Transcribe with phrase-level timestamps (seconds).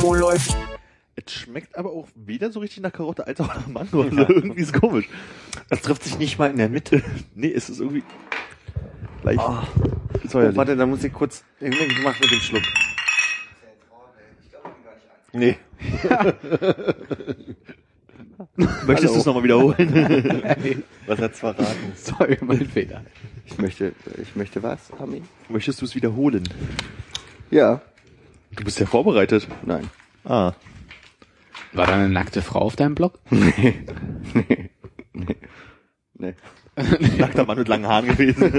[0.00, 0.56] Wo läuft?
[1.16, 4.02] Es schmeckt aber auch weder so richtig nach Karotte als auch nach Mango.
[4.02, 5.08] Also irgendwie ist komisch.
[5.68, 7.02] Das trifft sich nicht mal in der Mitte.
[7.34, 8.04] Nee, es ist irgendwie
[9.24, 9.58] leicht Oh,
[10.28, 10.56] säuerlich.
[10.56, 11.42] warte, da muss ich kurz.
[11.60, 12.62] Ich mach mit dem Schluck.
[15.32, 15.56] Nee.
[18.86, 20.82] Möchtest du es nochmal wiederholen?
[21.06, 21.92] Was hat's verraten?
[21.96, 23.02] Sorry, mein Fehler.
[23.46, 25.26] Ich möchte, ich möchte was, Armin?
[25.48, 26.44] Möchtest du es wiederholen?
[27.50, 27.80] Ja.
[28.56, 29.46] Du bist ja vorbereitet.
[29.64, 29.88] Nein.
[30.24, 30.52] Ah.
[31.72, 33.18] War da eine nackte Frau auf deinem Blog?
[35.12, 35.36] Nee.
[36.18, 36.34] Nee.
[37.18, 38.52] Nackter Mann mit langen Haaren gewesen.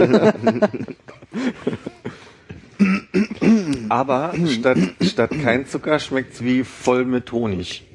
[3.90, 7.86] Aber statt, statt kein Zucker schmeckt's wie voll mit Honig.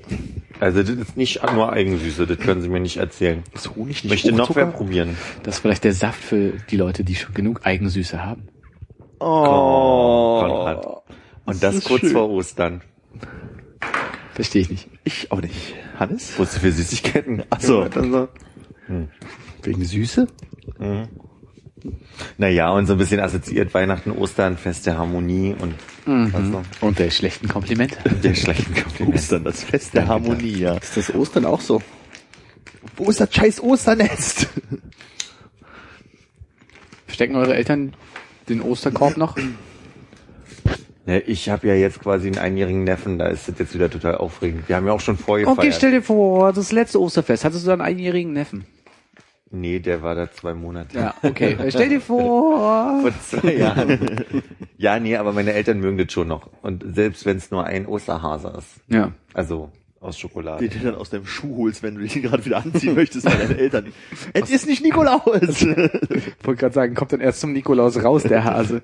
[0.60, 3.42] Also das ist nicht nur Eigensüße, das können Sie mir nicht erzählen.
[3.52, 4.66] Ist Honig Ich nicht möchte noch Fruchtzucker?
[4.68, 5.16] wer probieren.
[5.42, 8.48] Das ist vielleicht der Saft für die Leute, die schon genug Eigensüße haben.
[9.18, 10.40] Oh.
[10.40, 10.86] Konrad.
[11.44, 12.12] Und das, kurz schön.
[12.12, 12.82] vor Ostern.
[14.34, 14.88] Verstehe ich nicht.
[15.04, 15.74] Ich auch nicht.
[15.98, 16.32] Hannes?
[16.38, 17.42] Wozu für Süßigkeiten?
[17.50, 17.82] Ach so.
[17.82, 18.28] Also,
[19.62, 20.26] Wegen Süße?
[22.38, 25.74] naja, und so ein bisschen assoziiert Weihnachten, Ostern, Fest der Harmonie und
[26.06, 26.62] was noch?
[26.80, 27.96] Und der schlechten Komplimente.
[28.22, 29.18] Der schlechten Komplimente.
[29.18, 30.76] Ostern, das Fest der Harmonie, ja.
[30.76, 31.80] Ist das Ostern auch so?
[32.96, 34.48] Wo ist das scheiß Osternest?
[37.08, 37.94] Stecken eure Eltern
[38.48, 39.36] den Osterkorb noch?
[41.06, 44.16] Ja, ich habe ja jetzt quasi einen einjährigen Neffen, da ist das jetzt wieder total
[44.16, 44.68] aufregend.
[44.68, 45.58] Wir haben ja auch schon vorgefeiert.
[45.58, 47.44] Okay, stell dir vor, das letzte Osterfest.
[47.44, 48.66] Hattest du einen einjährigen Neffen?
[49.50, 50.96] Nee, der war da zwei Monate.
[50.96, 51.56] Ja, okay.
[51.68, 53.00] Stell dir vor.
[53.02, 54.24] Vor zwei Jahren.
[54.78, 56.48] ja, nee, aber meine Eltern mögen das schon noch.
[56.62, 58.80] Und selbst wenn es nur ein Osterhase ist.
[58.88, 59.12] Ja.
[59.34, 59.70] Also
[60.02, 60.68] aus Schokolade.
[60.68, 63.34] Den du dann aus deinem Schuh holst, wenn du dich gerade wieder anziehen möchtest bei
[63.34, 63.92] deinen Eltern.
[64.32, 65.22] Es ist nicht Nikolaus!
[66.42, 68.82] Wollte gerade sagen, kommt dann erst zum Nikolaus raus, der Hase.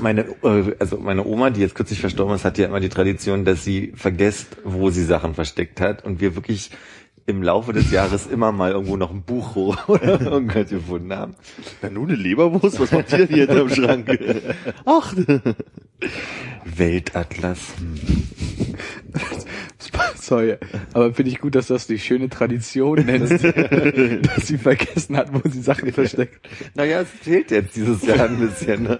[0.00, 3.44] Meine, äh, also meine Oma, die jetzt kürzlich verstorben ist, hat ja immer die Tradition,
[3.44, 6.04] dass sie vergesst, wo sie Sachen versteckt hat.
[6.04, 6.70] Und wir wirklich
[7.26, 11.34] im Laufe des Jahres immer mal irgendwo noch ein Buch hoch oder irgendwas gefunden haben.
[11.82, 12.80] Na nun, eine Leberwurst?
[12.80, 14.18] Was macht ihr denn hier hinterm Schrank?
[14.84, 15.14] Ach,
[16.64, 17.58] Weltatlas.
[20.20, 20.56] Sorry,
[20.92, 25.32] aber finde ich gut, dass du das die schöne Tradition nennst, dass sie vergessen hat,
[25.32, 26.48] wo sie Sachen versteckt.
[26.74, 28.84] Naja, es fehlt jetzt dieses Jahr ein bisschen.
[28.84, 28.98] Ne?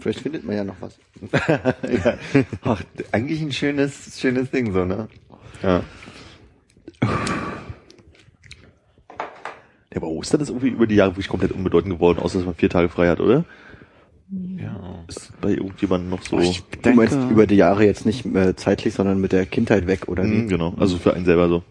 [0.00, 0.98] Vielleicht findet man ja noch was.
[2.04, 2.18] ja.
[2.62, 2.82] Ach,
[3.12, 5.08] eigentlich ein schönes, schönes Ding so, ne?
[5.62, 5.82] Ja.
[9.90, 12.54] Ja, aber Ostern ist irgendwie über die Jahre wirklich komplett unbedeutend geworden, außer dass man
[12.54, 13.44] vier Tage frei hat, oder?
[14.58, 15.04] Ja.
[15.08, 16.36] Ist bei irgendjemandem noch so.
[16.36, 19.46] Oh, ich Du meinst denke- über die Jahre jetzt nicht äh, zeitlich, sondern mit der
[19.46, 20.24] Kindheit weg, oder?
[20.24, 21.62] Mhm, genau, also für einen selber so.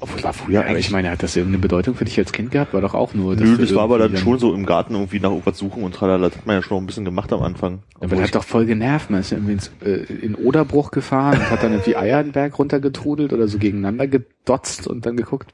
[0.00, 2.72] Obwohl, war früher eigentlich, ich meine, hat das irgendeine Bedeutung für dich als Kind gehabt?
[2.74, 3.34] War doch auch nur.
[3.36, 5.82] dass Nö, das war aber dann irgendwie schon so im Garten irgendwie nach irgendwas suchen
[5.82, 6.28] und tralala.
[6.28, 7.82] Das hat man ja schon noch ein bisschen gemacht am Anfang.
[8.00, 9.10] Aber das hat doch voll genervt.
[9.10, 12.32] Man ist ja irgendwie ins, äh, in Oderbruch gefahren und hat dann irgendwie Eier den
[12.32, 15.52] Berg runtergetrudelt oder so gegeneinander gedotzt und dann geguckt.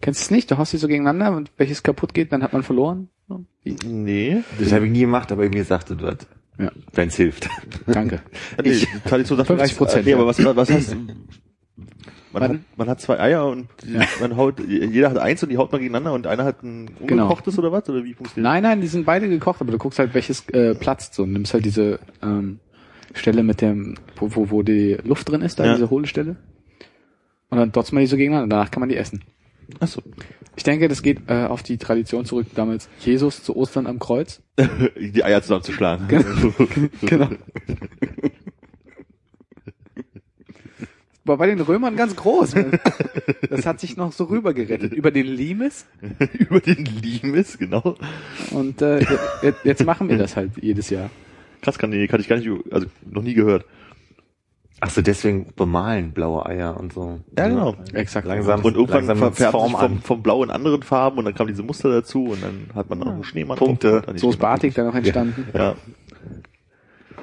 [0.00, 0.50] Kennst du es nicht?
[0.50, 3.08] Du haust die so gegeneinander und welches kaputt geht, dann hat man verloren.
[3.64, 4.42] Wie- Nee.
[4.58, 6.18] Das habe ich nie gemacht, aber irgendwie sagte du das.
[6.58, 7.48] Ja, Wenn es hilft.
[7.86, 8.20] danke.
[8.62, 10.16] nee die Tradition sagt 50%, Nee, ja.
[10.16, 10.96] aber was, was heißt,
[12.40, 15.56] man hat, man hat zwei Eier und die, man haut, jeder hat eins und die
[15.58, 17.24] haut man gegeneinander und einer hat ein Genau.
[17.24, 17.88] ungekochtes oder was?
[17.88, 20.74] Oder wie funktioniert Nein, nein, die sind beide gekocht, aber du guckst halt, welches äh,
[20.74, 22.60] platzt so und nimmst halt diese ähm,
[23.14, 25.74] Stelle mit dem, wo, wo, wo die Luft drin ist, da Ja.
[25.74, 26.36] diese hohle Stelle.
[27.48, 29.22] Und dann dotzt man die so gegeneinander und danach kann man die essen.
[29.78, 29.82] das?
[29.96, 30.02] Achso.
[30.56, 34.42] Ich denke, das geht äh, auf die Tradition zurück, damals Jesus zu Ostern am Kreuz.
[34.98, 36.06] die Eier zusammenzuschlagen.
[37.02, 37.28] Genau.
[41.26, 42.54] War bei den Römern ganz groß.
[43.50, 44.92] Das hat sich noch so rübergerettet.
[44.92, 45.86] Über den Limes.
[46.38, 47.96] Über den Limes, genau.
[48.50, 49.00] Und äh,
[49.42, 51.10] jetzt, jetzt machen wir das halt jedes Jahr.
[51.62, 53.64] Krass, kann, nee, kann ich gar nicht, also noch nie gehört.
[54.80, 57.20] Ach so, deswegen bemalen blaue Eier und so.
[57.36, 57.74] Ja, genau.
[57.94, 58.26] Exakt.
[58.26, 58.62] Langsam.
[58.62, 61.48] Und irgendwann langsam verfärbt Form sich vom, vom Blau in anderen Farben und dann kamen
[61.48, 63.56] diese Muster dazu und dann hat man auch einen Schneemann.
[63.56, 64.02] Punkte.
[64.16, 65.48] So ist Batik dann noch entstanden.
[65.54, 65.76] Ja.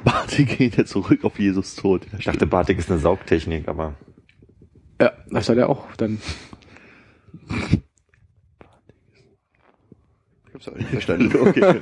[0.03, 2.05] Batik geht ja zurück auf Jesus Tod.
[2.17, 3.95] Ich dachte, Batik ist eine Saugtechnik, aber
[5.01, 6.19] Ja, das hat er auch dann.
[10.47, 11.31] Ich hab's auch nicht verstanden.
[11.39, 11.79] Okay.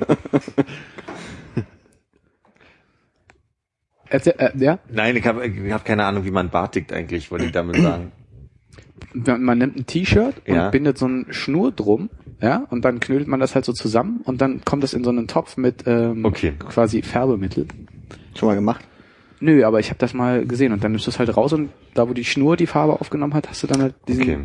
[4.08, 4.78] Erzähl, äh, ja?
[4.90, 8.12] Nein, ich habe ich hab keine Ahnung, wie man bartigt eigentlich, wollte ich damit sagen.
[9.14, 10.68] Man, man nimmt ein T-Shirt und Ja.
[10.70, 12.10] bindet so eine Schnur drum,
[12.40, 15.08] ja, und dann knüllt man das halt so zusammen und dann kommt das in so
[15.10, 16.52] einen Topf mit ähm, Okay.
[16.58, 17.66] quasi Färbemittel.
[18.36, 18.84] Schon mal gemacht?
[19.40, 21.70] Nö, aber ich habe das mal gesehen und dann nimmst du es halt raus und
[21.94, 24.38] da, wo die Schnur die Farbe aufgenommen hat, hast du dann halt diesen Okay.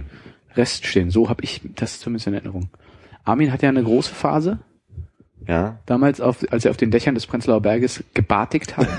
[0.55, 1.11] Rest stehen.
[1.11, 2.69] So habe ich das zumindest in Erinnerung.
[3.23, 4.59] Armin hat ja eine große Phase,
[5.47, 8.87] Ja, damals, auf, als er auf den Dächern des Prenzlauer Berges gebartigt hat.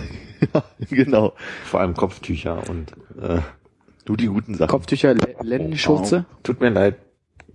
[0.55, 1.33] Ja, genau.
[1.65, 3.41] vor allem Kopftücher und äh,
[4.05, 4.71] Du die guten Sachen.
[4.71, 6.27] Kopftücher, Le- Lendenschurze.
[6.45, 6.95] tut mir leid.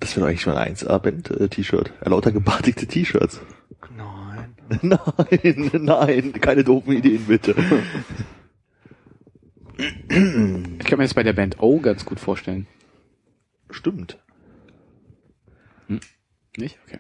[0.02, 1.94] Das wäre doch eigentlich mal ein 1A-Band-T-Shirt.
[2.02, 3.40] Äh, lauter gebartigte T-Shirts.
[4.82, 5.72] Nein.
[5.74, 7.56] Nein, keine doofen Ideen, bitte.
[9.78, 12.68] Ich kann mir das bei der Band O ganz gut vorstellen.
[13.70, 14.20] Stimmt.
[16.58, 16.78] Nicht?
[16.88, 17.00] Okay.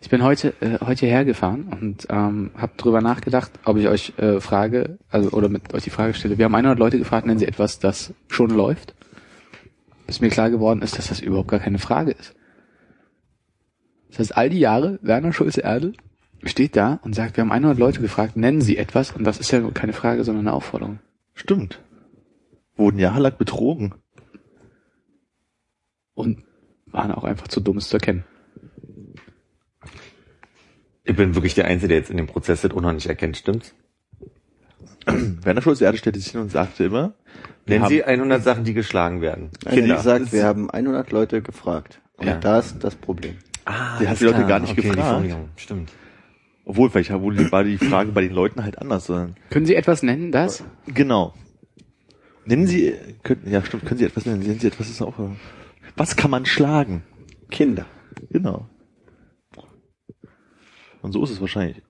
[0.00, 4.40] Ich bin heute äh, heute hergefahren und ähm, habe drüber nachgedacht, ob ich euch äh,
[4.40, 6.38] frage, also oder mit euch die Frage stelle.
[6.38, 8.94] Wir haben 100 Leute gefragt, nennen sie etwas, das schon läuft.
[10.08, 12.34] Bis mir klar geworden ist, dass das überhaupt gar keine Frage ist.
[14.12, 15.94] Das heißt, all die Jahre, Werner Schulze-Erdel
[16.44, 19.50] steht da und sagt, wir haben 100 Leute gefragt, nennen sie etwas und das ist
[19.50, 20.98] ja keine Frage, sondern eine Aufforderung.
[21.34, 21.80] Stimmt.
[22.76, 23.94] Wurden jahrelang betrogen.
[26.14, 26.44] Und
[26.86, 28.24] waren auch einfach zu dumm, es zu erkennen.
[31.04, 33.36] Ich bin wirklich der Einzige, der jetzt in dem Prozess das auch noch nicht erkennt,
[33.38, 33.74] stimmt's?
[35.06, 37.14] Werner Schulze-Erde stellte sich hin und sagte immer,
[37.66, 39.50] Nennen Sie 100 Sachen, die geschlagen werden.
[39.68, 39.94] Kinder.
[39.96, 42.00] er sagt, Das- wir haben 100 Leute gefragt.
[42.16, 42.36] Und Ja.
[42.38, 43.36] da ist das Problem.
[43.64, 44.98] Ah, Die hat die Leute gar nicht gefragt.
[45.00, 45.92] Formulierung, Stimmt.
[46.64, 49.74] obwohl vielleicht war die, war die Frage bei den Leuten halt anders, sondern Können Sie
[49.76, 50.64] etwas nennen, das?
[50.86, 51.34] Genau.
[52.44, 54.40] Nennen Sie, können, ja stimmt, können Sie etwas nennen?
[54.40, 55.14] Nennen Sie etwas, das ist auch,
[55.96, 57.02] was kann man schlagen?
[57.50, 57.86] Kinder.
[58.30, 58.66] Genau.
[61.02, 61.82] Und so ist es wahrscheinlich.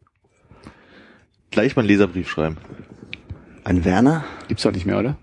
[1.50, 2.56] Gleich mal einen Leserbrief schreiben.
[3.64, 4.25] Ein Werner?
[4.48, 5.16] Gibt's doch nicht mehr, oder?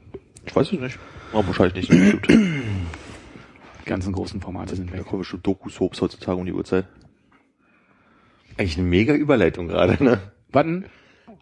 [0.45, 0.99] Ich weiß es nicht.
[1.33, 2.27] Aber wahrscheinlich nicht.
[3.89, 5.05] Ganzen großen Formate sind Da weg.
[5.07, 6.85] kommen bestimmt Doku-Soaps heutzutage um die Uhrzeit.
[8.57, 10.19] Eigentlich eine mega Überleitung gerade, ne?
[10.51, 10.85] Wann?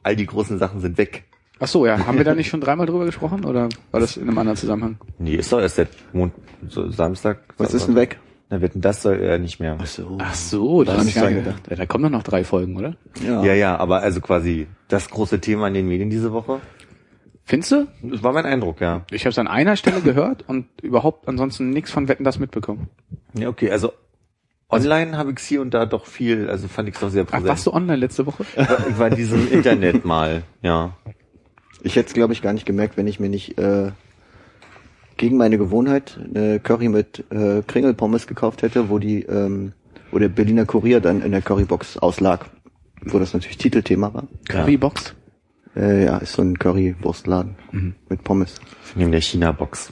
[0.02, 1.26] All die großen Sachen sind weg.
[1.60, 2.06] Ach so, ja.
[2.08, 4.98] Haben wir da nicht schon dreimal drüber gesprochen oder war das in einem anderen Zusammenhang?
[5.20, 6.34] Nee, ist doch erst seit Mond,
[6.70, 7.40] so Samstag.
[7.58, 8.18] Was ist denn weg?
[8.50, 9.78] Na, wetten, das soll er nicht mehr.
[9.84, 10.18] so.
[10.22, 11.64] Ach so, da Daran hab nicht ich gar gedacht.
[11.70, 12.96] Ja, da kommen doch noch drei Folgen, oder?
[13.26, 13.44] Ja.
[13.44, 16.62] Ja, ja, aber also quasi das große Thema in den Medien diese Woche.
[17.48, 17.88] Findest du?
[18.04, 19.06] Das war mein Eindruck, ja.
[19.10, 22.90] Ich habe es an einer Stelle gehört und überhaupt ansonsten nichts von Wetten das mitbekommen.
[23.34, 23.94] Ja, okay, also
[24.70, 27.30] online habe ich hier und da doch viel, also fand ich es doch sehr Ach,
[27.30, 27.48] präsent.
[27.48, 28.46] warst du online letzte Woche?
[28.90, 30.94] Ich war in diesem Internet mal, ja.
[31.84, 33.92] Ich hätte es, glaube ich, gar nicht gemerkt, wenn ich mir nicht äh,
[35.16, 39.72] gegen meine Gewohnheit eine Curry mit äh, Kringelpommes gekauft hätte, wo die, ähm,
[40.12, 42.48] wo der Berliner Kurier dann in der Currybox auslag,
[43.06, 44.28] wo das natürlich Titelthema war.
[44.50, 45.16] Currybox?
[45.77, 47.56] Äh, ja, ist so ein Currywurstladen
[48.09, 48.56] mit Pommes
[48.95, 49.91] Neben der China-Box.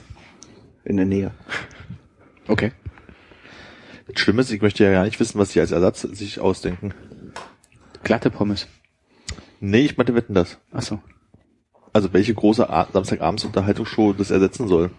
[0.84, 1.30] in der Nähe.
[2.48, 2.70] Okay.
[4.06, 6.94] Das Schlimme ist, ich möchte ja gar nicht wissen, was sie als Ersatz sich ausdenken.
[8.04, 8.68] Glatte Pommes.
[9.58, 10.58] Nee, ich meinte wetten das.
[10.72, 11.00] Ach so.
[11.92, 14.90] Also welche große Samstagabends-Unterhaltungsshow das ersetzen soll.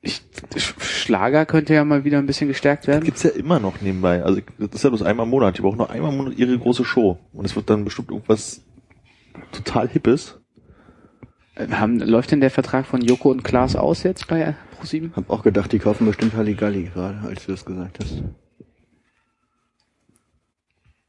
[0.00, 0.22] Ich,
[0.56, 3.04] Sch- Schlager könnte ja mal wieder ein bisschen gestärkt werden.
[3.04, 4.24] Gibt's ja immer noch nebenbei.
[4.24, 5.56] Also das ist ja bloß einmal im Monat.
[5.56, 7.18] Die brauchen nur einmal im Monat ihre große Show.
[7.32, 8.62] Und es wird dann bestimmt irgendwas
[9.52, 10.40] total Hippes.
[11.54, 15.12] Äh, Haben, läuft denn der Vertrag von Joko und Klaas aus jetzt bei ProSieben?
[15.16, 18.22] Hab auch gedacht, die kaufen bestimmt Halligalli gerade, als du das gesagt hast.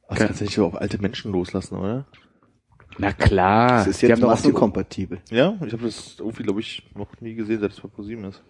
[0.08, 0.18] Okay.
[0.18, 2.06] das kannst du nicht aber auf alte Menschen loslassen, oder?
[2.98, 3.70] Na klar.
[3.80, 5.20] Das ist Die jetzt haben, doch auch die, massenkompatibel.
[5.30, 8.42] Ja, ich habe das irgendwie, glaube ich, noch nie gesehen, seit es bei ProSieben ist.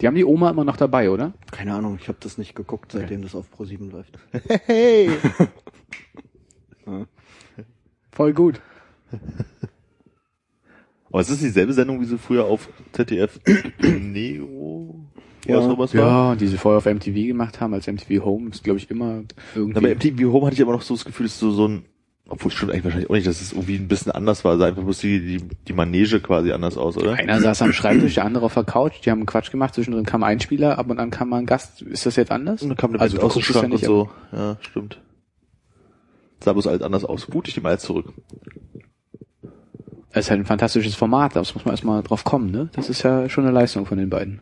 [0.00, 1.32] die haben die Oma immer noch dabei, oder?
[1.52, 4.18] Keine Ahnung, ich habe das nicht geguckt, seitdem das auf Pro7 läuft.
[4.66, 5.10] Hey!
[8.10, 8.60] Voll gut.
[11.10, 13.38] Aber es ist dieselbe Sendung, wie sie früher auf ZDF
[13.80, 14.94] Neo
[15.46, 15.58] Ja.
[15.58, 16.00] oder sowas war.
[16.00, 19.22] Ja, die sie vorher auf MTV gemacht haben, als MTV Home, ist glaube ich immer
[19.54, 19.76] irgendwie.
[19.76, 21.84] Aber MTV Home hatte ich aber noch so das Gefühl, dass so, so ein,
[22.30, 24.64] obwohl es stimmt eigentlich wahrscheinlich auch nicht, dass es irgendwie ein bisschen anders war, sah
[24.66, 27.12] einfach bloß die, die, die Manege quasi anders aus, oder?
[27.12, 30.22] Einer saß am Schreibtisch, der andere auf der Couch, die haben Quatsch gemacht, zwischendrin kam
[30.22, 31.82] ein Spieler, ab und an kam mal ein Gast.
[31.82, 32.62] Ist das jetzt anders?
[32.62, 34.10] Und dann kam eine also Band aus dem ja Schrank und so.
[34.32, 34.98] Ja, stimmt.
[36.40, 37.26] Sah bloß alles anders aus.
[37.26, 38.14] Gut, ich nehme alles zurück.
[40.12, 42.68] Es ist halt ein fantastisches Format, das muss man erstmal drauf kommen, ne?
[42.74, 44.40] Das ist ja schon eine Leistung von den beiden.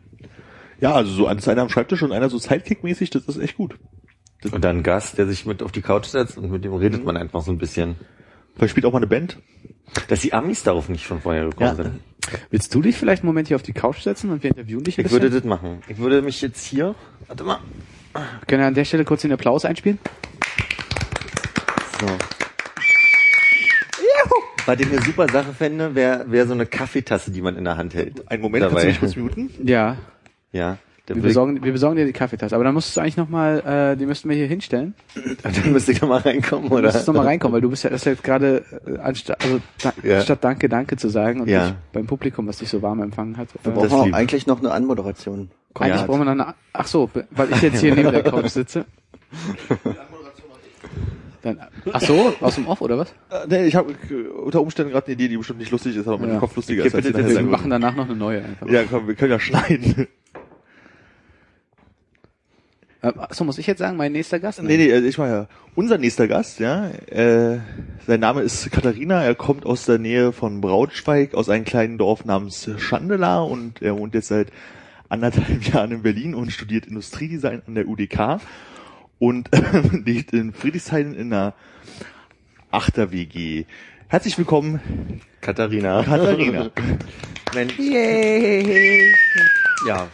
[0.81, 3.75] Ja, also so einer am Schreibtisch und einer so Sidekick-mäßig, das ist echt gut.
[4.51, 7.05] Und dann ein Gast, der sich mit auf die Couch setzt und mit dem redet
[7.05, 7.95] man einfach so ein bisschen.
[8.55, 9.37] Vielleicht spielt auch mal eine Band.
[10.07, 11.75] Dass die Amis darauf nicht schon vorher gekommen Ja.
[11.75, 11.99] sind.
[12.49, 14.97] Willst du dich vielleicht einen Moment hier auf die Couch setzen und wir interviewen dich
[14.97, 15.21] ein Ich bisschen?
[15.21, 15.81] würde das machen.
[15.87, 16.95] Ich würde mich jetzt hier,
[17.27, 17.59] warte mal,
[18.47, 19.99] Können wir an der Stelle kurz den Applaus einspielen?
[21.99, 22.07] So.
[24.65, 27.77] Was ich eine super Sache fände, wäre wär so eine Kaffeetasse, die man in der
[27.77, 28.29] Hand hält.
[28.31, 28.89] Einen Moment, kannst du Dabei.
[28.89, 29.49] mich kurz muten?
[29.67, 29.97] Ja,
[30.51, 30.77] Ja.
[31.07, 32.55] Wir besorgen, wir besorgen dir die Kaffeetasse.
[32.55, 33.59] Aber dann musstest du eigentlich nochmal,
[33.93, 34.93] äh, die müssten wir hier hinstellen.
[35.43, 36.83] dann müsste ich da mal reinkommen, Du oder?
[36.83, 39.91] musstest nochmal reinkommen, weil du bist ja, das ist jetzt gerade, äh, anstatt, also, da,
[40.03, 40.17] Ja.
[40.19, 41.65] anstatt Danke, Danke zu sagen und Ja.
[41.65, 43.49] dich beim Publikum, was dich so warm empfangen hat.
[43.63, 45.49] Wir brauchen auch eigentlich noch eine Anmoderation.
[45.77, 46.05] eigentlich Ja.
[46.05, 48.85] brauchen wir noch eine, ach so, weil ich jetzt hier neben der Couch sitze.
[51.41, 51.59] Dann,
[51.91, 53.11] ach so, aus dem Off oder was?
[53.31, 53.95] Äh, nee, ich habe
[54.43, 56.33] unter Umständen gerade eine Idee, die bestimmt nicht lustig ist, aber Ja.
[56.33, 56.93] dem Kopf lustiger ist.
[56.93, 58.69] als bitte, Wir machen danach noch eine neue einfach.
[58.69, 60.07] Ja, komm, wir können ja schneiden.
[63.03, 64.61] Äh, ach so, muss ich jetzt sagen, mein nächster Gast?
[64.61, 66.87] Nee, nee, äh, ich war ja unser nächster Gast, ja.
[67.07, 67.57] Äh,
[68.05, 72.25] sein Name ist Katharina, er kommt aus der Nähe von Braunschweig, aus einem kleinen Dorf
[72.25, 74.49] namens Schandela und er wohnt jetzt seit
[75.09, 78.39] anderthalb Jahren in Berlin und studiert Industriedesign an der UDK
[79.21, 79.49] und
[80.05, 81.53] lebt in Friedrichshain in einer
[82.71, 83.65] Achter WG.
[84.07, 86.01] Herzlich willkommen, Katharina.
[86.03, 86.71] Katharina.
[87.53, 87.77] Mensch.
[87.77, 89.13] Yay.
[89.87, 90.07] Ja.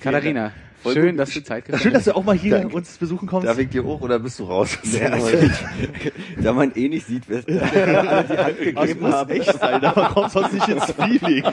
[0.00, 1.18] Katharina, Voll schön, gut.
[1.18, 2.76] dass du Zeit gefunden Schön, dass du auch mal hier Danke.
[2.76, 3.48] uns besuchen kommst.
[3.48, 4.78] Darf ich dir hoch oder bist du raus?
[6.40, 9.30] Da man eh nicht sieht, wer alle die Hand das gegeben muss haben.
[9.30, 11.44] echt sein, aber kommst sonst nicht ins Feeling.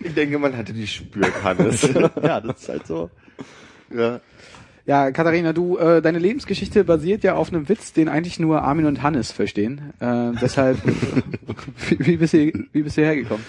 [0.00, 1.82] Ich denke, man hatte die spürt, Hannes.
[2.22, 3.10] ja, das ist halt so.
[3.94, 4.20] ja.
[4.86, 8.86] Ja, Katharina, du, äh, deine Lebensgeschichte basiert ja auf einem Witz, den eigentlich nur Armin
[8.86, 9.92] und Hannes verstehen.
[9.98, 10.78] Äh, deshalb,
[11.88, 13.44] wie, wie, bist du, wie bist du hergekommen?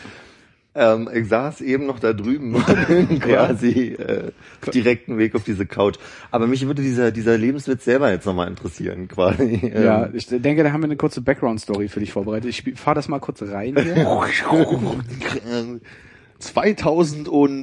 [0.74, 2.54] Ähm, ich saß eben noch da drüben
[3.20, 5.98] quasi äh, auf direkten Weg auf diese Couch.
[6.30, 9.72] Aber mich würde dieser, dieser Lebenswitz selber jetzt nochmal interessieren, quasi.
[9.74, 12.50] Ähm, Ja, ich denke, da haben wir eine kurze Background-Story für dich vorbereitet.
[12.50, 14.08] Ich fahr das mal kurz rein hier.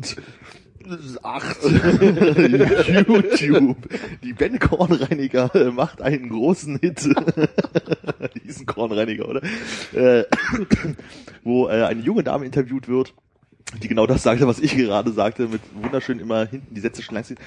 [0.85, 1.65] 2008
[3.09, 3.77] YouTube.
[4.23, 7.05] Die Ben Kornreiniger äh, macht einen großen Hit.
[8.35, 9.43] Die ist ein Kornreiniger, oder?
[9.93, 10.25] Äh,
[11.45, 13.15] wo äh, eine junge Dame interviewt wird,
[13.83, 17.15] die genau das sagte, was ich gerade sagte, mit wunderschön immer hinten die Sätze schon
[17.15, 17.41] lang sind.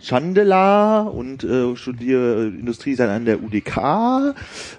[0.00, 4.34] Chandela und äh, studiere Industriedesign an der UDK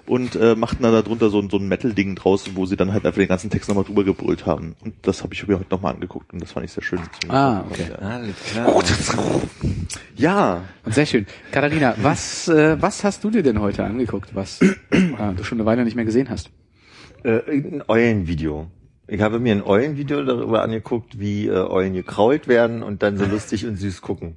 [0.06, 3.04] und äh, machten dann darunter so, ein- so ein Metal-Ding draus, wo sie dann halt
[3.04, 4.76] einfach den ganzen Text nochmal drüber gebrüllt haben.
[4.84, 7.00] Und das habe ich mir heute nochmal angeguckt und das fand ich sehr schön.
[7.28, 7.86] Ah, okay.
[8.00, 8.82] Alles klar.
[10.16, 11.26] Ja, Und sehr schön.
[11.52, 14.74] Katharina, was, äh, was hast du dir denn heute angeguckt, was äh,
[15.36, 16.50] du schon eine Weile nicht mehr gesehen hast?
[17.24, 18.68] äh, ein Eulenvideo.
[19.10, 23.24] Ich habe mir ein Eulenvideo darüber angeguckt, wie äh, Eulen gekrault werden und dann so
[23.24, 24.36] lustig und süß gucken.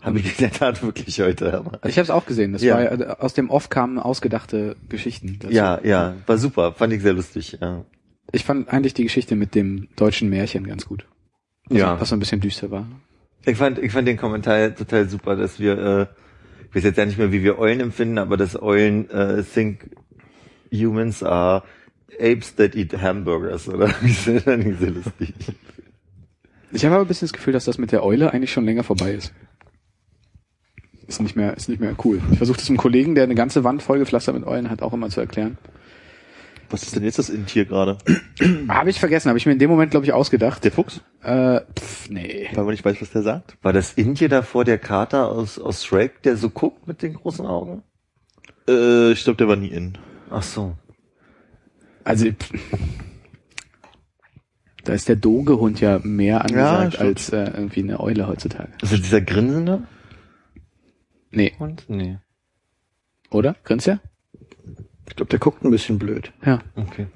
[0.00, 1.62] Habe ich in der Tat wirklich heute.
[1.86, 2.52] Ich habe es auch gesehen.
[2.52, 2.74] Das Ja.
[2.76, 5.38] war äh, aus dem Off kamen ausgedachte Geschichten.
[5.40, 5.52] dazu.
[5.52, 7.58] Ja, ja, war super, fand ich sehr lustig.
[7.60, 7.84] Ja,
[8.32, 11.06] Ich fand eigentlich die Geschichte mit dem deutschen Märchen ganz gut.
[11.68, 12.00] Was, Ja.
[12.00, 12.86] was so ein bisschen düster war.
[13.44, 16.02] ich fand, ich fand den Kommentar total super, dass wir, äh,
[16.68, 19.90] ich weiß jetzt ja nicht mehr, wie wir Eulen empfinden, aber dass Eulen äh, think
[20.72, 21.64] humans are
[22.20, 23.88] apes that eat hamburgers, oder?
[24.00, 25.34] Wie so lustig?
[26.72, 28.84] Ich habe aber ein bisschen das Gefühl, dass das mit der Eule eigentlich schon länger
[28.84, 29.32] vorbei ist.
[31.08, 32.20] Ist nicht mehr, ist nicht mehr cool.
[32.30, 35.08] Ich versuche das einem Kollegen, der eine ganze Wand vollgepflastert mit Eulen hat, auch immer
[35.08, 35.56] zu erklären.
[36.68, 37.96] Was ist denn jetzt das Intier gerade?
[38.68, 40.62] Habe ich vergessen, habe ich mir in dem Moment, glaube ich, ausgedacht.
[40.64, 41.00] Der Fuchs?
[41.22, 42.48] Äh, pff, nee.
[42.52, 43.56] Weil man nicht weiß, was der sagt.
[43.62, 47.46] War das Indie davor der Kater aus, aus Shrek, der so guckt mit den großen
[47.46, 47.82] Augen?
[48.68, 49.96] Äh, ich glaube, der war nie in.
[50.30, 50.76] Ach so.
[52.04, 52.52] Also, pff,
[54.84, 57.08] da ist der Dogehund ja mehr angesagt stimmt.
[57.08, 58.68] als äh, irgendwie eine Eule heutzutage.
[58.82, 59.84] Ist das dieser grinsende
[61.30, 61.84] Nee, Hund?
[61.88, 62.18] Nee.
[63.30, 63.56] oder?
[63.64, 64.00] Grinst ja?
[65.08, 66.32] Ich glaube, der guckt ein bisschen blöd.
[66.44, 66.60] Ja.
[66.76, 67.06] Okay.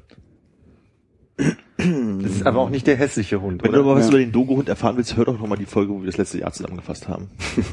[1.76, 1.86] Das
[2.30, 3.90] ist aber auch nicht der hässliche Hund, Wenn du oder?
[3.90, 4.10] aber was Ja.
[4.10, 6.52] über den Dogo-Hund erfahren willst, hör doch nochmal die Folge, wo wir das letzte Jahr
[6.52, 7.30] zusammengefasst haben.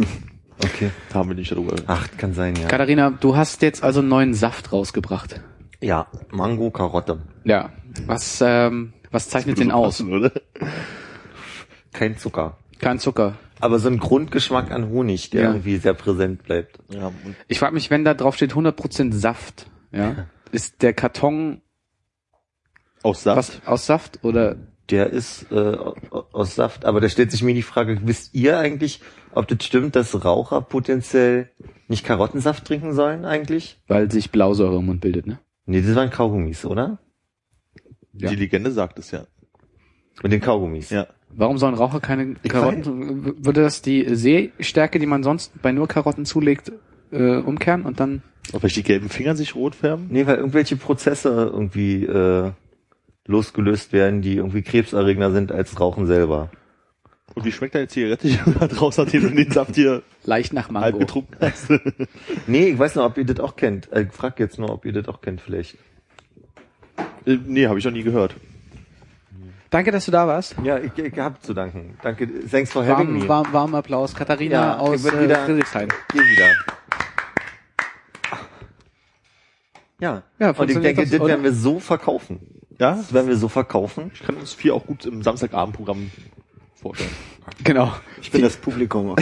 [0.62, 0.92] Okay.
[1.08, 1.74] Da haben wir nicht darüber.
[1.88, 2.68] Ach, kann sein, ja.
[2.68, 5.40] Katharina, du hast jetzt also einen neuen Saft rausgebracht.
[5.80, 7.22] Ja, Mango, Karotte.
[7.46, 7.70] Ja.
[8.08, 10.00] Was, ähm, was zeichnet den aus?
[10.00, 10.34] Passen, oder?
[11.94, 12.58] Kein Zucker.
[12.80, 13.38] Kein Zucker.
[13.60, 15.48] Aber so ein Grundgeschmack an Honig, der Ja.
[15.50, 16.80] irgendwie sehr präsent bleibt.
[16.90, 17.12] Ja,
[17.48, 21.62] Ich frage mich, wenn da drauf steht 100% Saft, ja, ist der Karton
[23.04, 23.38] aus Saft.
[23.38, 24.56] was aus Saft oder
[24.90, 25.78] Der ist äh,
[26.12, 26.86] aus Saft.
[26.86, 29.02] Aber da stellt sich mir die Frage, wisst ihr eigentlich,
[29.34, 31.50] ob das stimmt, dass Raucher potenziell
[31.88, 33.80] nicht Karottensaft trinken sollen eigentlich?
[33.88, 35.40] weil sich Blausäure im Mund bildet, ne?
[35.66, 36.98] Nee, das waren Kaugummis, oder?
[38.14, 38.30] Ja.
[38.32, 39.26] Die Legende sagt es ja.
[40.24, 40.90] Mit den Kaugummis.
[40.90, 41.08] Ja.
[41.36, 43.46] Warum sollen Raucher keine Karotten?
[43.46, 46.72] Würde das die Sehstärke, die man sonst bei nur Karotten zulegt,
[47.12, 48.24] äh, umkehren und dann?
[48.52, 50.08] Ob vielleicht die gelben Finger sich rot färben?
[50.10, 52.52] Nee, weil irgendwelche Prozesse irgendwie äh,
[53.28, 56.50] losgelöst werden, die irgendwie krebserregender sind als Rauchen selber.
[57.36, 60.64] Und wie schmeckt deine Zigarette hier da draußen, nachdem du den Saft hier Leicht nach
[60.70, 60.98] halb Mango.
[60.98, 61.70] getrunken hast?
[62.48, 63.92] Nee, ich weiß noch, ob ihr das auch kennt.
[63.94, 65.78] Äh, Ich frag jetzt nur, ob ihr das auch kennt vielleicht.
[67.28, 68.36] Äh, nee, habe ich noch nie gehört.
[69.70, 70.56] Danke, dass du da warst.
[70.64, 71.98] Ja, ich, ich hab zu danken.
[72.02, 72.28] Danke.
[72.50, 73.28] Thanks for having Warm, me.
[73.28, 74.16] warm, warm Applaus.
[74.16, 75.90] Katharina Ja, aus äh, wieder- Friedrichshain.
[76.12, 76.48] Hier wieder.
[80.02, 82.40] Ja, Ja, und ich denke, das, das werden wir so verkaufen.
[82.80, 84.12] Ja, Das werden wir so verkaufen.
[84.14, 86.10] ich kann uns vier auch gut im Samstagabendprogramm
[86.82, 87.12] vorstellen.
[87.64, 87.94] Genau.
[88.22, 89.16] Ich bin das Publikum.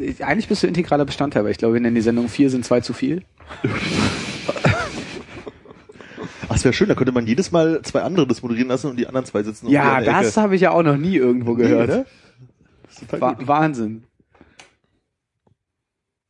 [0.00, 2.64] Ich- Eigentlich bist du integraler Bestandteil, aber ich glaube, wir nennen die Sendung vier sind
[2.64, 3.22] zwei zu viel.
[6.56, 9.06] Es wäre schön, da könnte man jedes Mal zwei andere das moderieren lassen und die
[9.06, 11.90] anderen zwei sitzen Ja, das habe ich ja auch noch nie irgendwo gehört.
[11.90, 12.06] Nee, ne?
[12.86, 13.46] Das Wa gut.
[13.46, 14.04] Wahnsinn.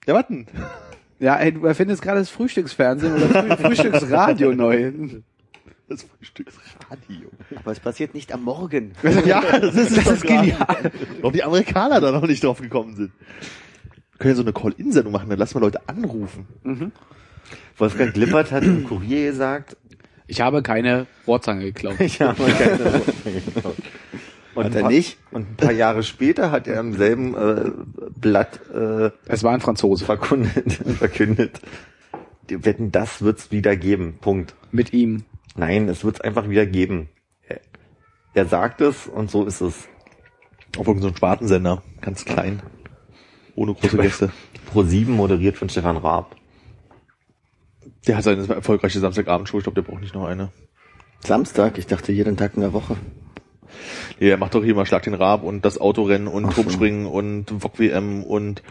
[0.05, 0.47] Ja, warten.
[1.21, 4.93] Ja, ey, du erfindest gerade das Frühstücksfernsehen oder Früh Frühstücksradio neu.
[5.89, 7.31] Das Frühstücksradio.
[7.55, 8.95] Aber es passiert nicht am Morgen.
[9.25, 10.91] Ja, das ist, Das doch ist genial.
[11.21, 13.13] Warum die Amerikaner da noch nicht drauf gekommen sind.
[14.11, 16.49] Wir können ja so eine Call-In-Sendung machen, dann lassen wir Leute anrufen.
[17.79, 19.77] Wolfgang Lippert hat im Kurier gesagt,
[20.27, 22.01] Ich habe keine Rohrzange geklaut.
[22.01, 23.03] ich habe keine
[24.55, 25.19] und, Hat ein er paar- nicht?
[25.33, 27.71] und ein paar Jahre später hat er im selben äh,
[28.19, 30.05] Blatt äh, Es war ein Franzose.
[30.05, 31.61] verkündet, verkündet,
[32.49, 34.19] die wetten, das wird's wieder geben.
[34.21, 34.55] Punkt.
[34.73, 35.25] Mit ihm.
[35.57, 37.09] Nein, es wird's einfach wieder geben.
[37.47, 37.61] Er,
[38.35, 39.89] er sagt es und so ist es.
[40.79, 41.83] Auf irgendeinem Spartensender.
[42.01, 42.63] Ganz klein.
[43.55, 44.31] Ohne große Gäste.
[44.73, 46.35] Pro 7 moderiert von Stefan Raab.
[48.07, 49.59] Der hat seine erfolgreiche Samstagabendshow.
[49.59, 50.51] Ich glaube, der braucht nicht noch eine.
[51.21, 52.97] Samstag, ich dachte jeden Tag in der Woche.
[54.21, 56.63] Ja, er macht doch hier mal Schlag den Raab und das Autorennen und Ach so.
[56.63, 58.63] Turmspringen und Wok WM und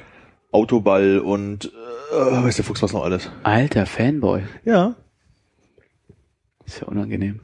[0.52, 1.66] Autoball und
[2.12, 3.30] äh, weiß der Fuchs was noch alles.
[3.44, 4.44] Alter Fanboy.
[4.64, 4.96] Ja.
[6.66, 7.42] Ist ja unangenehm.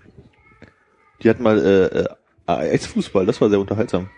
[1.22, 2.08] Die hatten mal äh, äh,
[2.48, 4.10] Eisfußball, das war sehr unterhaltsam.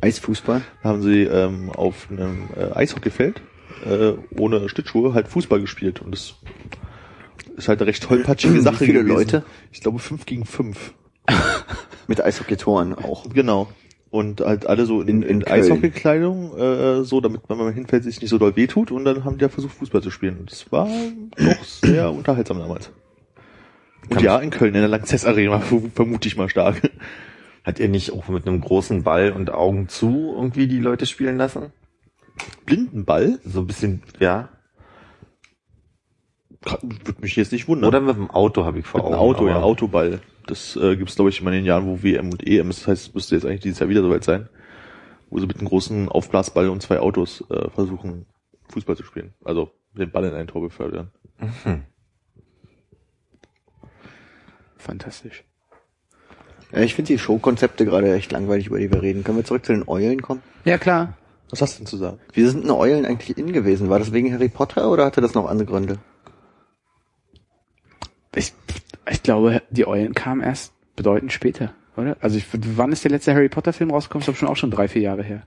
[0.00, 0.62] Eisfußball.
[0.82, 3.42] Da haben sie ähm, auf einem äh, Eishockeyfeld
[3.84, 6.36] äh, ohne Schlittschuhe halt Fußball gespielt und das
[7.58, 9.14] ist halt eine recht tollpatschige Wie Sache viele gewesen.
[9.16, 9.44] Leute?
[9.72, 10.94] Ich glaube fünf gegen fünf.
[12.06, 13.28] Mit Eishockey-Toren auch.
[13.30, 13.68] Genau.
[14.10, 15.46] Und halt alle so in, In- in, in.
[15.46, 19.24] Eishockeykleidung, äh, so damit man, wenn man hinfällt, sich nicht so doll wehtut und dann
[19.24, 20.38] haben die ja versucht, Fußball zu spielen.
[20.38, 20.88] Und das war
[21.36, 22.90] doch sehr unterhaltsam damals.
[24.04, 25.60] Und Kann ja, in Köln, in der Lanxess Arena,
[25.94, 26.80] vermute ich mal stark.
[27.64, 31.36] Hat er nicht auch mit einem großen Ball und Augen zu irgendwie die Leute spielen
[31.36, 31.66] lassen?
[32.64, 33.38] Blindenball?
[33.44, 34.48] So ein bisschen, ja.
[36.62, 37.88] Würde mich jetzt nicht wundern.
[37.88, 39.16] Oder mit dem Auto habe ich vor Mit Augen.
[39.16, 40.20] Auto, ja, Autoball.
[40.46, 42.80] Das äh, gibt's glaube ich, immer in den Jahren, wo WM und EM ist.
[42.80, 44.48] Das heißt, es müsste jetzt eigentlich dieses Jahr wieder soweit sein.
[45.30, 48.26] Wo sie mit einem großen Aufblasball und zwei Autos äh, versuchen,
[48.70, 49.34] Fußball zu spielen.
[49.44, 51.10] Also den Ball in ein Tor befördern.
[54.76, 55.44] Fantastisch.
[56.72, 59.24] Ja, ich finde die Showkonzepte gerade echt langweilig, über die wir reden.
[59.24, 60.42] Können wir zurück zu den Eulen kommen?
[60.64, 61.16] Ja, klar.
[61.50, 62.18] Was hast du denn zu sagen?
[62.34, 63.88] Wieso sind denn Eulen eigentlich in gewesen?
[63.88, 65.98] War das wegen Harry Potter oder hatte das noch andere Gründe?
[68.34, 68.52] Ich,
[69.10, 72.16] ich glaube, die Eulen kamen erst bedeutend später, oder?
[72.20, 74.22] Also ich, wann ist der letzte Harry Potter Film rausgekommen?
[74.22, 75.46] Ich glaube schon auch schon drei, vier Jahre her.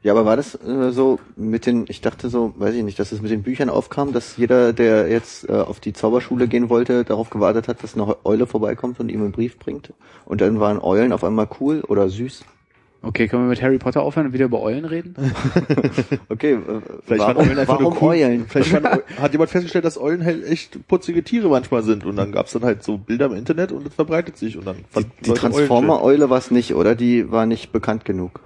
[0.00, 3.10] Ja, aber war das äh, so mit den, ich dachte so, weiß ich nicht, dass
[3.10, 7.04] es mit den Büchern aufkam, dass jeder, der jetzt äh, auf die Zauberschule gehen wollte,
[7.04, 9.92] darauf gewartet hat, dass eine Eule vorbeikommt und ihm einen Brief bringt.
[10.24, 12.44] Und dann waren Eulen auf einmal cool oder süß.
[13.00, 15.14] Okay, können wir mit Harry Potter aufhören und wieder über Eulen reden?
[16.28, 16.58] Okay, äh,
[17.04, 18.14] Vielleicht warum, waren Eulen einfach warum nur cool.
[18.16, 18.46] Eulen?
[18.48, 22.32] Vielleicht waren, hat jemand festgestellt, dass Eulen halt echt putzige Tiere manchmal sind und dann
[22.32, 25.12] gab's dann halt so Bilder im Internet und es verbreitet sich und dann Die, fanden
[25.20, 25.34] die schön.
[25.36, 26.94] Transformer-Eule war es nicht, oder?
[26.94, 28.40] Die war nicht bekannt genug.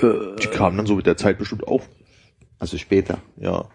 [0.00, 1.88] Die kamen dann so mit der Zeit bestimmt auf.
[2.58, 3.18] Also später.
[3.36, 3.66] Ja.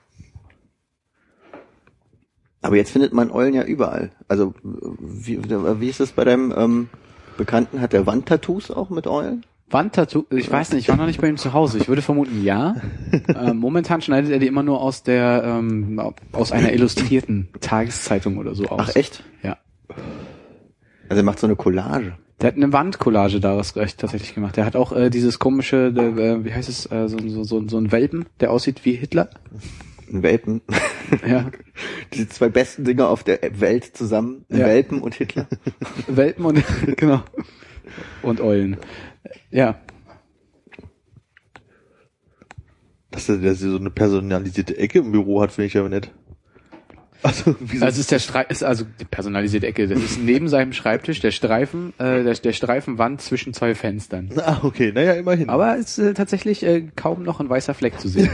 [2.61, 4.11] Aber jetzt findet man Eulen ja überall.
[4.27, 6.89] Also wie, wie ist es bei deinem ähm,
[7.37, 7.81] Bekannten?
[7.81, 9.45] Hat der Wandtattoos auch mit Eulen?
[9.69, 11.77] Wandtattoo, ich weiß nicht, ich war noch nicht bei ihm zu Hause.
[11.77, 12.77] Ich würde vermuten, ja.
[13.27, 18.55] ähm, momentan schneidet er die immer nur aus der, ähm, aus einer illustrierten Tageszeitung oder
[18.55, 18.79] so aus.
[18.81, 19.23] Ach echt?
[19.43, 19.57] Ja.
[21.09, 22.13] Also er macht so eine Collage.
[22.39, 24.55] Der hat eine Wandcollage daraus echt tatsächlich gemacht.
[24.55, 27.67] Der hat auch äh, dieses komische, der, äh, wie heißt es, äh, so, so, so,
[27.67, 29.29] so ein Welpen, der aussieht wie Hitler.
[30.09, 30.61] Ein Welpen.
[31.27, 31.49] Ja.
[32.13, 34.45] Die zwei besten Dinge auf der Welt zusammen.
[34.49, 34.59] Ja.
[34.59, 35.47] Welpen und Hitler.
[36.07, 36.63] Welpen und
[36.97, 37.23] genau.
[38.21, 38.77] Und Eulen.
[39.51, 39.79] Ja.
[43.11, 46.11] Dass er, dass er so eine personalisierte Ecke im Büro hat, finde ich aber nett.
[47.23, 49.87] Also, wie so, Also ist der Streif, ist also die personalisierte Ecke.
[49.87, 54.29] Das ist neben seinem Schreibtisch der Streifen, äh, der, der Streifenwand zwischen zwei Fenstern.
[54.37, 55.49] ah, okay, naja, immerhin.
[55.49, 58.29] Aber ist äh, tatsächlich äh, kaum noch ein weißer Fleck zu sehen.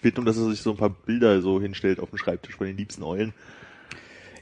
[0.00, 0.04] Dort.
[0.04, 2.66] Wird nur, dass er sich so ein paar Bilder so hinstellt auf dem Schreibtisch von
[2.66, 3.32] den liebsten Eulen.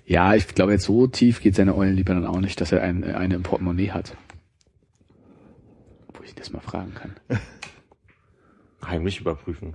[0.06, 3.04] ja, ich glaube jetzt so tief geht seine Eulenliebe dann auch nicht, dass er ein,
[3.04, 4.16] eine im Portemonnaie hat.
[6.14, 7.14] Wo ich das mal fragen kann.
[8.84, 9.74] Heimlich überprüfen.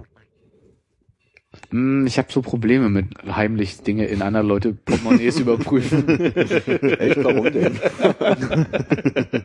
[1.69, 6.09] Hm, ich habe so Probleme mit heimlich Dinge in anderer Leute Portemonnaies überprüfen.
[6.09, 7.79] Echt, warum denn?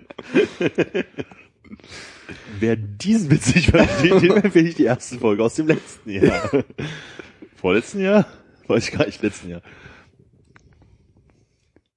[2.61, 6.51] Wer diesen Witz nicht versteht, dem empfehle ich die erste Folge aus dem letzten Jahr.
[7.57, 8.27] Vorletzten Jahr?
[8.67, 9.63] Weiß ich gar nicht, letzten Jahr.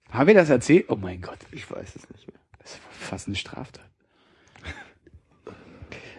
[0.10, 0.86] Haben wir das erzählt?
[0.89, 2.39] Oh mein Gott, Ich weiß es nicht mehr.
[2.60, 3.84] das ist fast eine Straftat.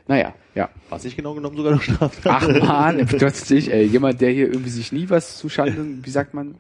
[0.09, 0.69] Naja, ja.
[0.91, 2.43] Was nicht genau genommen sogar noch Straftat.
[2.43, 6.35] Ach man, plötzlich, ey, jemand, der hier irgendwie sich nie was zu Schande, wie sagt
[6.35, 6.57] man,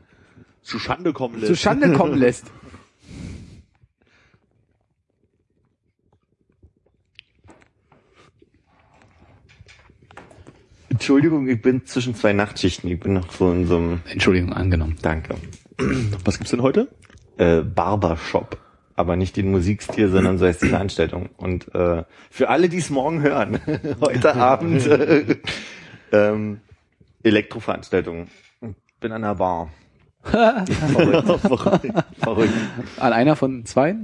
[0.62, 1.48] Zu Schande kommen lässt.
[1.48, 2.46] zu Schande kommen lässt.
[11.06, 12.88] Entschuldigung, ich bin zwischen zwei Nachtschichten.
[12.88, 14.94] Ich bin noch so in so einem, Entschuldigung, angenommen.
[15.02, 15.34] danke,
[16.24, 16.86] Was gibt's denn heute?
[17.38, 18.56] äh, Barbershop.
[18.94, 21.30] Aber nicht den Musikstil, sondern so heißt die Veranstaltung.
[21.38, 23.58] Und äh, für alle, die es morgen hören,
[24.00, 25.38] heute Abend äh,
[26.12, 26.60] ähm,
[27.24, 28.28] Elektroveranstaltung.
[28.60, 28.68] Ich
[29.00, 29.70] bin an der Bar.
[30.22, 31.88] Verrückt.
[32.20, 32.52] Verrückt.
[33.00, 33.96] An einer von zwei?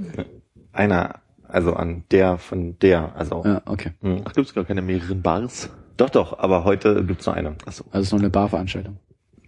[0.73, 3.91] Einer, also an der von der, also Ja, okay.
[4.01, 4.23] hm.
[4.25, 5.69] Ach, gibt's gar keine mehreren Bars?
[5.99, 7.55] Doch, doch, aber heute gibt's nur eine.
[7.65, 7.83] Achso.
[7.91, 8.97] Also es ist noch eine Barveranstaltung.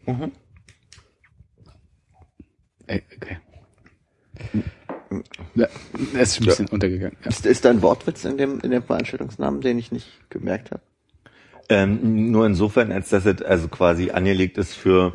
[0.06, 0.32] Mhm.
[2.88, 3.38] Ey, okay.
[5.56, 5.68] Ja,
[6.14, 7.16] es ist ein bisschen untergegangen.
[7.24, 7.30] Ja.
[7.30, 10.82] Ist, ist da ein Wortwitz in dem, in dem Veranstaltungsnamen, den ich nicht gemerkt habe?
[11.70, 15.14] Ähm, nur insofern, als dass es also quasi angelegt ist für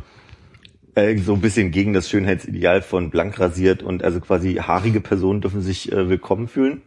[0.94, 5.42] äh, so ein bisschen gegen das Schönheitsideal von blank rasiert und also quasi haarige Personen
[5.42, 6.80] dürfen sich äh, willkommen fühlen.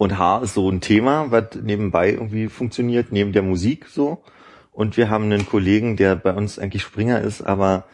[0.00, 4.22] Und Haar ist so ein Thema, was nebenbei irgendwie funktioniert, neben der Musik so.
[4.72, 7.84] Und wir haben einen Kollegen, der bei uns eigentlich Springer ist, aber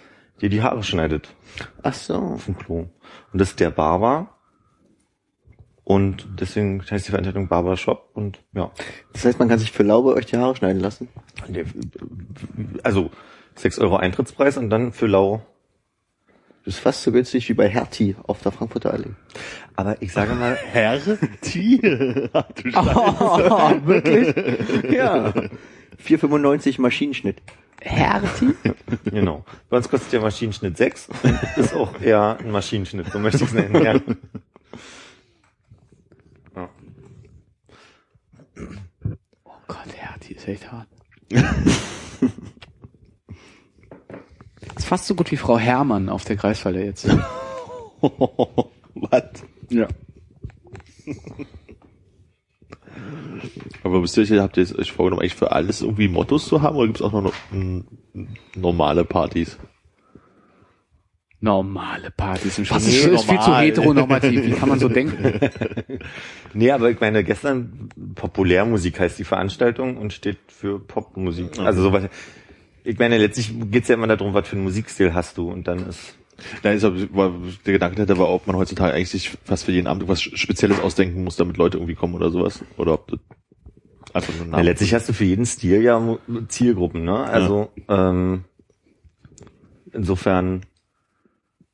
[0.41, 1.35] der die Haare schneidet
[1.83, 2.15] Ach so.
[2.15, 2.87] auf dem Klo.
[3.33, 4.37] Und das ist der Barber.
[5.83, 8.71] Und deswegen heißt die Veranstaltung Barbershop und ja.
[9.13, 11.09] Das heißt, man kann sich für Laube euch die Haare schneiden lassen?
[12.85, 13.11] Also
[13.57, 15.43] 6 Euro Eintrittspreis und dann für lau.
[16.67, 19.13] Das ist fast so günstig wie bei Hertie auf der Frankfurter Allee.
[19.77, 20.59] Aber ich sage mal.
[22.33, 23.49] Ach, du Scheiße.
[23.53, 24.35] Oh, wirklich?
[24.91, 25.29] Ja.
[26.05, 27.41] 4,95 Maschinenschnitt.
[27.81, 28.55] Hertie?
[29.05, 29.45] genau.
[29.71, 33.51] Bei uns kostet der Maschinenschnitt 6 und ist auch eher ein Maschinenschnitt, so möchte ich
[33.51, 33.85] es nennen.
[33.85, 33.95] Ja.
[36.57, 36.69] Ja.
[39.45, 40.89] Oh Gott, Hertie ist echt hart.
[44.87, 47.09] Ist fast so gut wie Frau Hermann auf der Kreisfalle jetzt.
[48.01, 49.23] Was?
[49.69, 49.89] Ja.
[53.83, 56.87] Aber wisst ihr, habt ihr euch vorgenommen, eigentlich für alles irgendwie Mottos zu haben oder
[56.87, 57.83] gibt's auch noch no
[58.55, 59.59] normale Partys?
[61.41, 64.47] Normale Partys sind schon Was das ist ist, viel zu heteronormativ.
[64.47, 65.41] Wie kann man so denken?
[66.55, 71.59] Nee, aber ich meine, gestern Populärmusik heißt die Veranstaltung und steht für Popmusik.
[71.59, 72.09] Also sowas.
[72.87, 75.89] Ich meine, letztlich geht's ja immer darum, was für einen Musikstil hast du und dann
[75.89, 76.17] ist
[76.63, 76.99] Nein, ist aber,
[77.65, 80.81] der Gedanke dahinter war, ob man heutzutage eigentlich sich fast für jeden Abend etwas Spezielles
[80.81, 82.63] ausdenken muss, damit Leute irgendwie kommen oder sowas.
[82.77, 83.21] Oder ob das
[84.13, 86.19] einfach nur ein Na, Name letztlich hast du für jeden Stil ja
[86.49, 87.25] Zielgruppen, ne?
[87.25, 88.45] Also ähm,
[89.93, 90.67] insofern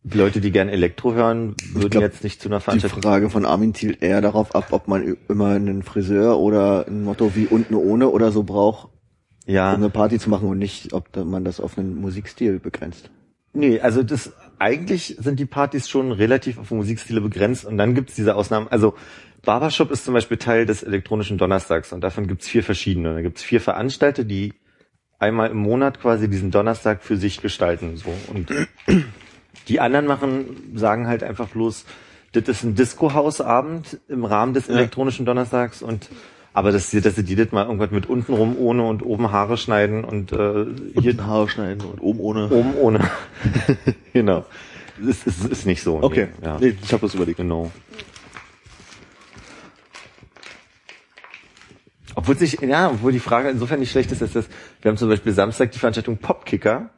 [0.04, 3.02] die Leute, die gern Elektro hören, würden glaub, jetzt nicht zu einer Die Veranstaltung.
[3.02, 7.34] Frage von Armin zielt eher darauf ab, ob man immer einen Friseur oder ein Motto
[7.34, 8.88] wie unten ohne oder so braucht,
[9.46, 13.10] um Ja, eine Party zu machen und nicht, ob man das auf einen Musikstil begrenzt.
[13.52, 18.14] nee, also das eigentlich sind die Partys schon relativ auf Musikstile begrenzt und dann gibt's
[18.14, 18.68] diese Ausnahmen.
[18.68, 18.94] Also
[19.44, 23.14] Barbershop ist zum Beispiel Teil des elektronischen Donnerstags und davon gibt's vier verschiedene.
[23.14, 24.54] Da gibt's vier Veranstalter, die
[25.18, 27.96] einmal im Monat quasi diesen Donnerstag für sich gestalten.
[27.96, 28.52] So und
[29.68, 31.84] die anderen machen, sagen halt einfach bloß,
[32.32, 36.08] das ist ein Disco-Hausabend im Rahmen des elektronischen Donnerstags und
[36.54, 39.32] aber dass sie, dass sie die das mal irgendwas mit unten rum ohne und oben
[39.32, 40.66] Haare schneiden und äh,
[41.00, 42.48] hier Hier Haare schneiden und oben ohne.
[42.50, 43.10] oben ohne.
[44.12, 44.44] genau.
[45.08, 46.02] Es ist, ist nicht so.
[46.02, 46.58] Okay, Nee, ja.
[46.60, 47.38] nee, ich habe das überlegt.
[47.38, 47.70] Genau.
[52.14, 54.46] Obwohl sich, ja, obwohl die Frage insofern nicht schlecht ist, ist das,
[54.82, 56.90] wir haben zum Beispiel Samstag die Veranstaltung Popkicker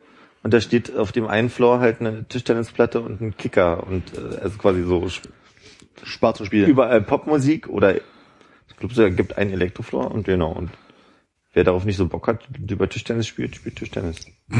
[0.43, 4.39] und da steht auf dem einen Floor halt eine Tischtennisplatte und ein Kicker und äh,
[4.43, 5.31] also quasi so sp-
[6.03, 6.69] Spaß zum Spielen.
[6.69, 7.95] überall Popmusik oder
[8.93, 10.71] es gibt einen Elektrofloor und genau und
[11.53, 14.27] wer darauf nicht so Bock hat, über Tischtennis spielt, spielt Tischtennis.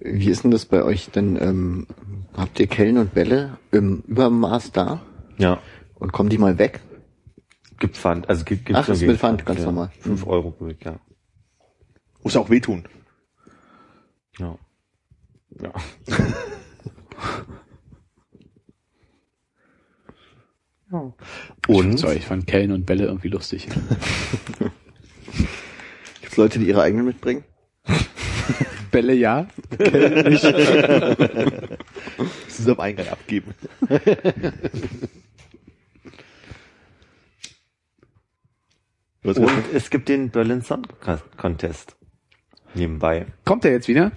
[0.00, 1.36] Wie ist denn das bei euch denn?
[1.40, 1.86] Ähm,
[2.34, 5.02] habt ihr Kellen und Bälle im Übermaß da?
[5.38, 5.60] Ja.
[5.94, 6.80] Und kommen die mal weg?
[7.78, 9.90] Gibt Pfand, also gibt, gibt Ach, ist mit Pfand, ganz normal.
[10.00, 11.00] Fünf Euro pro Week, ja.
[12.22, 12.84] Muss ja auch wehtun.
[14.38, 14.56] Ja.
[15.60, 15.72] Ja.
[21.68, 23.68] Und Sorry, ich fand Kellen und Bälle irgendwie lustig.
[26.20, 27.44] Gibt's Leute, die ihre eigenen mitbringen?
[28.90, 29.46] Bälle ja.
[29.78, 30.54] Müssen
[32.48, 33.54] sie am Eingang abgeben.
[39.24, 40.82] Und es gibt den Berlin Song
[41.36, 41.96] Contest.
[42.74, 43.26] Nebenbei.
[43.44, 44.10] Kommt er jetzt wieder?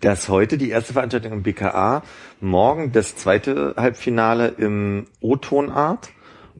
[0.00, 2.02] Das ist heute die erste Veranstaltung im BKA,
[2.40, 6.10] morgen das zweite Halbfinale im O-Tonart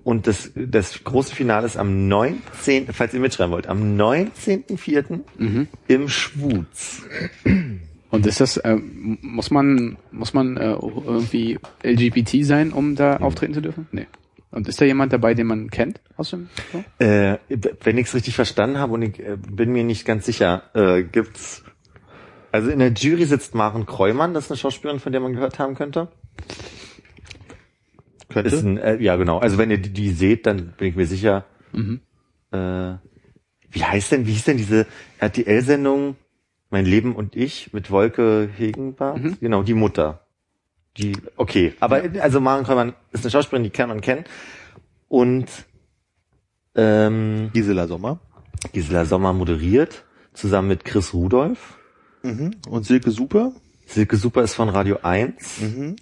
[0.04, 5.20] und das, das große Finale ist am 19., falls ihr mitschreiben wollt, am 19.04.
[5.88, 7.02] im Schwuz.
[8.10, 13.54] Und ist das, äh, muss man, muss man äh, irgendwie LGBT sein, um da auftreten
[13.54, 13.88] zu dürfen?
[13.90, 14.06] Nee.
[14.52, 16.48] Und ist da jemand dabei, den man kennt aus dem?
[17.00, 17.38] Äh,
[17.82, 21.02] wenn ich es richtig verstanden habe und ich äh, bin mir nicht ganz sicher, äh,
[21.02, 21.63] gibt's
[22.54, 25.58] also in der Jury sitzt Maren Kreumann, das ist eine Schauspielerin, von der man gehört
[25.58, 26.06] haben könnte.
[28.28, 28.54] könnte?
[28.54, 29.40] Ist ein, äh, ja, genau.
[29.40, 31.46] Also wenn ihr die, die seht, dann bin ich mir sicher.
[31.72, 31.98] Mhm.
[32.52, 32.92] Äh,
[33.72, 34.86] wie heißt denn, wie hieß denn diese
[35.18, 36.14] RTL-Sendung
[36.70, 39.20] Mein Leben und ich mit Wolke Hegenbart?
[39.20, 39.36] Mhm.
[39.40, 40.24] Genau, die Mutter.
[40.96, 41.74] Die, okay.
[41.80, 44.26] Aber also Maren Kreumann ist eine Schauspielerin, die kann man kennen.
[45.08, 45.48] Und
[46.76, 48.20] ähm, Gisela Sommer.
[48.72, 51.80] Gisela Sommer moderiert, zusammen mit Chris Rudolph.
[52.24, 52.56] Mhm.
[52.68, 53.52] Und Silke Super.
[53.86, 55.60] Silke Super ist von Radio 1.
[55.60, 55.96] Mhm.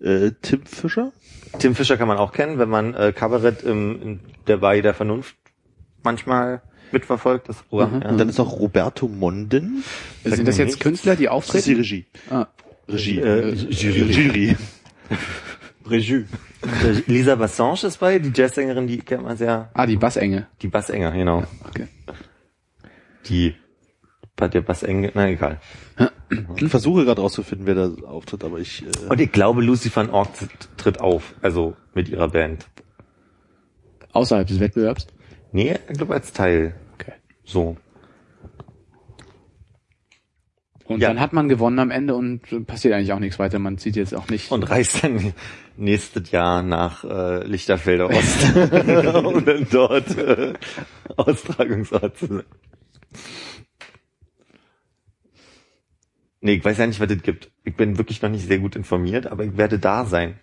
[0.00, 1.12] Äh, Tim Fischer.
[1.58, 4.94] Tim Fischer kann man auch kennen, wenn man äh, Kabarett im, in der Bei der
[4.94, 5.34] Vernunft
[6.02, 7.96] manchmal mitverfolgt, das Programm.
[7.96, 8.02] Mhm.
[8.02, 8.08] Ja.
[8.10, 9.82] Und dann ist noch Roberto Monden.
[10.24, 10.78] Sind das jetzt.
[10.80, 11.76] Künstler, die Das ist die auftreten?
[11.78, 12.06] Regie.
[12.30, 12.46] Ah,
[12.88, 13.18] Regie.
[13.18, 14.12] Äh, Jury.
[14.12, 14.56] Jury.
[15.90, 16.26] Regie.
[16.84, 20.46] Äh, Lisa Bassange ist bei, die Jazzsängerin, die kennt man sehr, ah, die Bassenge.
[20.60, 21.44] die Bassenger, genau.
[21.68, 21.88] Okay.
[23.26, 23.54] Die,
[24.36, 25.60] bei der Bassenge, na egal.
[26.56, 28.82] Ich versuche gerade rauszufinden, wer da auftritt, aber ich.
[28.82, 30.30] Äh, Und ich glaube, Lucy van Ork
[30.76, 32.66] tritt auf, also mit ihrer Band.
[34.12, 35.06] Außerhalb des Wettbewerbs?
[35.52, 36.74] Nee, ich glaube als Teil.
[36.94, 37.12] Okay.
[37.44, 37.76] So.
[40.84, 41.08] Und Ja.
[41.08, 43.58] dann hat man gewonnen am Ende und passiert eigentlich auch nichts weiter.
[43.58, 44.50] Man sieht jetzt auch nicht.
[44.50, 45.32] Und reist dann
[45.76, 48.56] nächstes Jahr nach äh, Lichterfelder Ost,
[49.24, 50.54] um dann dort äh,
[51.16, 52.42] Austragungsort zu sein.
[56.44, 57.52] Nee, ich weiß ja nicht, was es gibt.
[57.62, 60.40] Ich bin wirklich noch nicht sehr gut informiert, aber ich werde da sein.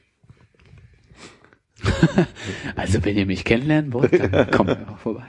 [2.76, 5.26] also wenn ihr mich kennenlernen wollt, dann kommt einfach vorbei.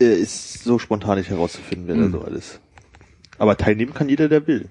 [0.00, 2.60] äh, ist so spontan nicht herauszufinden, wer da so alles.
[3.36, 4.68] Aber teilnehmen kann jeder, der will.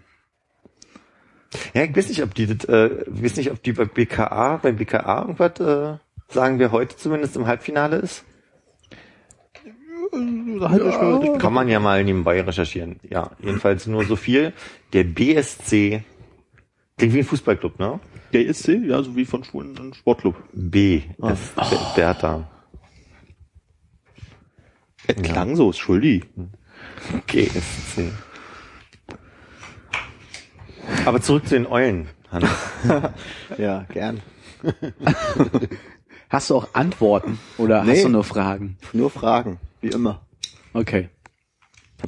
[1.73, 4.57] Ja, ich weiß nicht, ob die das, äh, ich weiß nicht, ob die bei BKA,
[4.57, 5.97] beim BKA irgendwas, äh,
[6.33, 8.23] sagen wir heute zumindest im Halbfinale ist.
[10.61, 12.99] Halt Kann man ja mal nebenbei recherchieren.
[13.09, 14.53] Ja, jedenfalls nur so viel.
[14.93, 16.03] Der BSC,
[16.97, 17.99] klingt wie ein Fußballclub, ne?
[18.33, 20.35] Der ISC, ja, so wie von Schwulen ein Sportclub.
[20.53, 22.49] B, ist Be- Bertha.
[25.07, 26.25] Es klang so, ist schuldig.
[27.27, 28.11] GSC.
[31.05, 32.49] Aber zurück zu den Eulen, Hannes.
[33.57, 34.21] Ja, gern.
[36.29, 37.91] Hast du auch Antworten oder Nee.
[37.93, 38.77] hast du nur Fragen?
[38.93, 40.21] Nur Fragen, wie immer.
[40.73, 41.09] Okay.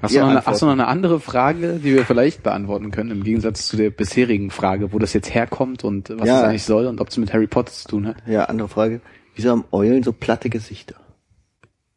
[0.03, 3.09] Hast du, noch eine, hast du noch eine andere Frage, die wir vielleicht beantworten können,
[3.09, 6.39] im Gegensatz zu der bisherigen Frage, wo das jetzt herkommt und was Ja.
[6.39, 8.17] es eigentlich soll und ob es mit Harry Potter zu tun hat?
[8.27, 9.01] Ja, andere Frage.
[9.35, 10.95] Wieso haben Eulen so platte Gesichter?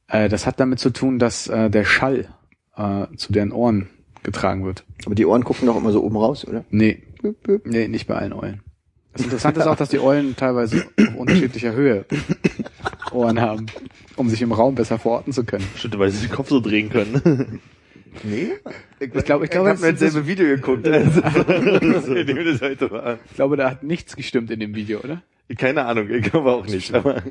[0.08, 2.28] Äh, das hat damit zu tun, dass äh, der Schall
[2.76, 3.90] äh, zu deren Ohren
[4.22, 4.84] getragen wird.
[5.04, 6.64] Aber die Ohren gucken doch immer so oben raus, oder?
[6.70, 7.66] Nee, Büp, büp.
[7.66, 8.62] nee, nicht bei allen Eulen.
[9.14, 12.06] Das Interessante ist auch, dass die Eulen teilweise auf unterschiedlicher Höhe
[13.12, 13.66] Ohren haben,
[14.16, 15.66] um sich im Raum besser verorten zu können.
[15.76, 17.60] Stimmt, weil sie den Kopf so drehen können.
[18.24, 18.50] Nee?
[19.00, 20.86] Ich glaube, ich glaube, hab mir das- dasselbe Video geguckt.
[20.86, 21.22] Also,
[22.14, 23.18] in dem das heute war.
[23.24, 25.22] Ich glaube, da hat nichts gestimmt in dem Video, oder?
[25.56, 26.92] Keine Ahnung, ich glaube auch nicht.
[26.94, 27.22] Aber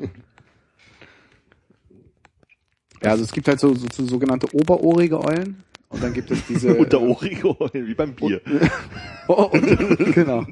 [3.04, 6.46] Ja, also es gibt halt so, so, so sogenannte oberohrige Eulen und dann gibt es
[6.48, 8.41] diese Unterohrige Eulen, wie beim Bier.
[9.28, 10.46] Oh, und, genau,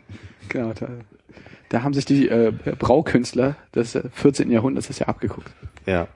[0.47, 0.73] genau.
[1.69, 4.49] Da, haben sich die äh, Braukünstler des äh, 14.
[4.51, 5.49] Jahrhunderts das ja abgeguckt.
[5.85, 6.07] ja.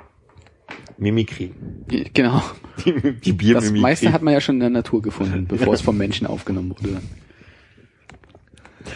[0.97, 1.51] Mimikry.
[1.89, 2.41] Die- Genau.
[2.85, 3.79] Die, die Das Biermimikry.
[3.79, 7.01] meiste hat man ja schon in der Natur gefunden, bevor es vom Menschen aufgenommen wurde.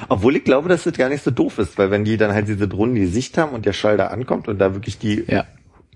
[0.10, 2.48] Obwohl ich glaube, dass das gar nicht so doof ist, weil wenn die dann halt
[2.48, 5.46] diese runde Sicht haben und der Schall da ankommt und da wirklich die Ja,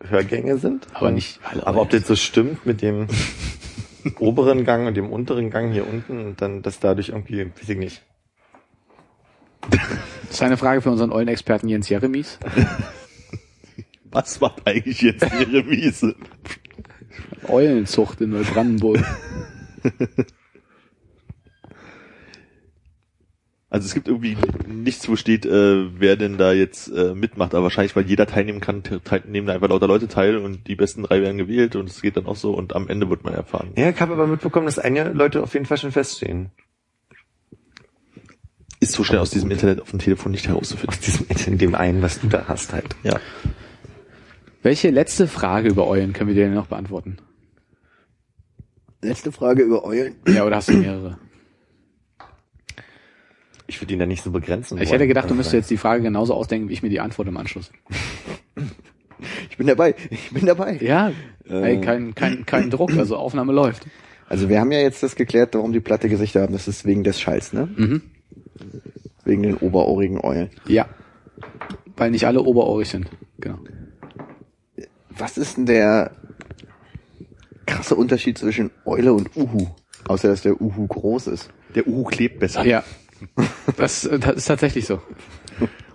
[0.08, 0.88] Hörgänge sind.
[0.93, 1.65] aber nicht alle.
[1.67, 3.08] Aber ob das so stimmt mit dem
[4.19, 7.78] oberen Gang und dem unteren Gang hier unten und dann das dadurch irgendwie, weiß ich
[7.78, 8.02] nicht.
[9.69, 12.39] Das ist eine Frage für unseren Eulenexperten Jens Jeremies.
[14.12, 16.15] Was macht eigentlich jetzt ihre Wiese?
[17.47, 19.00] Eulenzucht in Neubrandenburg.
[23.69, 24.36] Also es gibt irgendwie
[24.67, 28.60] nichts, wo steht, äh, wer denn da jetzt äh, mitmacht, aber wahrscheinlich, weil jeder teilnehmen
[28.60, 31.88] kann, teil- nehmen da einfach lauter Leute teil und die besten drei werden gewählt und
[31.89, 33.71] es geht dann auch so und am Ende wird man erfahren.
[33.78, 36.52] Ja, ich habe aber mitbekommen, dass einige Leute auf jeden Fall schon feststehen.
[38.82, 40.89] Ist so schnell aus diesem Internet auf dem Telefon nicht herauszufinden.
[40.98, 42.96] Aus diesem, in dem einen, was du da hast halt.
[43.04, 43.20] Ja.
[44.63, 47.17] Welche letzte Frage über Eulen können wir dir denn noch beantworten?
[49.02, 50.15] Letzte Frage über Eulen.
[50.28, 51.17] Ja, oder hast du mehrere?
[53.67, 54.76] Ich würde ihn da nicht so begrenzen.
[54.78, 54.94] Ich wollen.
[55.00, 57.38] hätte gedacht, du müsstest jetzt die Frage genauso ausdenken, wie ich mir die Antwort im
[57.38, 57.72] Anschluss.
[59.52, 59.94] Ich bin dabei.
[60.10, 60.78] Ich bin dabei.
[60.82, 61.12] Ja,
[61.48, 61.76] Äh.
[61.76, 63.86] ey, kein, kein, kein Druck, also Aufnahme läuft.
[64.28, 66.54] Also wir haben ja jetzt das geklärt, warum die platte Gesichter haben.
[66.54, 67.70] Das ist wegen des Schalls, ne?
[67.76, 68.02] Mhm.
[69.24, 70.50] Wegen den oberohrigen Eulen.
[70.67, 70.88] Ja.
[71.95, 73.10] Weil nicht alle oberohrig sind.
[73.39, 73.60] Genau.
[75.10, 76.12] Was ist denn der
[77.65, 79.67] krasse Unterschied zwischen Eule und Uhu?
[80.08, 81.52] Außer dass der Uhu groß ist.
[81.76, 82.65] Der Uhu klebt besser.
[82.65, 82.84] Ja.
[83.78, 85.00] Das, das ist tatsächlich so.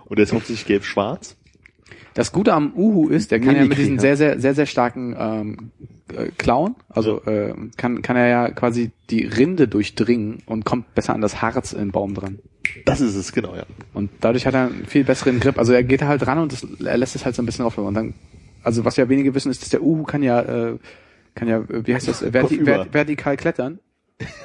[0.05, 1.35] Und der ist hauptsächlich gelb-schwarz.
[2.13, 4.65] Das Gute am Uhu ist, der kann ja mit Mimikry, diesen sehr, sehr, sehr, sehr
[4.65, 5.71] starken ähm,
[6.11, 11.13] äh, Klauen, also äh, kann, kann er ja quasi die Rinde durchdringen und kommt besser
[11.13, 12.39] an das Harz im Baum dran.
[12.85, 13.63] Das ist es, genau, ja.
[13.93, 15.57] Und dadurch hat er einen viel besseren Grip.
[15.57, 17.83] Also er geht halt ran und das, er lässt es halt so ein bisschen offen.
[17.83, 18.13] Und dann,
[18.63, 20.77] also was ja wenige wissen, ist, dass der Uhu kann ja, äh,
[21.35, 23.79] kann ja, wie heißt das, verti vertikal klettern.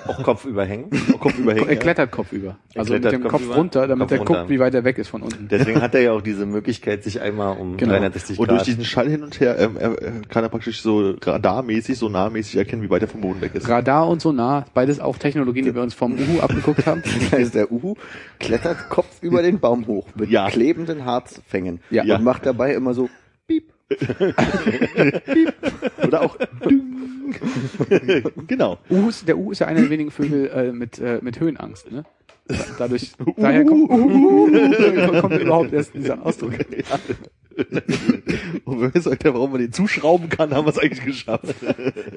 [0.06, 0.90] Auch Kopf überhängen.
[1.18, 1.66] Kopf überhängen.
[1.68, 1.80] Er ja.
[1.80, 2.58] klettert kopfüber.
[2.74, 4.34] Also klettert mit dem Kopf Kopf über, runter, damit Kopf er runter.
[4.40, 5.48] guckt, wie weit er weg ist von unten.
[5.48, 7.92] Deswegen hat er ja auch diese Möglichkeit, sich einmal um Genau.
[7.92, 8.66] 360 Und durch Grad.
[8.66, 12.56] diesen Schall hin und her ähm, er, er kann er praktisch so radarmäßig, so nahmäßig
[12.56, 13.66] erkennen, wie weit er vom Boden weg ist.
[13.68, 17.02] Radar und Sonar, beides auch Technologien, die wir uns vom Uhu abgeguckt haben.
[17.22, 17.94] Das heißt, der Uhu
[18.40, 20.50] klettert Kopf über den Baum hoch mit Ja.
[20.50, 22.02] klebenden Harzfängen Ja.
[22.16, 23.08] und macht dabei immer so.
[26.06, 26.36] Oder auch
[26.68, 26.82] Ding.
[28.46, 28.78] genau.
[28.90, 31.90] Uhus, der Uhu ist ja einer der wenigen Vögel äh, mit, äh, mit Höhenangst.
[31.90, 32.04] Ne?
[32.48, 34.50] Da- Dadurch, daher kommt, Uhu,
[35.20, 36.52] kommt überhaupt erst dieser Ausdruck.
[38.64, 41.54] Und wenn wir sagt, warum man den zuschrauben kann, haben wir es eigentlich geschafft.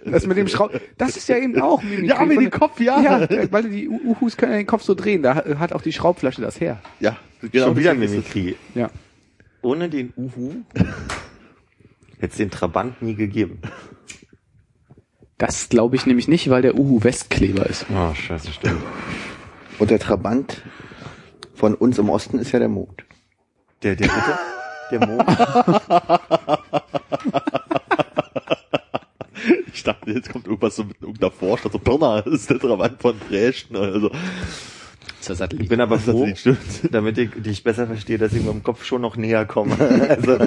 [0.05, 2.07] Das mit dem Schraub, das ist ja eben auch Mimikry.
[2.07, 3.01] Ja, mit dem Kopf, ja.
[3.01, 5.91] Ja, der- weil die Uhus können ja den Kopf so drehen, da hat- auch die
[5.91, 6.79] Schraubflasche das her.
[6.99, 7.65] Ja, genau.
[7.67, 8.55] Schon wieder Mimikry.
[8.75, 8.89] Ja.
[9.61, 10.51] Ohne den Uhu
[12.25, 13.59] hätte es den Trabant nie gegeben.
[15.37, 17.85] Das glaube ich nämlich nicht, weil der Uhu Westkleber ist.
[17.93, 18.81] Oh, scheiße, stimmt.
[19.79, 20.63] Und der Trabant
[21.53, 23.05] von uns im Osten ist ja der Mond.
[23.83, 24.39] Der, der, bitte?
[24.91, 25.25] Der Mond.
[29.71, 32.99] Ich dachte, jetzt kommt irgendwas so mit irgendeiner Vorstadt, so Pirna, das ist der Trabant
[32.99, 34.09] von Dresden oder so.
[35.27, 36.27] Der Ich bin aber froh,
[36.91, 39.75] damit ich dich besser verstehe, dass ich mit dem Kopf schon noch näher komme.
[40.09, 40.37] Also,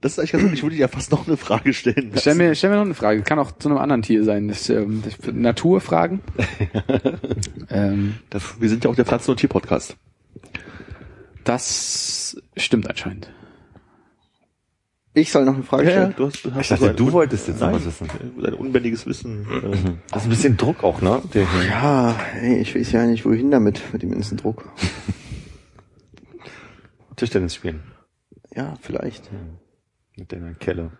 [0.00, 0.52] Das ist eigentlich ganz gut.
[0.52, 2.12] Ich würde dir ja fast noch eine Frage stellen.
[2.16, 3.22] Stell mir, stell mir noch eine Frage.
[3.22, 4.48] Kann auch zu einem anderen Tier sein.
[4.48, 6.20] Das, ähm, das Naturfragen.
[7.70, 9.96] ähm, Das, wir sind ja auch der Pflanzen- und Tier-Podcast.
[11.44, 13.30] das stimmt anscheinend.
[15.16, 16.14] Ich soll noch eine Frage stellen.
[16.16, 18.08] du hast, hast Ich dachte, so du wolltest jetzt noch was wissen.
[18.42, 19.46] Dein unbändiges Wissen.
[19.48, 19.70] äh,
[20.10, 21.22] das ist ein bisschen Druck auch, ne?
[21.68, 24.68] Ja, ey, ich weiß ja nicht, wohin damit, mit dem ganzen Druck.
[27.16, 27.82] Tischtennis spielen.
[28.54, 29.30] Ja, vielleicht.
[30.16, 30.92] Mit deiner Kelle.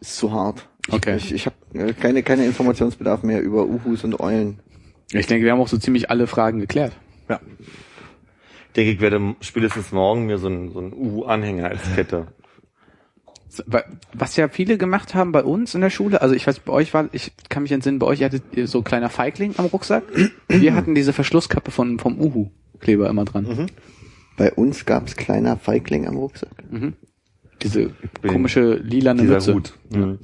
[0.00, 0.66] Ist zu hart.
[0.88, 1.16] Ich, Okay.
[1.16, 4.60] Ich, ich habe keine, keine Informationsbedarf mehr über Uhus und Eulen.
[5.12, 6.92] Ich denke, wir haben auch so ziemlich alle Fragen geklärt.
[7.28, 7.40] ja.
[8.68, 12.28] Ich denke, ich werde spätestens morgen mir so einen, so einen Uhu-Anhänger als Kette.
[14.12, 16.94] Was ja viele gemacht haben bei uns in der Schule, also ich weiß, bei euch
[16.94, 20.04] war, ich kann mich entsinnen, bei euch hattet ihr so kleiner Feigling am Rucksack.
[20.46, 22.20] Wir hatten diese Verschlusskappe von, vom
[22.80, 23.66] Uhu-Kleber immer dran.
[24.36, 26.64] Bei uns gab's kleiner Feigling am Rucksack.
[27.62, 27.90] Diese
[28.22, 29.54] bin komische lilane Dieser Mütze.
[29.54, 29.78] Hut.
[29.90, 30.18] Mhm.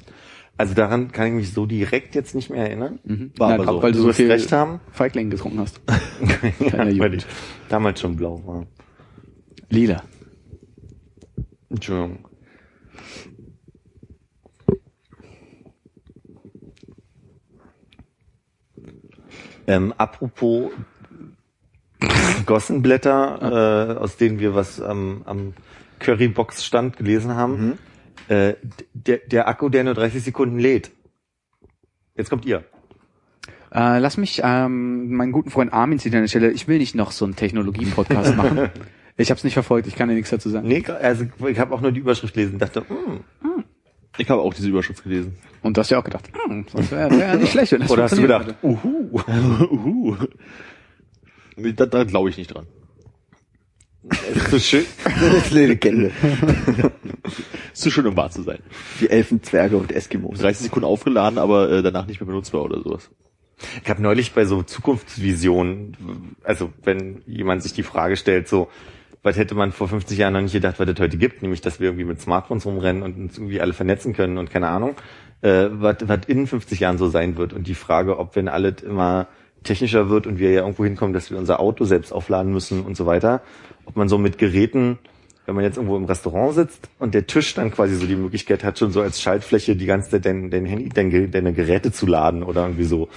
[0.58, 2.98] Also daran kann ich mich so direkt jetzt nicht mehr erinnern.
[3.04, 3.32] Mhm.
[3.36, 3.82] War Na, aber so.
[3.82, 4.80] Weil du so viel recht haben.
[4.90, 5.82] Feigling getrunken hast.
[6.60, 6.98] ja, Jugend.
[7.00, 7.26] weil ich
[7.68, 8.66] damals schon blau war.
[9.68, 10.02] Lila.
[11.68, 12.20] Entschuldigung.
[19.66, 20.70] Ähm, apropos
[22.46, 25.54] Gossenblätter, äh, aus denen wir was am, am
[26.00, 27.78] Currybox-Stand gelesen haben.
[28.28, 28.54] Äh,
[28.92, 30.90] der, der Akku, der nur 30 Sekunden lädt.
[32.16, 32.64] Jetzt kommt ihr.
[33.72, 36.50] Äh, lass mich ähm, meinen guten Freund Armin zitieren an der Stelle.
[36.50, 38.70] Ich will nicht noch so einen Technologie-Podcast machen.
[39.16, 40.68] Ich habe es nicht verfolgt, ich kann dir nichts dazu sagen.
[40.68, 43.64] Nee, also ich habe auch nur die Überschrift gelesen und dachte, hm,
[44.18, 45.36] Ich habe auch diese Überschrift gelesen.
[45.62, 47.72] Und du hast ja auch gedacht, hm, das wäre wär nicht schlecht.
[47.72, 49.10] Wenn das oder hast du gedacht, uhu.
[49.70, 50.16] Uhu.
[51.56, 52.66] Nee, Da, da glaube ich nicht dran.
[54.08, 54.84] Das ist so schön.
[55.04, 56.12] Das ist eine Legende.
[57.72, 58.58] Ist zu schön, um wahr zu sein.
[59.00, 60.38] Die Elfen, Zwerge und Eskimos.
[60.38, 63.10] 30 Sekunden aufgeladen, aber äh, danach nicht mehr benutzbar oder sowas.
[63.82, 68.68] Ich habe neulich bei so Zukunftsvisionen, also wenn jemand sich die Frage stellt, so,
[69.22, 71.80] was hätte man vor 50 Jahren noch nicht gedacht, was es heute gibt, nämlich dass
[71.80, 74.94] wir irgendwie mit Smartphones rumrennen und uns irgendwie alle vernetzen können und keine Ahnung,
[75.40, 77.52] äh, was, was in 50 Jahren so sein wird.
[77.52, 79.28] Und die Frage, ob wenn alles immer
[79.66, 82.96] technischer wird und wir ja irgendwo hinkommen, dass wir unser Auto selbst aufladen müssen und
[82.96, 83.42] so weiter,
[83.84, 84.98] ob man so mit Geräten,
[85.44, 88.64] wenn man jetzt irgendwo im Restaurant sitzt und der Tisch dann quasi so die Möglichkeit
[88.64, 92.42] hat, schon so als Schaltfläche die ganze dein, dein Handy, dein, deine Geräte zu laden
[92.42, 93.08] oder irgendwie so.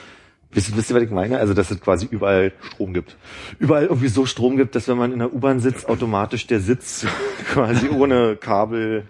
[0.52, 1.38] Wisst, wisst ihr, was ich meine?
[1.38, 3.18] Also, dass es quasi überall Strom gibt.
[3.60, 7.06] überall irgendwie so Strom gibt, dass wenn man in der U-Bahn sitzt, automatisch der Sitz
[7.54, 9.04] quasi ohne Kabel.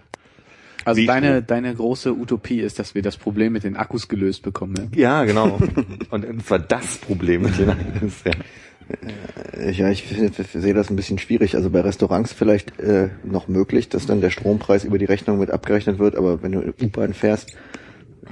[0.84, 4.72] Also deine, deine große Utopie ist, dass wir das Problem mit den Akkus gelöst bekommen.
[4.72, 4.88] Ne?
[4.94, 5.58] Ja, genau.
[6.10, 8.32] Und zwar das Problem mit den Akkus, ja.
[8.32, 11.54] Äh, Ja, ich sehe das ein bisschen schwierig.
[11.54, 15.50] Also bei Restaurants vielleicht äh, noch möglich, dass dann der Strompreis über die Rechnung mit
[15.50, 17.54] abgerechnet wird, aber wenn du U-Bahn fährst,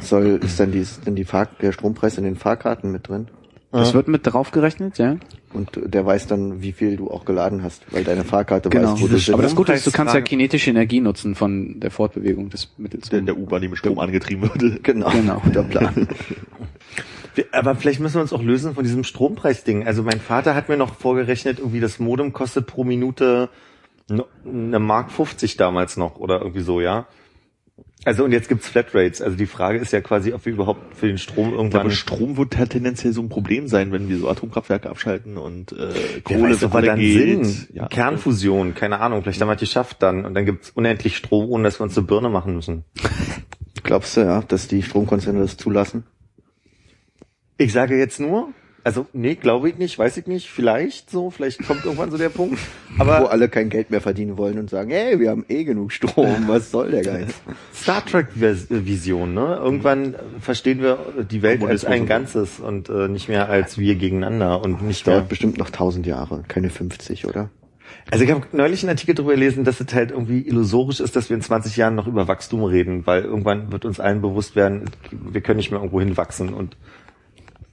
[0.01, 3.28] soll ist dann, die, ist dann die Fahr der Strompreis in den Fahrkarten mit drin.
[3.70, 5.16] Das wird mit draufgerechnet, ja?
[5.52, 8.94] Und der weiß dann, wie viel du auch geladen hast, weil deine Fahrkarte Genau.
[8.94, 9.32] weiß, wo du.
[9.34, 13.10] Aber das Gute ist, du kannst ja kinetische Energie nutzen von der Fortbewegung des Mittels.
[13.10, 14.78] Der in der U-Bahn, die mit Strom angetrieben würde.
[14.82, 15.42] genau, Genau.
[15.54, 16.08] der Plan.
[17.52, 19.86] Aber vielleicht müssen wir uns auch lösen von diesem Strompreisding.
[19.86, 23.48] Also mein Vater hat mir noch vorgerechnet, irgendwie das Modem kostet pro Minute
[24.10, 27.06] eine Mark 50 damals noch oder irgendwie so, ja.
[28.05, 29.20] Also und jetzt gibt's Flatrates.
[29.20, 31.90] Also die Frage ist ja quasi, ob wir überhaupt für den Strom Ich glaube, irgendwann
[31.90, 36.20] Strom wird halt tendenziell so ein Problem sein, wenn wir so Atomkraftwerke abschalten und äh,
[36.22, 37.44] Kohle weiß, wir dann geht.
[37.44, 37.74] sind.
[37.74, 37.88] Ja.
[37.88, 41.64] Kernfusion, keine Ahnung, vielleicht haben wir es geschafft dann und dann gibt's unendlich Strom, ohne
[41.64, 42.84] dass wir uns eine Birne machen müssen.
[43.82, 46.05] Glaubst du, ja, dass die Stromkonzerne das zulassen?
[47.57, 48.53] Ich sage jetzt nur,
[48.84, 52.28] also nee, glaube ich nicht, weiß ich nicht, vielleicht so, vielleicht kommt irgendwann so der
[52.30, 52.58] Punkt.
[52.96, 55.92] Wo Aber alle kein Geld mehr verdienen wollen und sagen, hey, wir haben eh genug
[55.92, 57.34] Strom, was soll der Geiz?
[57.74, 59.58] Star Trek Vers- Vision, ne?
[59.62, 60.98] Irgendwann verstehen wir
[61.30, 65.18] die Welt als ein Ganzes und äh, nicht mehr als wir gegeneinander und nicht Dauert
[65.20, 65.28] mehr.
[65.28, 67.50] bestimmt noch tausend Jahre, keine 50, oder?
[68.10, 71.28] Also ich habe neulich einen Artikel darüber gelesen, dass es halt irgendwie illusorisch ist, dass
[71.30, 74.90] wir in 20 Jahren noch über Wachstum reden, weil irgendwann wird uns allen bewusst werden,
[75.10, 76.76] wir können nicht mehr irgendwo hinwachsen und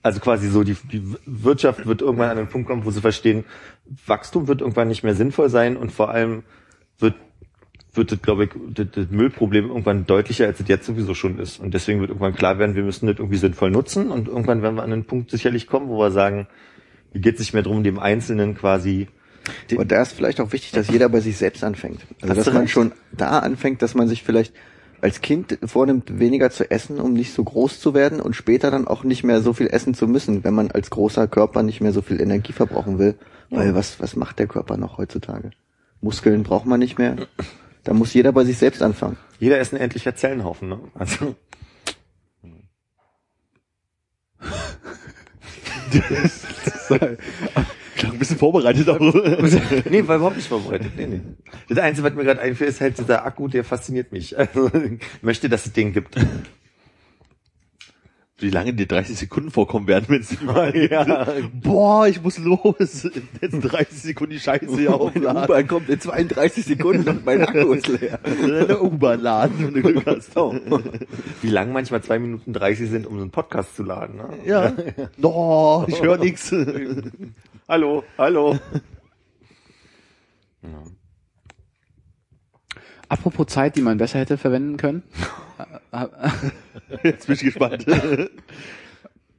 [0.06, 3.44] also quasi so die, die Wirtschaft wird irgendwann an den Punkt kommen, wo sie verstehen,
[4.06, 6.44] Wachstum wird irgendwann nicht mehr sinnvoll sein und vor allem
[7.00, 7.16] wird
[7.96, 11.62] wird das, glaube ich, das, das Müllproblem irgendwann deutlicher, als es jetzt sowieso schon ist.
[11.62, 14.76] Und deswegen wird irgendwann klar werden, wir müssen das irgendwie sinnvoll nutzen und irgendwann werden
[14.76, 16.48] wir an einen Punkt sicherlich kommen, wo wir sagen,
[17.14, 19.08] hier geht es nicht mehr darum, dem Einzelnen quasi
[19.74, 22.02] Aber da ist vielleicht auch wichtig, dass jeder bei sich selbst anfängt.
[22.22, 24.54] Also dass man schon da anfängt, dass man sich vielleicht
[25.06, 28.88] als Kind vornimmt, weniger zu essen, um nicht so groß zu werden und später dann
[28.88, 31.92] auch nicht mehr so viel essen zu müssen, wenn man als großer Körper nicht mehr
[31.92, 33.14] so viel Energie verbrauchen will.
[33.52, 35.52] Weil was, was macht der Körper noch heutzutage?
[36.02, 37.18] Muskeln braucht man nicht mehr.
[37.84, 39.18] Da muss jeder bei sich selbst anfangen.
[39.40, 40.80] Jeder ist ein endlicher Zellenhaufen, ne?
[40.96, 41.36] Also,
[47.96, 49.00] Klang ein bisschen vorbereitet auch.
[49.90, 50.92] nee, war überhaupt nicht vorbereitet.
[50.98, 51.22] Nee, nee.
[51.70, 54.38] Das Einzige, was mir gerade einfällt, ist halt dieser Akku, der fasziniert mich.
[54.38, 56.16] Also, ich möchte, dass es den gibt.
[58.38, 61.26] Wie lange dir 30 Sekunden vorkommen werden, wenn es überall Ja.
[61.54, 63.08] Boah, ich muss los.
[63.42, 65.68] Jetzt 30 Sekunden die Scheiße hier aufladen.
[65.70, 68.20] kommt in 32 Sekunden und mein Akku ist leer.
[68.26, 70.36] Eine U-Bahn laden, wenn du Glück hast.
[70.36, 70.54] Oh.
[71.42, 74.18] Wie lang manchmal zwei Minuten 30 sind, um so einen Podcast zu laden.
[74.18, 74.28] Ne?
[74.46, 74.74] Ja.
[75.16, 76.54] No, ich höre nix.
[77.68, 78.58] Hallo, hallo.
[83.10, 85.04] Apropos Zeit, die man besser hätte verwenden können.
[87.04, 87.86] Jetzt bin ich gespannt.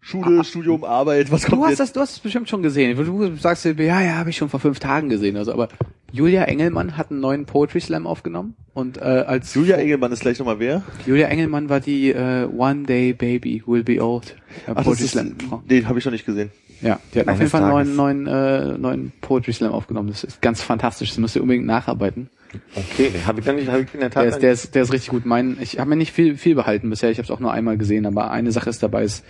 [0.01, 1.81] Schule, Studium, Arbeit, was kommt Du hast jetzt?
[1.81, 2.97] das, du hast es bestimmt schon gesehen.
[2.97, 5.37] Du sagst dir, ja, ja, habe ich schon vor fünf Tagen gesehen.
[5.37, 5.69] Also, aber
[6.13, 10.39] Julia Engelmann hat einen neuen Poetry Slam aufgenommen und äh, als Julia Engelmann ist gleich
[10.39, 10.85] nochmal wer?
[11.07, 14.37] Julia Engelmann war die äh, One Day Baby Will Be Old
[14.69, 15.35] äh, Ach, Poetry Slam.
[15.41, 15.63] Frau.
[15.69, 16.53] den habe ich noch nicht gesehen.
[16.83, 20.09] Ja, die hat auf jeden Fall einen neuen, neuen, äh, neuen Poetry Slam aufgenommen.
[20.09, 21.11] Das ist ganz fantastisch.
[21.11, 22.31] Das müsst ihr unbedingt nacharbeiten.
[22.75, 24.23] Okay, habe ich dann nicht, habe ich in der Tat.
[24.23, 25.27] Der ist, der ist, der ist richtig gut.
[25.27, 27.11] Mein, ich habe mir nicht viel, viel behalten bisher.
[27.11, 29.23] Ich habe es auch nur einmal gesehen, aber eine Sache ist dabei, es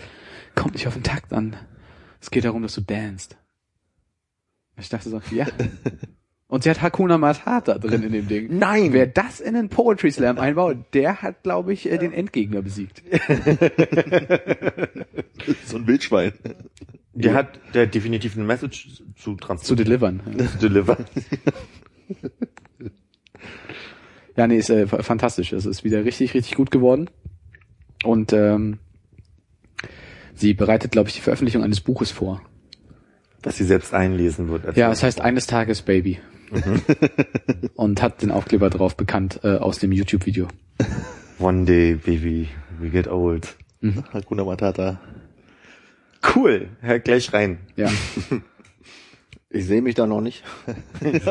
[0.55, 1.57] kommt nicht auf den Takt an.
[2.21, 3.37] Es geht darum, dass du danst.
[4.79, 5.47] Ich dachte so, ja.
[6.49, 8.57] Und sie hat Hakuna Matata drin in dem Ding.
[8.57, 8.93] Nein!
[8.93, 13.03] Wer das in einen Poetry Slam einbaut, der hat, glaube ich, äh, den Endgegner besiegt.
[15.67, 16.33] So ein Wildschwein.
[17.17, 19.85] Der hat, der hat definitiv eine Message zu Zu transportieren.
[19.85, 20.21] delivern.
[20.61, 21.05] Zu delivern.
[24.37, 25.53] Ja, nee, ist äh, fa- fantastisch.
[25.53, 27.09] Es ist wieder richtig, richtig gut geworden.
[28.05, 28.79] Und ähm,
[30.35, 32.43] sie bereitet, glaube ich, die Veröffentlichung eines Buches vor.
[33.43, 34.77] Dass sie selbst einlesen wird.
[34.77, 36.19] Ja, es heißt eines Tages Baby.
[37.75, 40.47] Und hat den Aufkleber drauf bekannt äh, aus dem YouTube-Video.
[41.39, 42.49] One day, baby,
[42.79, 43.57] we get old.
[44.13, 45.01] Hakuna Matata.
[46.35, 47.59] Cool, hör gleich rein.
[47.77, 47.89] Ja.
[49.49, 50.43] Ich sehe mich da noch nicht.
[51.01, 51.25] Jetzt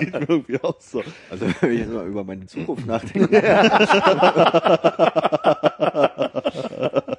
[0.00, 1.02] geht mir irgendwie auch so.
[1.30, 3.42] Also wenn ich jetzt mal über meine Zukunft nachdenke.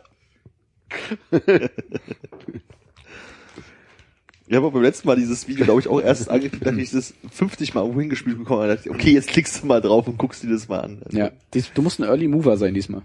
[4.46, 7.14] Ich habe beim letzten Mal dieses Video, glaube ich, auch erst angeklickt, nachdem ich das
[7.32, 8.78] 50 Mal irgendwo hingespielt bekommen habe.
[8.90, 11.02] Okay, jetzt klickst du mal drauf und guckst dir das mal an.
[11.06, 11.32] Also, ja.
[11.74, 13.04] Du musst ein Early Mover sein diesmal.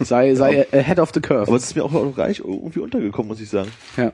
[0.00, 1.48] Sei, sei ahead of the curve.
[1.48, 3.70] Aber es ist mir auch noch gar nicht irgendwie untergekommen, muss ich sagen.
[3.96, 4.12] ja.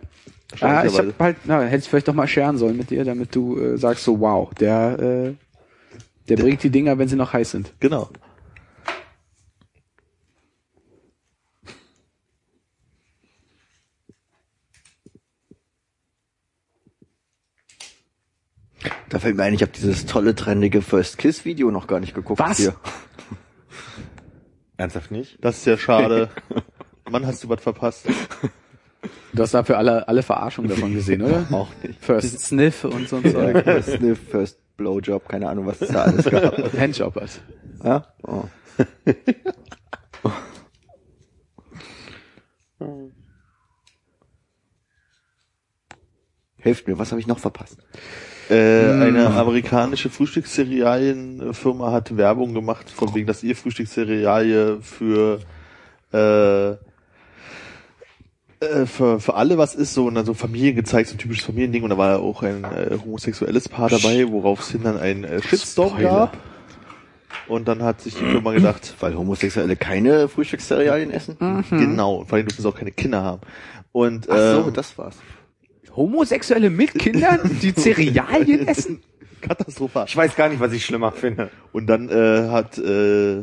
[0.60, 3.34] Ah, ich hab halt, na, hätte ich vielleicht doch mal scheren sollen mit dir, damit
[3.34, 5.34] du äh, sagst so, wow, der, äh,
[6.28, 7.74] der bringt die Dinger, wenn sie noch heiß sind.
[7.80, 8.08] Genau.
[19.10, 22.14] Da fällt mir ein, ich habe dieses tolle, trendige First Kiss Video noch gar nicht
[22.14, 22.40] geguckt.
[22.40, 22.58] Was?
[22.58, 22.74] Hier.
[24.78, 25.36] Ernsthaft nicht?
[25.44, 26.30] Das ist ja schade.
[27.10, 28.06] Mann, hast du was verpasst.
[29.32, 31.46] Du hast dafür alle, alle Verarschungen davon gesehen, oder?
[31.50, 32.02] Auch nicht.
[32.02, 33.64] First Sniff und so ein Zeug.
[33.64, 36.56] First Sniff, First Blowjob, keine Ahnung, was es da alles gab.
[36.78, 37.40] Handshoppers.
[37.82, 38.06] Ja?
[38.22, 38.44] Oh.
[46.58, 47.78] Helft mir, was habe ich noch verpasst?
[48.50, 55.40] Äh, eine amerikanische Frühstücksserialienfirma hat Werbung gemacht, von wegen, dass ihr Frühstücksserialie für
[56.12, 56.76] äh,
[58.60, 61.44] äh, für, für alle was ist, so und dann so Familien gezeigt, so ein typisches
[61.44, 65.22] Familiending und da war auch ein äh, homosexuelles Paar dabei, worauf es hin dann ein
[65.22, 66.08] äh, Shitstorm Spoiler.
[66.08, 66.36] gab.
[67.46, 71.36] Und dann hat sich die Firma gedacht, Weil Homosexuelle keine Frühstücksserialien essen?
[71.70, 73.42] genau, vor allem dürfen sie auch keine Kinder haben.
[73.92, 75.16] Und Ach so, ähm, das war's.
[75.98, 79.02] Homosexuelle mit Kindern, die Cerealien essen?
[79.40, 80.04] katastrophal.
[80.08, 81.50] Ich weiß gar nicht, was ich schlimmer finde.
[81.72, 83.42] Und dann äh, hat äh,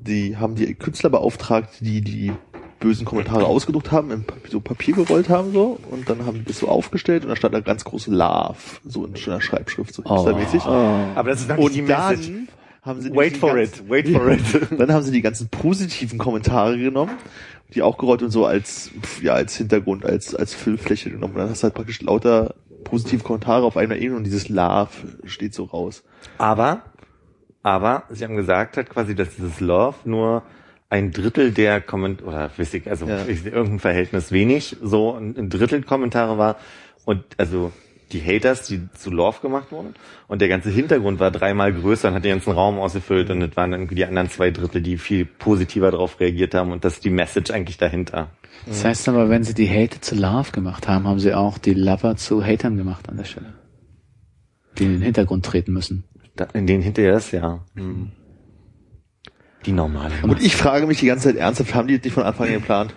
[0.00, 2.32] die haben die Künstler beauftragt, die die
[2.78, 6.44] bösen Kommentare ausgedruckt haben, in Papier, so Papier gerollt haben so und dann haben die
[6.44, 10.02] das so aufgestellt und da stand da ganz große Love so in schöner Schreibschrift so
[10.02, 10.62] hipstermäßig.
[10.64, 12.26] Aber das ist dann nicht die Und Message.
[12.28, 12.48] dann
[12.82, 14.40] haben sie Wait for ganzen- it, wait for it.
[14.78, 17.12] Dann haben sie die ganzen positiven Kommentare genommen,
[17.74, 18.90] die auch gerollt und so als
[19.22, 21.34] ja als Hintergrund, als als Füllfläche genommen.
[21.34, 22.54] Und dann hast du halt praktisch lauter
[22.84, 24.90] positive Kommentare auf einer Ebene und dieses Love
[25.24, 26.02] steht so raus.
[26.38, 26.82] Aber,
[27.62, 30.42] aber, sie haben gesagt halt quasi, dass dieses Love nur
[30.88, 33.24] ein Drittel der Komment oder weiß ich, also Ja.
[33.26, 36.56] irgendein Verhältnis wenig, so ein Drittel Kommentare war
[37.04, 37.72] und also
[38.12, 39.94] die Haters, die zu Love gemacht wurden
[40.28, 43.56] und der ganze Hintergrund war dreimal größer und hat den ganzen Raum ausgefüllt und es
[43.56, 47.04] waren irgendwie die anderen zwei Drittel, die viel positiver darauf reagiert haben und das ist
[47.04, 48.30] die Message eigentlich dahinter.
[48.66, 51.74] Das heißt aber, wenn sie die Hater zu Love gemacht haben, haben sie auch die
[51.74, 53.54] Lover zu Hatern gemacht an der Stelle.
[54.78, 56.04] Die in den Hintergrund treten müssen.
[56.36, 58.12] Da, in den hinterher ist ja hm,
[59.66, 60.14] die normale.
[60.22, 62.54] Und ich frage mich die ganze Zeit ernsthaft, haben die das nicht von Anfang an
[62.54, 62.94] geplant?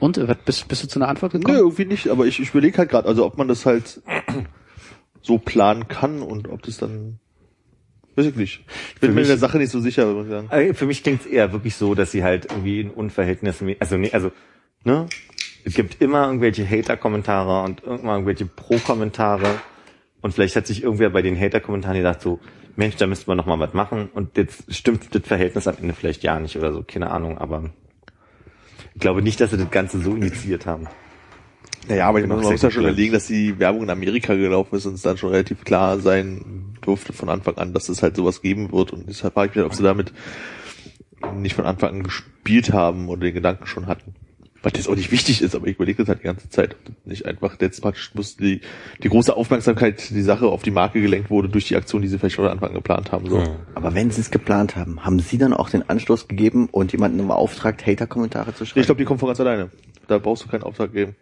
[0.00, 1.58] Und, bist, bist du zu einer Antwort Nö, gekommen?
[1.58, 4.00] irgendwie nicht, aber ich, ich überlege halt gerade, also ob man das halt
[5.22, 7.18] so planen kann und ob das dann
[8.16, 8.64] weiß ich nicht.
[8.94, 10.48] Ich bin Für mir mich- der Sache nicht so sicher, muss ich sagen.
[10.50, 13.96] Äh, Für mich klingt es eher wirklich so, dass sie halt irgendwie in Unverhältnissen, also
[13.96, 14.32] nee, also,
[14.84, 15.06] ne?
[15.64, 19.60] Es gibt immer irgendwelche Hater-Kommentare und immer irgendwelche Pro-Kommentare
[20.22, 22.40] und vielleicht hat sich irgendwer bei den Hater-Kommentaren gedacht so,
[22.76, 25.94] Mensch, da müsste man noch mal was machen und jetzt stimmt das Verhältnis am Ende
[25.94, 27.70] vielleicht ja nicht oder so, keine Ahnung, aber
[28.94, 30.86] ich glaube nicht, dass sie das Ganze so initiiert haben.
[31.88, 34.86] Naja, aber man auch muss ja schon überlegen, dass die Werbung in Amerika gelaufen ist
[34.86, 38.42] und es dann schon relativ klar sein durfte von Anfang an, dass es halt sowas
[38.42, 38.92] geben wird.
[38.92, 40.12] Und deshalb frage ich mich, ob sie damit
[41.34, 44.14] nicht von Anfang an gespielt haben oder den Gedanken schon hatten.
[44.62, 46.74] Was jetzt auch nicht wichtig ist, aber ich überlege das halt die ganze Zeit.
[46.74, 48.60] ob das Nicht einfach jetzt praktisch muss die,
[49.02, 52.18] die große Aufmerksamkeit, die Sache auf die Marke gelenkt wurde durch die Aktion, die sie
[52.18, 53.28] vielleicht schon von Anfang an geplant haben.
[53.30, 53.42] So.
[53.74, 57.26] Aber wenn sie es geplant haben, haben sie dann auch den Anstoß gegeben und jemanden
[57.28, 58.80] beauftragt, Hater-Kommentare zu schreiben?
[58.80, 59.70] Ich glaube, die kommen von ganz alleine.
[60.08, 61.14] Da brauchst du keinen Auftrag geben.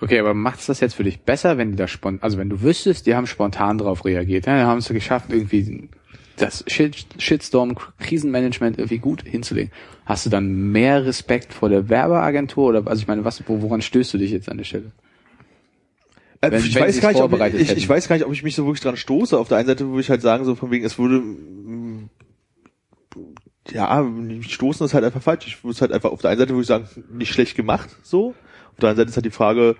[0.00, 2.62] Okay, aber macht's das jetzt für dich besser, wenn die da spontan, also wenn du
[2.62, 5.88] wüsstest, die haben spontan drauf reagiert, ja, haben es geschafft, irgendwie
[6.36, 9.72] das Shit, Shitstorm, Krisenmanagement irgendwie gut hinzulegen.
[10.06, 13.80] Hast du dann mehr Respekt vor der Werbeagentur oder, also ich meine, was, wo- woran
[13.80, 14.92] stößt du dich jetzt an der Stelle?
[16.42, 18.32] Äh, Wenn- ich, wenn weiß gar nicht, ob ich, ich, ich weiß gar nicht, ob
[18.32, 19.38] ich mich so wirklich dran stoße.
[19.38, 21.22] Auf der einen Seite würde ich halt sagen, so von wegen, es würde
[23.70, 24.06] ja,
[24.42, 25.46] stoßen ist halt einfach falsch.
[25.46, 27.88] Ich würde es halt einfach, auf der einen Seite würde ich sagen, nicht schlecht gemacht,
[28.02, 28.34] so.
[28.72, 29.76] Auf der anderen Seite ist halt die Frage,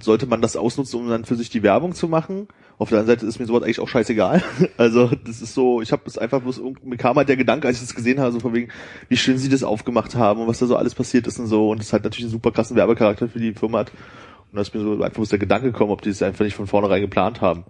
[0.00, 2.46] sollte man das ausnutzen, um dann für sich die Werbung zu machen?
[2.78, 4.42] Auf der anderen Seite ist mir sowas eigentlich auch scheißegal.
[4.76, 7.78] Also das ist so, ich habe es einfach bloß, mir kam halt der Gedanke, als
[7.78, 8.70] ich das gesehen habe, so von wegen,
[9.08, 11.70] wie schön sie das aufgemacht haben und was da so alles passiert ist und so.
[11.70, 13.90] Und es halt natürlich einen super krassen Werbecharakter für die Firma hat.
[13.90, 16.54] Und da ist mir so einfach bloß der Gedanke gekommen, ob die es einfach nicht
[16.54, 17.64] von vornherein geplant haben.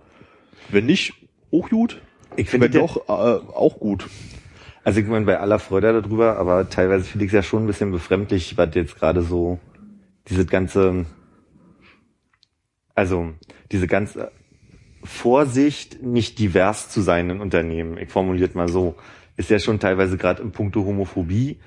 [0.68, 1.14] Wenn nicht,
[1.50, 2.02] auch gut.
[2.36, 4.06] Ich finde doch, äh, auch gut.
[4.84, 7.66] Also ich meine, bei aller Freude darüber, aber teilweise finde ich es ja schon ein
[7.66, 9.58] bisschen befremdlich, was jetzt gerade so
[10.28, 11.06] diese ganze,
[12.94, 13.32] also
[13.72, 14.30] diese ganze
[15.04, 18.96] Vorsicht, nicht divers zu sein in Unternehmen, ich formuliert mal so,
[19.36, 21.58] ist ja schon teilweise gerade im Punkto Homophobie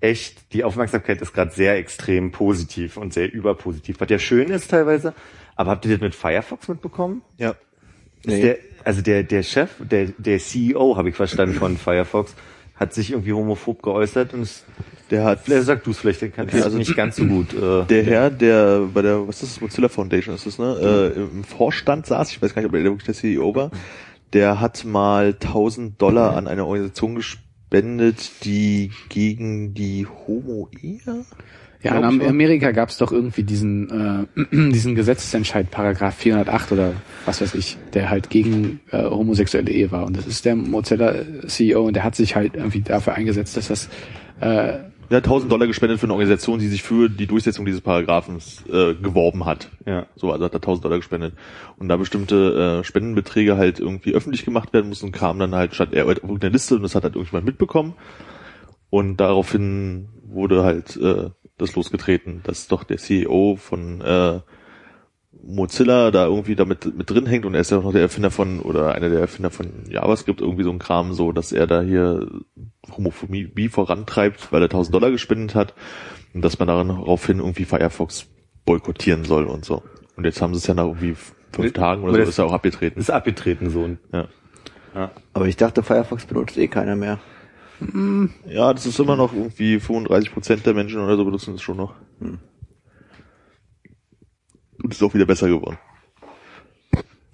[0.00, 4.70] echt, die Aufmerksamkeit ist gerade sehr extrem positiv und sehr überpositiv, was ja schön ist
[4.70, 5.14] teilweise.
[5.56, 7.22] Aber habt ihr das mit Firefox mitbekommen?
[7.38, 7.50] Ja.
[7.50, 7.56] Ist
[8.26, 8.40] Nee.
[8.42, 12.34] Der, also der, der Chef, der, der CEO, habe ich verstanden, von Firefox,
[12.74, 14.64] hat sich irgendwie homophob geäußert und es,
[15.10, 17.24] Der hat, vielleicht sag du es vielleicht, den kannst Okay, du also- nicht ganz so
[17.26, 17.52] gut.
[17.52, 21.20] Äh, der Herr, der bei der, was ist das, Mozilla Foundation ist das, ne, äh,
[21.20, 23.70] im Vorstand saß, ich weiß gar nicht, ob er wirklich der CEO war,
[24.32, 31.24] der hat mal 1000 Dollar an eine Organisation gespendet, die gegen die Homo-Ehe?
[31.82, 32.26] Ja, in ich.
[32.26, 36.92] Amerika gab es doch irgendwie diesen, äh, diesen Gesetzesentscheid, Paragraph 408 oder
[37.26, 40.06] was weiß ich, der halt gegen äh, homosexuelle Ehe war.
[40.06, 43.88] Und das ist der Mozilla-CEO und der hat sich halt irgendwie dafür eingesetzt, dass das
[44.40, 44.78] äh,
[45.10, 48.94] Hat 1000 Dollar gespendet für eine Organisation, die sich für die Durchsetzung dieses Paragraphens äh,
[48.94, 49.70] geworben hat.
[49.86, 50.06] ja.
[50.16, 51.34] So, also hat er 1000 Dollar gespendet.
[51.76, 55.90] Und da bestimmte äh, Spendenbeträge halt irgendwie öffentlich gemacht werden mussten, kam dann halt, statt
[55.92, 57.94] er auf irgendeine Liste und das hat halt irgendjemand mitbekommen.
[58.90, 64.40] Und daraufhin wurde halt äh, das losgetreten, dass doch der CEO von äh,
[65.46, 68.30] Mozilla da irgendwie damit mit drin hängt und er ist ja auch noch der Erfinder
[68.30, 71.82] von, oder einer der Erfinder von JavaScript, irgendwie so ein Kram, so, dass er da
[71.82, 72.26] hier
[72.96, 75.74] Homophobie vorantreibt, weil er 1000 Dollar gespendet hat
[76.32, 78.26] und dass man daraufhin irgendwie Firefox
[78.64, 79.82] boykottieren soll und so.
[80.16, 81.16] Und jetzt haben sie es ja nach irgendwie
[81.52, 82.98] fünf Tagen oder so, das- ist er auch abgetreten.
[83.00, 83.88] Ist abgetreten so.
[84.12, 84.28] Ja.
[84.94, 85.10] ja.
[85.32, 87.18] Aber ich dachte, Firefox benutzt eh keiner mehr.
[88.46, 91.76] ja, das ist immer noch irgendwie 35 Prozent der Menschen oder so benutzen es schon
[91.76, 91.94] noch.
[92.20, 92.38] Hm.
[94.84, 95.78] Und ist auch wieder besser geworden.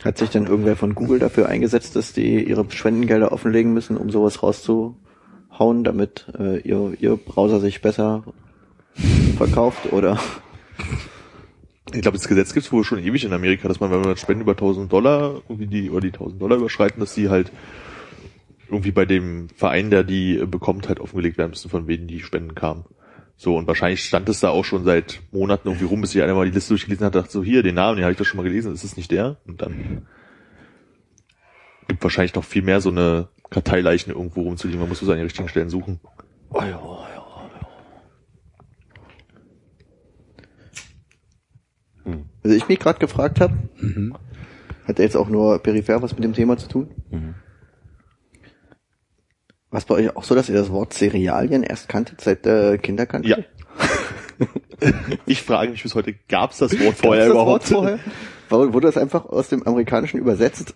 [0.05, 4.09] Hat sich dann irgendwer von Google dafür eingesetzt, dass die ihre Spendengelder offenlegen müssen, um
[4.09, 8.23] sowas rauszuhauen, damit äh, ihr, ihr Browser sich besser
[9.37, 9.93] verkauft?
[9.93, 10.21] Oder
[11.93, 14.17] Ich glaube, das Gesetz gibt es wohl schon ewig in Amerika, dass man, wenn man
[14.17, 17.51] Spenden über 1000 Dollar, irgendwie die, oder die 1000 Dollar überschreiten, dass die halt
[18.69, 22.21] irgendwie bei dem Verein, der die äh, bekommt, halt offengelegt werden müssen, von wem die
[22.21, 22.85] Spenden kamen.
[23.43, 26.45] So, und wahrscheinlich stand es da auch schon seit Monaten irgendwie rum, bis ich einmal
[26.45, 28.43] die Liste durchgelesen hat, dachte so, hier, den Namen, den habe ich doch schon mal
[28.43, 29.39] gelesen, ist es nicht der?
[29.47, 30.07] Und dann
[31.89, 35.49] gibt wahrscheinlich noch viel mehr so eine Karteileichen irgendwo rumzuliegen, man muss so seine richtigen
[35.49, 36.01] Stellen suchen.
[36.51, 37.07] oh ja, oh
[42.05, 42.21] ja.
[42.45, 43.55] Also ich mich gerade gefragt habe,
[44.85, 46.91] hat er jetzt auch nur peripher was mit dem Thema zu tun?
[47.11, 47.37] Mhm.
[49.71, 53.29] Was bei euch auch so, dass ihr das Wort Cerealien erst kanntet seit äh, Kinderkante?
[53.29, 53.37] Ja.
[55.27, 57.35] ich frage mich bis heute, gab es das Wort vorher Gab's
[57.69, 57.71] das überhaupt?
[57.71, 57.99] Wort vorher?
[58.49, 60.75] War- Wurde das einfach aus dem Amerikanischen übersetzt?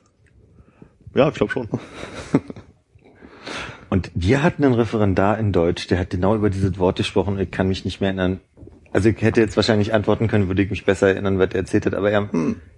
[1.15, 1.69] Ja, ich glaube schon.
[3.91, 7.39] Und wir hatten einen Referendar in Deutsch, der hat genau über dieses Wort gesprochen.
[7.39, 8.41] Ich kann mich nicht mehr erinnern.
[8.93, 11.87] Also ich hätte jetzt wahrscheinlich antworten können, würde ich mich besser erinnern, was er erzählt
[11.87, 11.95] hat.
[11.95, 12.29] Aber er,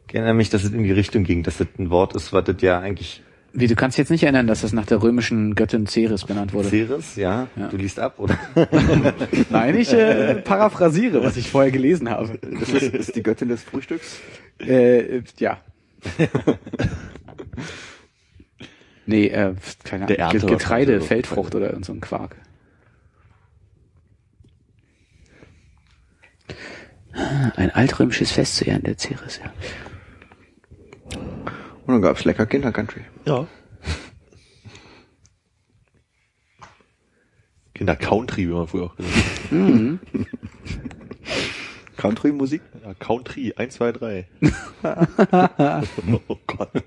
[0.08, 2.44] ich erinnere mich, dass es in die Richtung ging, dass das ein Wort ist, was
[2.44, 3.22] das ja eigentlich
[3.58, 6.68] Wie, du kannst jetzt nicht erinnern, dass das nach der römischen Göttin Ceres benannt wurde.
[6.68, 7.48] Ceres, ja?
[7.56, 7.68] Ja.
[7.68, 8.38] Du liest ab, oder?
[9.50, 12.38] Nein, ich äh, paraphrasiere, was ich vorher gelesen habe.
[12.60, 14.18] Das ist, ist die Göttin des Frühstücks.
[14.58, 15.58] Äh, ja.
[19.06, 19.54] nee, äh,
[19.84, 20.16] keine Ahnung.
[20.18, 21.04] Ernte Ge- Getreide, oder?
[21.06, 22.36] Feldfrucht oder so ein Quark.
[27.56, 29.50] Ein altrömisches Fest zu Ehren der Ceres, ja.
[31.86, 33.02] Und dann gab's lecker Kindercountry.
[33.26, 33.46] Ja.
[37.74, 39.50] Kinder Country, wie man früher auch gesagt hat.
[41.96, 42.62] Country-Musik?
[42.84, 44.26] Ja, Country, 1, 2, 3.
[46.28, 46.70] oh Gott.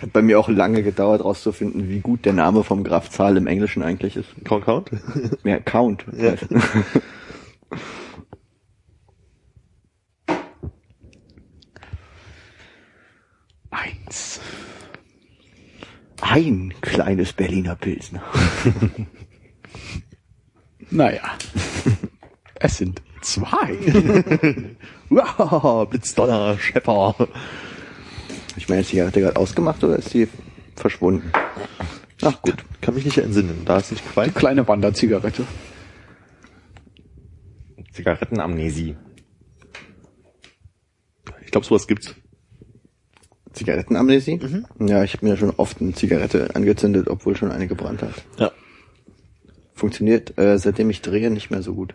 [0.00, 3.46] Hat bei mir auch lange gedauert, rauszufinden, wie gut der Name vom Graf Zahl im
[3.46, 4.28] Englischen eigentlich ist.
[4.44, 4.90] Count, Count?
[5.42, 6.06] Ja, Count.
[6.16, 6.34] Ja.
[13.70, 14.40] Eins.
[16.20, 18.22] Ein kleines Berliner Pilsner.
[20.90, 21.22] Naja.
[22.60, 23.78] es sind zwei.
[25.08, 27.16] Wow, Blitzdonner, Schepper.
[28.56, 30.28] Ich meine, ist die Zigarette gerade ausgemacht oder ist sie
[30.76, 31.32] verschwunden?
[32.22, 32.64] Ach gut.
[32.80, 33.62] Kann mich nicht entsinnen.
[33.64, 34.32] Da ist nicht Qualm.
[34.32, 35.44] Kleine Wanderzigarette.
[37.92, 38.96] Zigarettenamnesie.
[41.44, 42.14] Ich glaube, sowas gibt's.
[43.52, 44.40] Zigarettenamnesie?
[44.80, 48.14] Ja, ich habe mir schon oft eine Zigarette angezündet, obwohl schon eine gebrannt hat.
[48.38, 48.52] Ja.
[49.74, 51.94] Funktioniert, äh, seitdem ich drehe, nicht mehr so gut.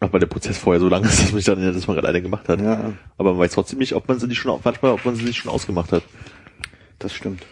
[0.00, 1.96] Auch weil der Prozess vorher so lang ist, dass man sich dann erinnert, dass man
[1.96, 2.60] gerade eine gemacht hat.
[2.60, 5.24] Ja, Aber man weiß trotzdem nicht, ob man sie nicht schon, manchmal, ob man sie
[5.24, 6.02] nicht schon ausgemacht hat.
[7.00, 7.44] das stimmt.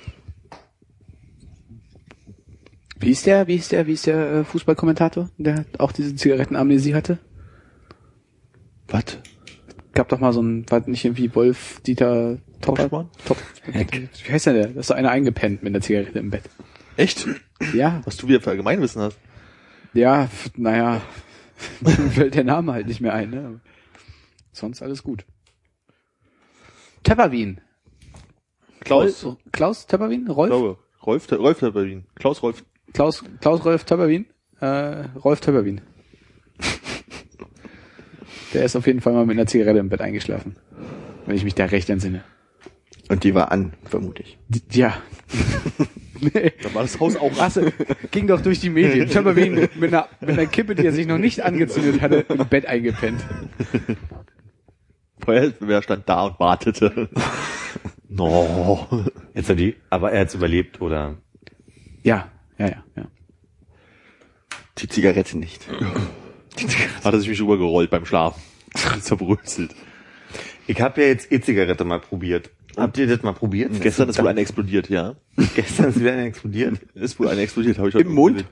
[2.99, 6.95] Wie ist der, wie ist der, wie ist der äh, Fußballkommentator, der auch diese Zigarettenamnesie
[6.95, 7.19] hatte?
[8.89, 9.19] Was?
[9.93, 12.89] Gab doch mal so ein, war nicht irgendwie Wolf, Dieter, Topper?
[12.89, 13.09] Topspahn?
[13.27, 13.37] Top,
[13.67, 14.67] wie heißt der der?
[14.69, 16.45] Da ist doch einer eingepennt mit einer Zigarette im Bett.
[16.97, 17.27] Echt?
[17.75, 19.19] Ja, Was du wieder für Allgemeinwissen hast.
[19.93, 21.03] ja, naja,
[22.11, 23.61] fällt der Name halt nicht mehr ein, ne?
[24.53, 25.25] Sonst alles gut.
[27.03, 27.61] Tepperwien.
[28.81, 29.25] Klaus.
[29.25, 30.29] Rolf, Klaus Tepperwien?
[30.29, 30.51] Rolf?
[30.51, 30.79] Glaube.
[31.05, 32.07] Rolf, Rolf der Berlin.
[32.15, 32.65] Klaus Rolf.
[32.93, 34.27] Klaus, Klaus Rolf Töpperwien?
[34.61, 35.81] Äh, Rolf Töpperwien.
[38.55, 40.57] Der ist auf jeden Fall mal mit einer Zigarette im Bett eingeschlafen.
[41.27, 42.25] Wenn ich mich da recht entsinne.
[43.09, 44.39] Und die war an, vermute ich.
[44.49, 44.97] Die, ja.
[46.21, 46.53] nee.
[46.63, 47.33] Da war das Haus auch.
[47.39, 47.57] Ach
[48.11, 49.09] ging doch durch die Medien.
[49.09, 52.67] Töpperwien mit einer, mit einer Kippe, die er sich noch nicht angezündet hatte, im Bett
[52.67, 53.25] eingepennt.
[55.25, 57.09] Feuerwehr stand da und wartete.
[58.09, 58.87] no.
[59.35, 61.17] Jetzt hat die, aber er hat es überlebt, oder?
[62.03, 63.09] Ja, ja, ja, ja.
[64.79, 65.67] Die Zigarette nicht.
[67.05, 68.41] Hat er sich mich übergerollt beim Schlafen.
[69.01, 69.75] Zerbröselt.
[70.67, 72.51] Ich habe ja jetzt E-Zigarette mal probiert.
[72.77, 73.81] Habt ihr das mal probiert?
[73.81, 75.15] Gestern ist wohl eine explodiert, ja.
[75.55, 76.79] Gestern ist wieder eine explodiert.
[76.95, 78.37] Ist wohl eine explodiert, habe ich heute Im Mund?
[78.37, 78.51] gesehen.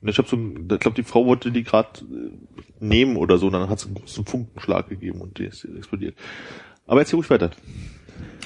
[0.00, 1.88] Und ich habe so, ich glaube, die Frau wollte die gerade
[2.80, 6.14] nehmen oder so, und dann hat es einen großen Funkenschlag gegeben und die ist explodiert.
[6.86, 7.50] Aber erzähl ruhig weiter.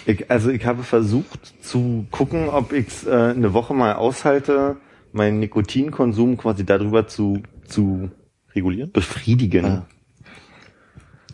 [0.07, 4.77] Ich, also ich habe versucht zu gucken, ob ich es äh, eine Woche mal aushalte,
[5.13, 8.11] meinen Nikotinkonsum quasi darüber zu, zu
[8.55, 8.91] Regulieren?
[8.91, 9.65] befriedigen.
[9.65, 9.87] Ah.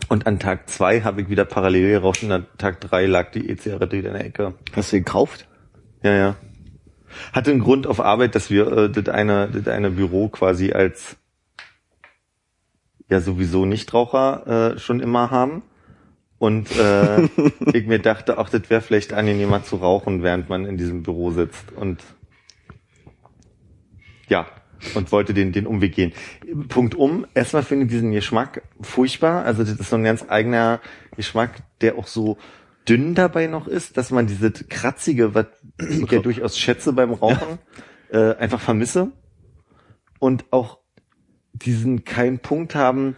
[0.08, 3.50] Und an Tag zwei habe ich wieder parallel geraucht und an Tag drei lag die
[3.50, 4.54] E-Zigarette wieder in der Ecke.
[4.74, 5.46] Hast du gekauft?
[6.02, 6.36] Ja, ja.
[7.32, 11.16] Hatte einen Grund auf Arbeit, dass wir äh, das eine, das eine Büro quasi als
[13.10, 15.62] ja sowieso Nichtraucher äh, schon immer haben.
[16.38, 17.22] Und äh,
[17.72, 21.30] ich mir dachte, auch das wäre vielleicht angenehmer zu rauchen, während man in diesem Büro
[21.32, 21.72] sitzt.
[21.72, 22.02] Und
[24.28, 24.46] ja,
[24.94, 26.12] und wollte den, den Umweg gehen.
[26.68, 29.44] Punkt um, erstmal finde ich diesen Geschmack furchtbar.
[29.44, 30.80] Also das ist so ein ganz eigener
[31.16, 32.38] Geschmack, der auch so
[32.88, 35.46] dünn dabei noch ist, dass man dieses kratzige, was
[35.88, 37.58] ich ja durchaus schätze beim Rauchen,
[38.10, 39.12] äh, einfach vermisse.
[40.18, 40.78] Und auch
[41.52, 43.14] diesen keinen Punkt haben,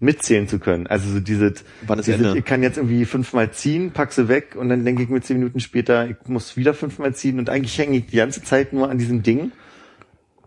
[0.00, 0.86] mitzählen zu können.
[0.86, 1.64] Also so dieses
[2.08, 2.38] Ende?
[2.38, 5.38] ich kann jetzt irgendwie fünfmal ziehen, pack sie weg und dann denke ich mir zehn
[5.38, 8.90] Minuten später, ich muss wieder fünfmal ziehen und eigentlich hänge ich die ganze Zeit nur
[8.90, 9.52] an diesem Ding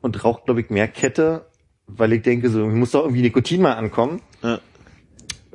[0.03, 1.45] und rauche, glaube ich, mehr Kette,
[1.87, 4.21] weil ich denke, so, ich muss doch irgendwie Nikotin mal ankommen.
[4.43, 4.59] Ja.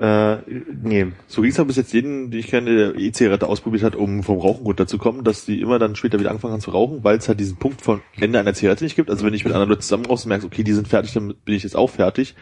[0.00, 0.42] Äh,
[0.82, 4.22] nee, So ging's aber bis jetzt jeden, den ich kenne, der E-Zigarette ausprobiert hat, um
[4.22, 7.28] vom Rauchen runterzukommen, dass die immer dann später wieder angefangen haben zu rauchen, weil es
[7.28, 9.10] halt diesen Punkt von Ende einer Zigarette nicht gibt.
[9.10, 11.34] Also wenn ich mit anderen Leuten zusammen rauchst und merkst, okay, die sind fertig, dann
[11.44, 12.36] bin ich jetzt auch fertig.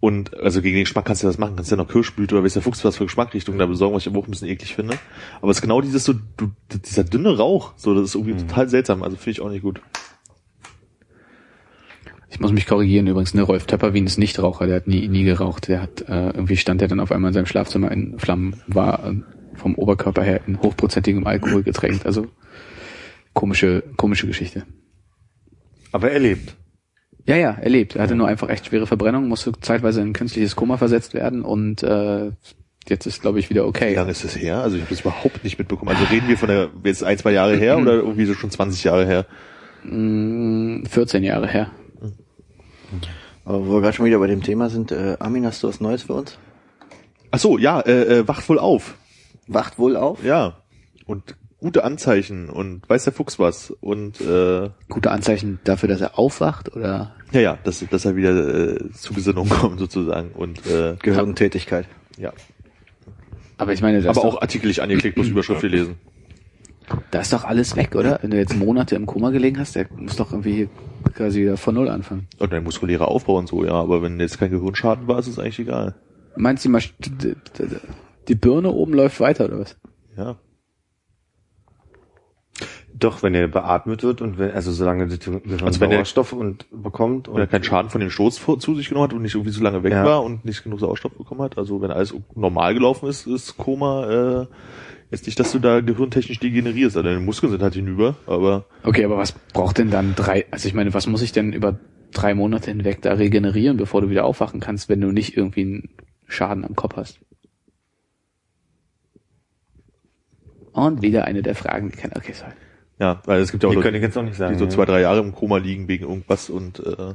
[0.00, 2.54] Und also gegen den Geschmack kannst du das machen, kannst ja noch Kirschblüte oder weiß
[2.54, 4.98] der Fuchs was für Geschmackrichtungen da besorgen, was ich aber auch ein bisschen eklig finde.
[5.40, 6.50] Aber es ist genau dieses so, du,
[6.84, 9.80] dieser dünne Rauch, so, das ist irgendwie total seltsam, also finde ich auch nicht gut.
[12.34, 15.22] Ich muss mich korrigieren übrigens, ne, Rolf Töpperwien ist nicht Raucher, der hat nie, nie
[15.22, 15.68] geraucht.
[15.68, 19.06] Der hat, äh, irgendwie stand er dann auf einmal in seinem Schlafzimmer in Flammen, war
[19.06, 19.14] äh,
[19.54, 22.06] vom Oberkörper her in hochprozentigem Alkohol getränkt.
[22.06, 22.26] Also
[23.34, 24.64] komische, komische Geschichte.
[25.92, 26.56] aber er lebt.
[27.24, 27.94] Ja, ja, er lebt.
[27.94, 31.42] Er hatte nur einfach echt schwere Verbrennung, musste zeitweise in ein künstliches Koma versetzt werden
[31.42, 32.32] und äh,
[32.88, 33.94] jetzt ist, glaube ich, wieder Wie okay.
[33.94, 34.58] lange ist das her?
[34.58, 35.92] Also ich habe das überhaupt nicht mitbekommen.
[35.92, 38.82] Also reden wir von der, jetzt ein, zwei Jahre her oder irgendwie so schon 20
[38.82, 39.26] Jahre her?
[39.84, 41.70] Mm, 14 Jahre her.
[43.44, 45.80] Aber wo wir gerade schon wieder bei dem Thema sind, äh, Armin, hast du was
[45.80, 46.38] Neues für uns?
[47.30, 48.94] Ach so, ja, äh, äh, wacht wohl auf.
[49.46, 50.24] Wacht wohl auf?
[50.24, 50.56] Ja.
[51.06, 53.70] Und gute Anzeichen und weiß der Fuchs was.
[53.80, 57.14] Und äh, Gute Anzeichen dafür, dass er aufwacht oder?
[57.32, 58.30] ja, ja, dass, dass er wieder
[58.76, 60.30] äh, zu Besinnung kommt sozusagen.
[60.32, 61.86] Und äh, Gehirntätigkeit.
[62.18, 62.32] ja.
[63.56, 65.96] Aber ich meine, das Aber ist auch doch, Artikel nicht angeklickt, bloß Überschrift gelesen.
[67.10, 68.18] Da ist doch alles weg, oder?
[68.22, 70.68] Wenn du jetzt Monate im Koma gelegen hast, der muss doch irgendwie
[71.14, 72.28] quasi wieder von Null anfangen.
[72.38, 73.72] Und ein muskulärer Aufbau und so, ja.
[73.72, 75.94] Aber wenn jetzt kein Gehirnschaden war, ist es eigentlich egal.
[76.36, 77.36] Meinst du, d-
[78.28, 79.76] die Birne oben läuft weiter oder was?
[80.16, 80.36] Ja.
[82.96, 86.32] Doch, wenn er beatmet wird und wenn, also solange das Gehirn Also wenn er- Sauerstoff
[86.32, 89.12] und bekommt Wenn er und keinen Schaden von dem Stoß vor, zu sich genommen hat
[89.14, 90.04] und nicht irgendwie so lange weg Ja.
[90.04, 91.58] war und nicht genug Sauerstoff bekommen hat.
[91.58, 94.46] Also wenn alles normal gelaufen ist, ist Koma äh,
[95.14, 96.96] jetzt nicht, dass du da gehirntechnisch degenerierst.
[96.96, 100.68] Also deine Muskeln sind halt hinüber, aber Okay, aber was braucht denn dann drei, also
[100.68, 101.78] ich meine, was muss ich denn über
[102.12, 105.88] drei Monate hinweg da regenerieren, bevor du wieder aufwachen kannst, wenn du nicht irgendwie einen
[106.26, 107.20] Schaden am Kopf hast?
[110.72, 112.52] Und wieder eine der Fragen, die keiner, okay, sorry.
[112.98, 114.54] Ja, weil es gibt ja auch Die Leute, könnte ich jetzt auch nicht sagen.
[114.54, 117.14] die so zwei, drei Jahre im Koma liegen wegen irgendwas und äh,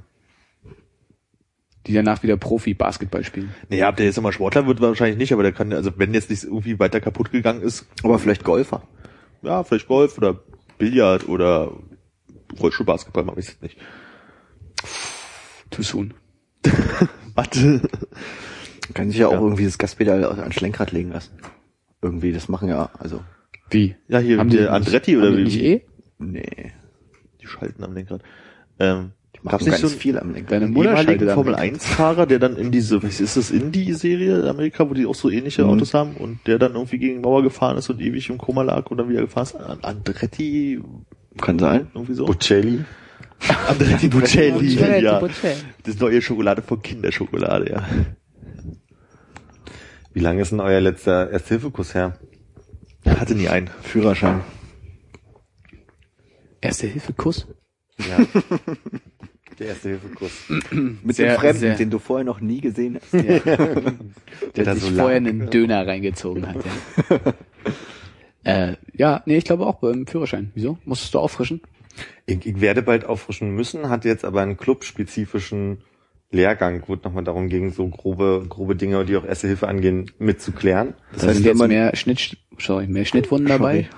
[1.90, 3.54] Die danach wieder Profi-Basketball spielen.
[3.68, 6.30] naja, ob der jetzt immer Sportler wird, wahrscheinlich nicht, aber der kann, also wenn jetzt
[6.30, 8.84] nicht irgendwie weiter kaputt gegangen ist, Aber vielleicht Golfer.
[9.42, 10.40] ja, vielleicht Golf oder
[10.78, 11.74] Billard oder
[12.62, 13.78] Rollstuhlbasketball, mache ich jetzt nicht.
[15.72, 16.14] Too soon.
[17.36, 17.82] Warte.
[18.94, 19.40] Kann sich ja auch Ja.
[19.42, 21.34] irgendwie das Gaspedal ans Lenkrad legen lassen.
[22.02, 23.22] Irgendwie, das machen ja, also,
[23.70, 23.96] Wie?
[24.08, 25.44] Ja, hier, Haben die, Andretti haben oder wie?
[25.44, 25.86] nicht eh?
[26.18, 26.72] nee.
[27.42, 28.22] Die schalten am Lenkrad.
[28.80, 29.12] Ähm,
[29.44, 30.52] Gab's machen nicht ganz so viel am Lenkrad.
[30.52, 31.74] Deine Mutter ehemaligen Formel Lenkrad.
[31.74, 35.16] 1 Fahrer, der dann in diese, was ist das, Indie-Serie in Amerika, wo die auch
[35.16, 35.70] so ähnliche Mhm.
[35.70, 38.64] Autos haben und der dann irgendwie gegen die Mauer gefahren ist und ewig im Koma
[38.64, 39.56] lag und dann wieder gefahren ist?
[39.56, 40.82] An- Andretti,
[41.40, 41.88] Kann sein.
[41.94, 42.26] irgendwie so?
[42.26, 42.84] Bocelli.
[43.70, 45.20] Andretti Bocelli, Bocelli, ja.
[45.20, 45.56] Bocelli.
[45.84, 47.86] Das neue Schokolade von Kinderschokolade, ja.
[50.14, 52.18] Wie lange ist denn euer letzter Ersthilfekurs her?
[53.06, 53.70] Er hatte nie einen.
[53.84, 54.42] Führerschein.
[56.62, 57.48] Erste Hilfe Kuss?
[58.00, 58.18] Ja.
[59.60, 60.32] Der Ersthilfekurs.
[61.04, 63.12] Mit Sehr- dem Fremden, sehr- den du vorher noch nie gesehen hast.
[63.14, 63.93] Der, da
[64.54, 65.04] der so sich lag.
[65.04, 66.56] vorher einen Döner reingezogen hat.
[67.10, 67.34] Ja.
[68.70, 70.52] äh, ja, nee, ich glaube auch beim Führerschein.
[70.56, 70.78] Wieso?
[70.86, 71.62] Musstest du auffrischen?
[72.26, 75.80] Ich, ich werde bald auffrischen müssen, hatte jetzt aber einen clubspezifischen
[76.32, 80.12] Lehrgang, wo es nochmal darum ging, so grobe, grobe Dinge, die auch Erste Hilfe angehen,
[80.20, 80.93] mitzuklären.
[81.12, 83.89] Das da heißt, sind wenn jetzt man, mehr Schnitt, sorry, mehr Schnittwunden dabei.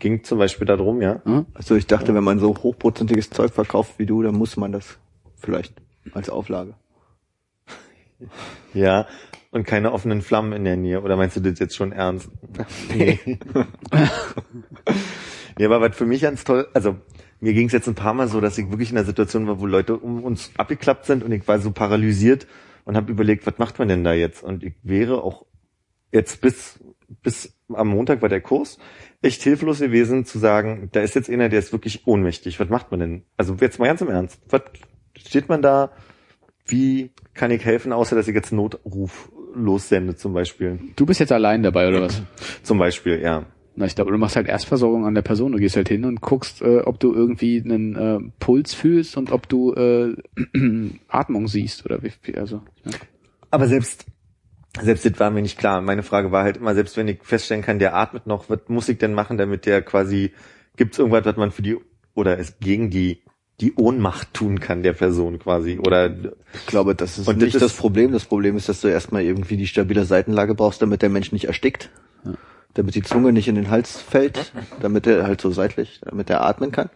[0.00, 1.22] Ging zum Beispiel darum, ja.
[1.24, 1.46] Hm?
[1.54, 4.98] also ich dachte, wenn man so hochprozentiges Zeug verkauft wie du, dann muss man das
[5.36, 5.74] vielleicht
[6.12, 6.74] als Auflage.
[8.74, 9.06] Ja.
[9.52, 11.02] Und keine offenen Flammen in der Nähe.
[11.02, 12.30] Oder meinst du das jetzt schon ernst?
[12.94, 13.18] Nee.
[15.58, 16.96] Ja, aber was für mich ganz toll, also
[17.38, 19.60] mir ging es jetzt ein paar Mal so, dass ich wirklich in einer Situation war,
[19.60, 22.46] wo Leute um uns abgeklappt sind und ich war so paralysiert
[22.86, 24.42] und habe überlegt, was macht man denn da jetzt?
[24.42, 25.44] Und ich wäre auch
[26.12, 26.80] jetzt bis
[27.22, 28.78] bis am Montag war der Kurs
[29.22, 32.58] echt hilflos gewesen zu sagen, da ist jetzt einer, der ist wirklich ohnmächtig.
[32.58, 33.22] Was macht man denn?
[33.36, 34.40] Also jetzt mal ganz im Ernst.
[34.48, 34.62] Was
[35.16, 35.90] steht man da?
[36.66, 40.78] Wie kann ich helfen, außer dass ich jetzt einen Notruf lossende zum Beispiel?
[40.96, 42.22] Du bist jetzt allein dabei, oder was?
[42.62, 43.46] Zum Beispiel, ja.
[43.76, 45.52] Na, ich glaube, du machst halt Erstversorgung an der Person.
[45.52, 49.32] Du gehst halt hin und guckst, äh, ob du irgendwie einen äh, Puls fühlst und
[49.32, 50.14] ob du äh,
[51.08, 52.62] Atmung siehst oder wie, wie also.
[52.84, 52.92] Ja.
[53.50, 54.06] Aber selbst,
[54.80, 55.80] selbst das war mir nicht klar.
[55.80, 58.88] Meine Frage war halt immer, selbst wenn ich feststellen kann, der atmet noch, was muss
[58.88, 60.32] ich denn machen, damit der quasi,
[60.76, 61.76] gibt es irgendwas, was man für die,
[62.14, 63.22] oder es gegen die,
[63.60, 66.10] die Ohnmacht tun kann, der Person quasi, oder,
[66.54, 68.12] Ich glaube, das ist Und nicht das das, Problem.
[68.12, 71.44] Das Problem ist, dass du erstmal irgendwie die stabile Seitenlage brauchst, damit der Mensch nicht
[71.44, 71.90] erstickt.
[72.74, 76.42] Damit die Zunge nicht in den Hals fällt, damit er halt so seitlich, damit er
[76.44, 76.88] atmen kann.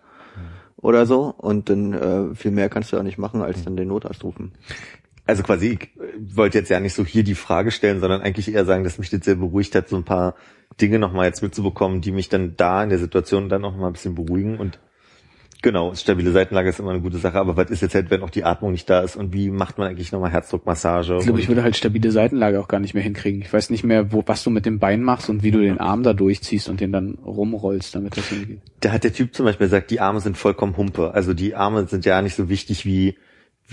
[0.77, 1.35] Oder so.
[1.37, 4.53] Und dann äh, viel mehr kannst du auch nicht machen, als dann den Notarzt rufen.
[5.27, 8.65] Also quasi, ich wollte jetzt ja nicht so hier die Frage stellen, sondern eigentlich eher
[8.65, 10.35] sagen, dass mich das sehr beruhigt hat, so ein paar
[10.81, 13.93] Dinge nochmal jetzt mitzubekommen, die mich dann da in der Situation dann noch mal ein
[13.93, 14.79] bisschen beruhigen und
[15.65, 18.29] Genau, stabile Seitenlage ist immer eine gute Sache, aber was ist jetzt halt, wenn auch
[18.29, 21.17] die Atmung nicht da ist und wie macht man eigentlich nochmal Herzdruckmassage?
[21.17, 23.41] Ich glaube, ich würde halt stabile Seitenlage auch gar nicht mehr hinkriegen.
[23.41, 25.81] Ich weiß nicht mehr, wo, was du mit dem Bein machst und wie du den
[25.81, 28.61] Arm da durchziehst und den dann rumrollst, damit das hingeht.
[28.81, 31.15] Da hat der Typ zum Beispiel gesagt, die Arme sind vollkommen Humpe.
[31.15, 33.17] Also die Arme sind ja nicht so wichtig, wie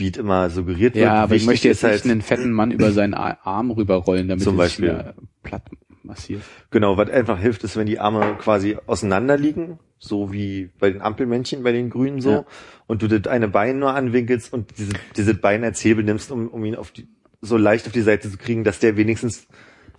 [0.02, 1.06] wie es immer suggeriert wird.
[1.06, 4.44] Ja, aber ich möchte jetzt halt, nicht einen fetten Mann über seinen Arm rüberrollen, damit
[4.44, 4.90] Zum er sich Beispiel.
[4.90, 5.64] wieder platt
[6.04, 6.42] massiert.
[6.72, 11.02] Genau, was einfach hilft, ist, wenn die Arme quasi auseinander liegen, so wie bei den
[11.02, 12.46] Ampelmännchen, bei den Grünen so, Ja.
[12.88, 16.48] und du das eine Bein nur anwinkelst und diese, diese Bein als Hebel nimmst, um,
[16.50, 17.08] um ihn auf die,
[17.42, 19.48] so leicht auf die Seite zu kriegen, dass der wenigstens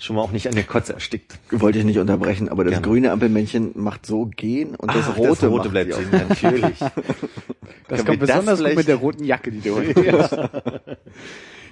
[0.05, 1.39] schon mal auch nicht an der Kotze erstickt.
[1.51, 2.87] Wollte ich nicht unterbrechen, aber das Gerne.
[2.87, 6.79] grüne Ampelmännchen macht so gehen und das Ach, rote, das rote bleibt stehen, natürlich.
[7.89, 10.39] Das kommt das besonders gut vielleicht- mit der roten Jacke, die du heute hast.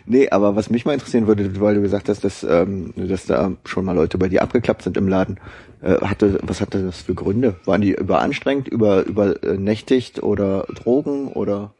[0.06, 3.52] Nee, aber was mich mal interessieren würde, weil du gesagt hast, dass, ähm, dass da
[3.64, 5.38] schon mal Leute bei dir abgeklappt sind im Laden.
[5.82, 7.56] Äh, hatte, was hatte das für Gründe?
[7.64, 11.72] Waren die überanstrengt, über, übernächtigt oder Drogen oder?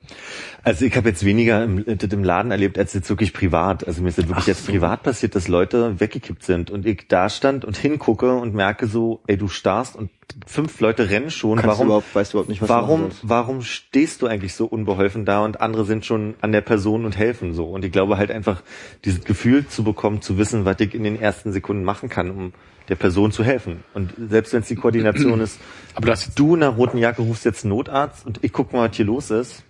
[0.62, 3.86] Also ich habe jetzt weniger im, das im Laden erlebt, als jetzt wirklich privat.
[3.86, 7.28] Also mir ist das wirklich jetzt privat passiert, dass Leute weggekippt sind und ich da
[7.28, 10.10] stand und hingucke und merke so, ey, du starrst und
[10.46, 11.58] fünf Leute rennen schon.
[11.58, 14.54] Kannst du warum, überhaupt, weißt du überhaupt nicht, was du warum, warum stehst du eigentlich
[14.54, 17.66] so unbeholfen da und andere sind schon an der Person und helfen so?
[17.66, 18.62] Und ich glaube halt einfach,
[19.04, 22.52] dieses Gefühl zu bekommen, zu wissen, was ich in den ersten Sekunden machen kann, um
[22.88, 23.84] der Person zu helfen.
[23.94, 25.58] Und selbst wenn es die Koordination ist,
[25.94, 28.72] Aber du hast, du in einer roten Jacke rufst jetzt einen Notarzt und ich guck
[28.72, 29.64] mal, was hier los ist.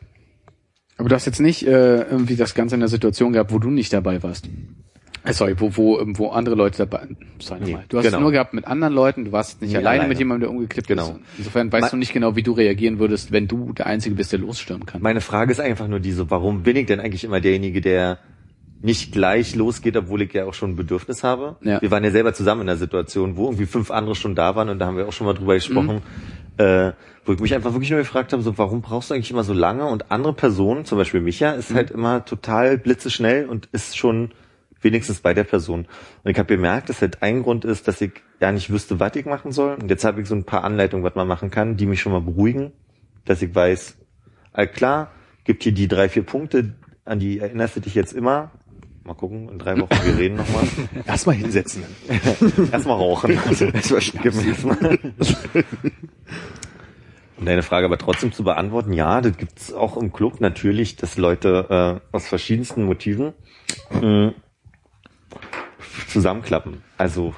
[0.99, 3.71] aber du hast jetzt nicht äh, irgendwie das Ganze in der Situation gehabt, wo du
[3.71, 4.49] nicht dabei warst.
[5.23, 7.07] Äh, sorry, wo, wo, ähm, wo andere Leute dabei
[7.41, 7.79] sorry Nee.
[7.91, 8.23] Du hast es genau.
[8.23, 10.09] nur gehabt mit anderen Leuten, du warst nicht alleine, alleine.
[10.09, 11.11] mit jemandem, der umgekippt Genau.
[11.11, 11.21] ist.
[11.39, 14.33] Insofern weißt Ma- du nicht genau, wie du reagieren würdest, wenn du der Einzige bist,
[14.33, 15.03] der losstürmen kann.
[15.03, 18.19] Meine Frage ist einfach nur diese, warum bin ich denn eigentlich immer derjenige, der
[18.83, 21.57] nicht gleich losgeht, obwohl ich ja auch schon ein Bedürfnis habe.
[21.63, 21.83] Ja.
[21.83, 24.69] Wir waren ja selber zusammen in der Situation, wo irgendwie fünf andere schon da waren
[24.69, 26.03] und da haben wir auch schon mal drüber gesprochen,
[26.57, 26.93] äh,
[27.25, 29.53] wo ich mich einfach wirklich nur gefragt habe, so warum brauchst du eigentlich immer so
[29.53, 29.87] lange?
[29.87, 34.31] Und andere Personen, zum Beispiel Micha, ist halt immer total blitzeschnell und ist schon
[34.81, 35.87] wenigstens bei der Person.
[36.25, 39.15] Und ich habe gemerkt, dass halt ein Grund ist, dass ich ja nicht wüsste, was
[39.17, 39.75] ich machen soll.
[39.75, 42.13] Und jetzt habe ich so ein paar Anleitungen, was man machen kann, die mich schon
[42.13, 42.73] mal beruhigen,
[43.27, 43.99] dass ich weiß,
[44.53, 45.11] all klar,
[45.45, 46.75] gibt hier die drei, vier Punkte,
[47.05, 48.51] an die erinnerst du dich jetzt immer.
[49.11, 50.63] Mal gucken, in drei Wochen, wir reden nochmal.
[51.05, 51.83] Erstmal hinsetzen.
[52.71, 53.33] Erstmal rauchen.
[53.33, 54.99] Erstmal mir erstmal.
[57.37, 61.17] Um deine Frage aber trotzdem zu beantworten, ja, das gibt's auch im Club natürlich, dass
[61.17, 63.33] Leute äh, aus verschiedensten Motiven
[64.01, 64.33] mh,
[66.07, 66.85] zusammenklappen.
[66.97, 67.35] Also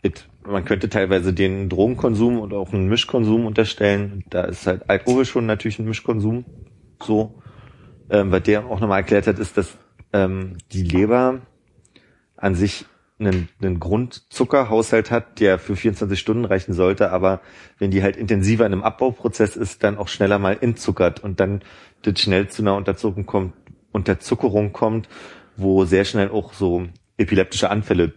[0.00, 4.24] it, man könnte teilweise den Drogenkonsum oder auch einen Mischkonsum unterstellen.
[4.30, 6.46] Da ist halt Alkohol schon natürlich ein Mischkonsum.
[7.02, 7.42] So.
[8.08, 9.76] Ähm, was der auch nochmal erklärt hat, ist, dass
[10.14, 11.42] ähm, die Leber
[12.36, 12.86] an sich
[13.18, 17.40] einen, einen Grundzuckerhaushalt hat, der für 24 Stunden reichen sollte, aber
[17.78, 21.62] wenn die halt intensiver in einem Abbauprozess ist, dann auch schneller mal entzuckert und dann
[22.02, 23.54] das schnell zu einer Unterzuckerung kommt,
[23.92, 25.08] Unterzuckerung kommt,
[25.56, 26.86] wo sehr schnell auch so
[27.16, 28.12] epileptische Anfälle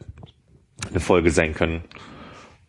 [0.90, 1.84] eine Folge sein können.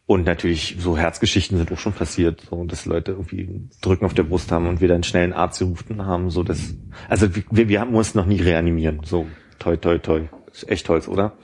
[0.09, 4.23] Und natürlich so Herzgeschichten sind auch schon passiert, so dass Leute irgendwie Drücken auf der
[4.23, 6.75] Brust haben und wir dann schnell einen Arzt gerufen haben, so dass
[7.11, 9.27] also wir, wir haben uns noch nie reanimieren, so
[9.59, 11.37] toi toi toi, ist echt Holz, oder?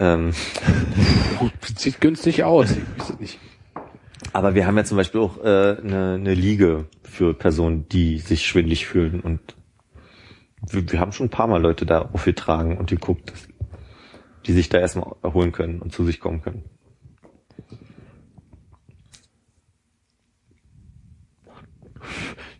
[0.00, 0.32] Ähm,
[1.76, 2.74] Sieht günstig aus.
[4.32, 8.44] Aber wir haben ja zum Beispiel auch äh, eine, eine Liege für Personen, die sich
[8.44, 9.40] schwindlig fühlen und
[10.68, 13.46] wir, wir haben schon ein paar Mal Leute da aufgetragen und geguckt, dass
[14.46, 16.64] die sich da erstmal erholen können und zu sich kommen können.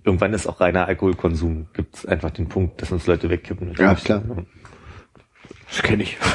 [0.04, 1.68] Irgendwann ist auch reiner Alkoholkonsum.
[1.72, 3.74] Gibt es einfach den Punkt, dass uns Leute wegkippen.
[3.78, 4.22] Ja, klar.
[5.68, 6.18] Das kenne ich.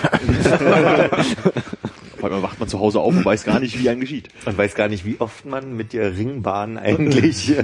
[2.17, 4.27] Auf einmal wacht man zu Hause auf und weiß gar nicht, wie einem geschieht.
[4.45, 7.55] Man weiß gar nicht, wie oft man mit der Ringbahn eigentlich.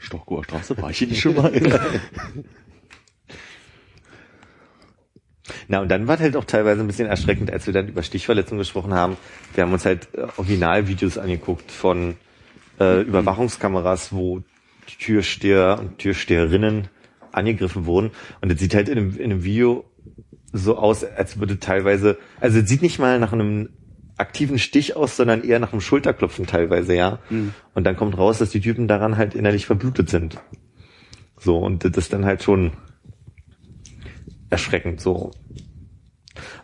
[0.00, 1.52] Stockhoher Straße, war ich hier nicht schon mal?
[5.68, 8.58] Na, und dann war halt auch teilweise ein bisschen erschreckend, als wir dann über Stichverletzungen
[8.58, 9.16] gesprochen haben.
[9.54, 12.16] Wir haben uns halt äh, Originalvideos angeguckt von
[12.80, 14.42] äh, Überwachungskameras, wo
[14.98, 16.88] Türsteher und Türsteherinnen
[17.32, 18.10] angegriffen wurden.
[18.40, 19.84] Und es sieht halt in einem, in einem Video
[20.52, 23.68] so aus, als würde teilweise, also es sieht nicht mal nach einem
[24.16, 27.20] aktiven Stich aus, sondern eher nach einem Schulterklopfen teilweise, ja.
[27.74, 30.38] Und dann kommt raus, dass die Typen daran halt innerlich verblutet sind.
[31.38, 32.72] So, und das ist dann halt schon
[34.50, 35.30] erschreckend so.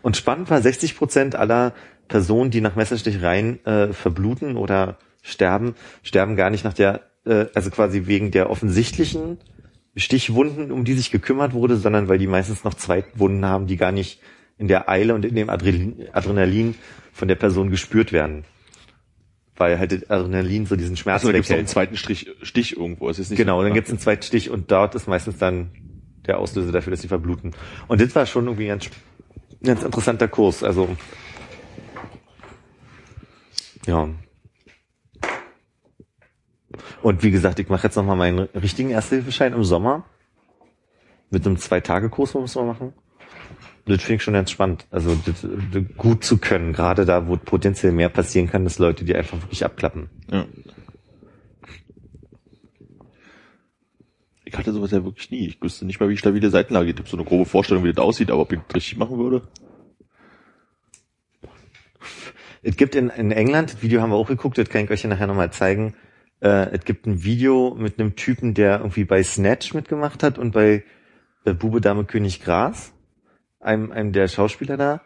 [0.01, 1.73] Und spannend war, 60 Prozent aller
[2.07, 4.97] Personen, die nach Messerstichereien äh, verbluten oder
[5.27, 9.37] sterben, sterben gar nicht nach der, äh, also quasi wegen der offensichtlichen
[9.95, 13.91] Stichwunden, um die sich gekümmert wurde, sondern weil die meistens noch Zweitwunden haben, die gar
[13.91, 14.21] nicht
[14.57, 16.75] in der Eile und in dem Adrenalin, Adrenalin
[17.11, 18.45] von der Person gespürt werden.
[19.55, 21.69] Weil halt Adrenalin so diesen Schmerz Also da gibt's noch einen weghält.
[21.73, 23.09] zweiten Strich, Stich irgendwo.
[23.09, 25.71] Es ist nicht Genau, so, dann gibt's einen zweiten Stich und dort ist meistens dann
[26.27, 27.53] der Auslöser dafür, dass sie verbluten.
[27.87, 28.89] Und das war schon irgendwie ein ganz,
[29.63, 30.63] ganz interessanter Kurs.
[30.63, 30.95] Also
[33.87, 34.09] ja.
[37.01, 40.05] Und wie gesagt, ich mache jetzt nochmal meinen richtigen Ersthilfeschein im Sommer.
[41.29, 42.93] Mit einem Zwei-Tage-Kurs muss man machen.
[43.85, 44.85] Das finde ich schon ganz spannend.
[44.91, 49.05] Also das, das gut zu können, gerade da, wo potenziell mehr passieren kann, dass Leute
[49.05, 50.09] die einfach wirklich abklappen.
[50.29, 50.45] Ja.
[54.43, 55.47] Ich hatte sowas ja wirklich nie.
[55.47, 56.95] Ich wüsste nicht mal, wie stabile Seitenlage geht.
[56.95, 59.17] Ich habe so eine grobe Vorstellung, wie das aussieht, aber ob ich das richtig machen
[59.17, 59.41] würde.
[62.61, 65.03] Es gibt in, in England, das Video haben wir auch geguckt, das kann ich euch
[65.03, 65.93] ja nachher nochmal zeigen.
[66.41, 70.51] Äh, es gibt ein Video mit einem Typen, der irgendwie bei Snatch mitgemacht hat und
[70.51, 70.83] bei
[71.45, 72.93] äh, Bube Dame König Gras,
[73.59, 75.01] einem, einem der Schauspieler da,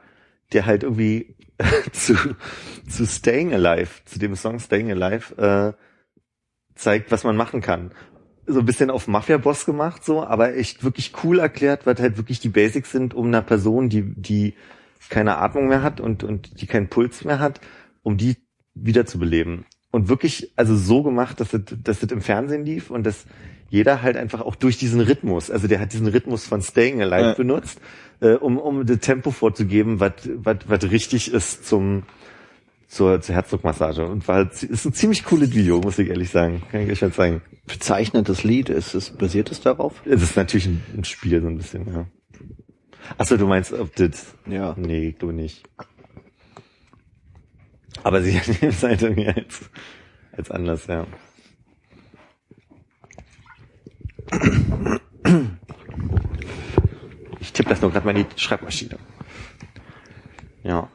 [0.54, 1.36] der halt irgendwie
[1.92, 2.16] zu,
[2.88, 5.74] zu Staying Alive, zu dem Song Staying Alive, äh,
[6.76, 7.92] zeigt, was man machen kann.
[8.48, 12.40] So ein bisschen auf Mafia-Boss gemacht, so, aber echt wirklich cool erklärt, was halt wirklich
[12.40, 14.56] die Basics sind, um einer Person, die, die
[15.10, 17.62] keine Atmung mehr hat und, und die keinen Puls mehr hat,
[18.02, 18.38] um die
[18.74, 19.66] wiederzubeleben.
[19.92, 23.26] Und wirklich, also so gemacht, dass das, dass das im Fernsehen lief und dass
[23.70, 27.28] jeder halt einfach auch durch diesen Rhythmus, also der hat diesen Rhythmus von Staying Alive
[27.30, 27.34] Ja.
[27.34, 27.80] benutzt,
[28.22, 32.04] äh, um, um das Tempo vorzugeben, was, was, was richtig ist zum,
[32.88, 34.06] zur, zur Herzdruckmassage.
[34.08, 36.62] Und war, halt- ist ein ziemlich cooles Video, muss ich ehrlich sagen.
[36.72, 37.42] Kann ich euch mal zeigen.
[37.68, 40.02] Bezeichnetes Lied, ist es, basiert es darauf?
[40.06, 42.06] Es ist natürlich ein, ein Spiel, so ein bisschen, ja.
[43.18, 44.74] Achso, du meinst, ob das, Ja.
[44.78, 45.64] Nee, glaube nicht.
[48.04, 49.70] Aber sie nehmen es halt irgendwie als,
[50.32, 51.06] als anders, ja.
[57.40, 58.98] Ich tippe das nur gerade mal in die Schreibmaschine.
[60.64, 60.90] Ja.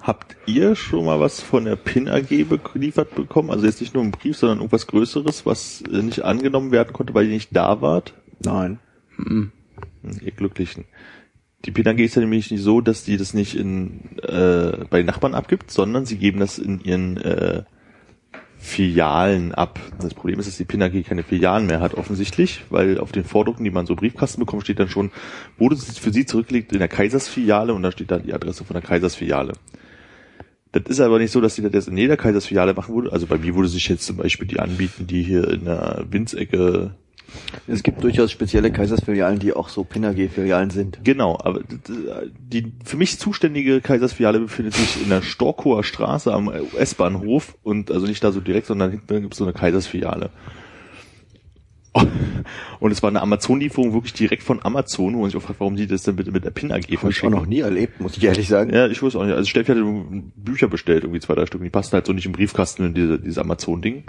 [0.00, 2.28] Habt ihr schon mal was von der PIN AG
[2.72, 3.50] geliefert bekommen?
[3.50, 7.14] Also jetzt nicht nur einen Brief, sondern irgendwas Größeres, was äh, nicht angenommen werden konnte,
[7.14, 8.14] weil ihr nicht da wart?
[8.40, 8.80] Nein.
[9.16, 9.52] Hm,
[10.02, 10.86] Ihr Glücklichen.
[11.64, 14.98] Die PIN AG ist ja nämlich nicht so, dass die das nicht in, äh, bei
[14.98, 17.62] den Nachbarn abgibt, sondern sie geben das in ihren äh,
[18.58, 19.78] Filialen ab.
[20.00, 23.24] Das Problem ist, dass die PIN AG keine Filialen mehr hat, offensichtlich, weil auf den
[23.24, 25.10] Vordrucken, die man so Briefkasten bekommt, steht dann schon,
[25.58, 28.74] wurde es für sie zurückgelegt in der Kaisersfiliale und da steht dann die Adresse von
[28.74, 29.52] der Kaisersfiliale.
[30.72, 33.12] Das ist aber nicht so, dass die das in jeder Kaisersfiliale machen würde.
[33.12, 36.94] Also bei mir würde sich jetzt zum Beispiel die anbieten, die hier in der Winzecke
[37.66, 41.00] Es gibt durchaus spezielle Kaisersfilialen, die auch so PIN-AG-Filialen sind.
[41.04, 41.60] Genau, aber
[42.38, 48.06] die für mich zuständige Kaisersfiliale befindet sich in der Storkower Straße am S-Bahnhof und also
[48.06, 50.30] nicht da so direkt, sondern hinten gibt es so eine Kaisersfiliale.
[52.80, 55.76] Und es war eine Amazon-Lieferung wirklich direkt von Amazon, wo man sich auch fragt, warum
[55.76, 57.30] die das denn bitte mit der PIN AG Habe ich auch verschicken.
[57.32, 58.74] noch nie erlebt, muss ich ehrlich sagen.
[58.74, 59.34] Ja, ich wusste auch nicht.
[59.34, 59.84] Also Steffi hatte
[60.36, 61.62] Bücher bestellt, irgendwie zwei, drei Stück.
[61.62, 64.04] Die passten halt so nicht im Briefkasten in diese, dieses Amazon-Ding.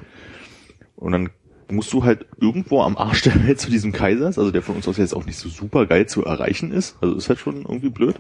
[0.95, 1.29] Und dann
[1.69, 4.87] musst du halt irgendwo am Arsch der Welt zu diesem Kaisers, also der von uns
[4.87, 6.97] aus jetzt auch nicht so super geil zu erreichen ist.
[7.01, 8.15] Also ist halt schon irgendwie blöd.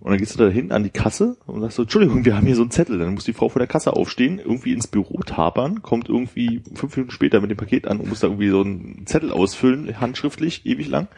[0.00, 2.46] Und dann gehst du da hin an die Kasse und sagst so, Entschuldigung, wir haben
[2.46, 2.98] hier so einen Zettel.
[2.98, 6.96] Dann muss die Frau vor der Kasse aufstehen, irgendwie ins Büro tapern, kommt irgendwie fünf
[6.96, 10.64] Minuten später mit dem Paket an und muss da irgendwie so einen Zettel ausfüllen, handschriftlich,
[10.66, 11.08] ewig lang.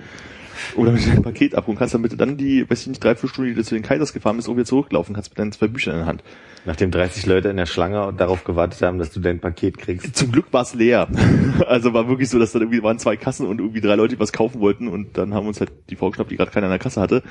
[0.77, 3.15] Oder mit dem Paket ab und kannst dann bitte dann die, weiß ich nicht, drei,
[3.15, 5.69] vier Stunden, die du zu den Kaisers gefahren bist, irgendwie zurücklaufen, kannst mit deinen zwei
[5.69, 6.23] Büchern in der Hand.
[6.65, 10.15] Nachdem 30 Leute in der Schlange darauf gewartet haben, dass du dein Paket kriegst.
[10.15, 11.09] Zum Glück war es leer.
[11.67, 14.21] Also war wirklich so, dass dann irgendwie waren zwei Kassen und irgendwie drei Leute, die
[14.21, 16.71] was kaufen wollten und dann haben uns halt die Frau geschnappt, die gerade keiner in
[16.71, 17.23] der Kasse hatte.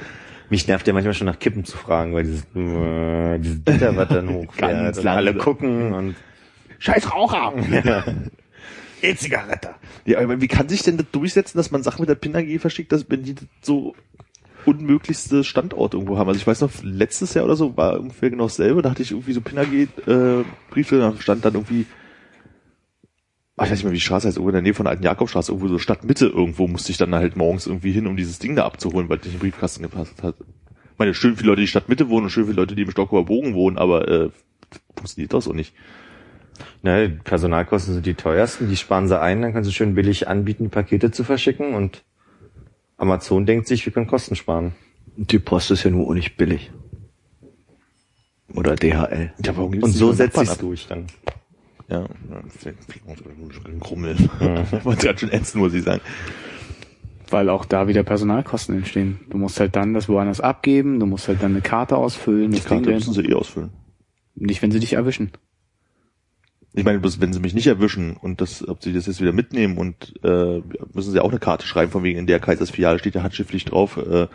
[0.50, 4.08] Mich nervt ja manchmal schon nach Kippen zu fragen, weil dieses, äh, dieses Gitter, was
[4.10, 6.16] dann hochfährt Ganz und alle gucken und
[6.80, 7.54] Scheiß Raucher!
[9.02, 9.76] E-Zigarette.
[10.06, 12.60] Ja, aber wie kann sich denn das durchsetzen, dass man Sachen mit der PIN AG
[12.60, 13.96] verschickt, dass wenn die so
[14.66, 16.28] unmöglichste Standort irgendwo haben?
[16.28, 19.12] Also ich weiß noch, letztes Jahr oder so war ungefähr genau dasselbe, da hatte ich
[19.12, 20.44] irgendwie so PIN AG äh,
[20.92, 21.86] da stand dann irgendwie
[23.60, 24.92] ach, ich weiß nicht mehr, wie die Straße heißt, irgendwo in der Nähe von der
[24.92, 28.40] alten Jakobstraße, irgendwo so Stadtmitte irgendwo musste ich dann halt morgens irgendwie hin, um dieses
[28.40, 30.36] Ding da abzuholen, weil das nicht im Briefkasten gepasst hat.
[30.40, 33.26] Ich meine, schön viele Leute, die Stadtmitte wohnen und schön viele Leute, die im Stockholmer
[33.26, 34.30] Bogen wohnen, aber äh,
[34.96, 35.74] funktioniert das auch nicht.
[36.82, 40.28] Ne, die Personalkosten sind die teuersten, die sparen sie ein, dann kannst du schön billig
[40.28, 42.04] anbieten, die Pakete zu verschicken und
[42.98, 44.74] Amazon denkt sich, wir können Kosten sparen.
[45.16, 46.72] Die Post ist ja nur auch nicht billig.
[48.54, 49.34] Oder DHL.
[49.46, 50.58] Ja, warum gibt's Und nicht so setzt ab?
[50.60, 51.08] durch dann.
[51.90, 52.06] Ja,
[53.80, 54.16] Krummel.
[54.16, 56.02] Ich wollte gerade schon ernst nur sie sagen.
[57.30, 59.20] Weil auch da wieder Personalkosten entstehen.
[59.30, 62.52] Du musst halt dann das woanders abgeben, du musst halt dann eine Karte ausfüllen.
[62.52, 63.72] Die Karte müssen sie eh ausfüllen.
[64.36, 65.32] Nicht, wenn sie dich erwischen.
[66.74, 69.32] Ich meine, bloß wenn sie mich nicht erwischen und das, ob sie das jetzt wieder
[69.32, 70.62] mitnehmen und äh,
[70.94, 73.98] müssen sie auch eine Karte schreiben, von wegen in der Kaisersfiliale steht ja handschriftlich drauf,
[73.98, 74.28] äh,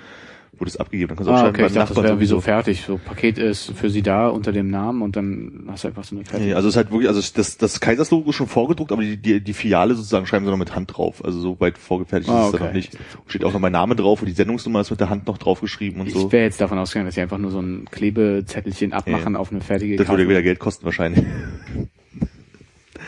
[0.57, 1.09] wurde es abgegeben.
[1.09, 2.35] Dann kannst du auch Ah, schreiben, okay, ich beim dachte, das Nachbarn wäre wie so
[2.37, 2.41] sowieso.
[2.45, 2.83] fertig.
[2.87, 6.17] So, Paket ist für sie da unter dem Namen und dann hast du einfach so
[6.17, 6.49] eine fertige.
[6.51, 9.17] Nee, also es ist halt wirklich, also das, das Kaiserslogo ist schon vorgedruckt, aber die,
[9.17, 11.25] die, die Filiale sozusagen schreiben sie noch mit Hand drauf.
[11.25, 12.69] Also so weit vorgefertigt Ah, ist es dann okay.
[12.69, 12.99] noch nicht.
[13.29, 16.01] Steht auch noch mein Name drauf und die Sendungsnummer ist mit der Hand noch draufgeschrieben
[16.01, 16.31] und Ich so.
[16.33, 19.39] wäre jetzt davon ausgegangen, dass sie einfach nur so ein Klebezettelchen abmachen Ja.
[19.41, 20.29] auf eine fertige Das würde Karte.
[20.31, 21.25] wieder Geld kosten wahrscheinlich.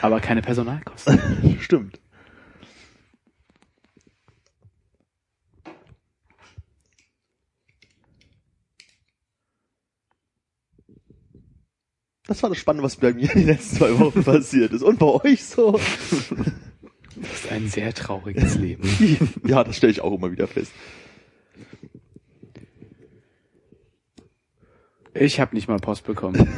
[0.02, 1.58] Aber keine Personalkosten.
[1.60, 2.00] Stimmt.
[12.26, 14.82] Das war das Spannende, was bei mir die letzten zwei Wochen passiert ist.
[14.82, 15.72] Und bei euch so?
[15.72, 18.88] Das ist ein sehr trauriges Leben.
[19.46, 20.72] Ja, das stelle ich auch immer wieder fest.
[25.14, 26.48] Ich habe nicht mal Post bekommen.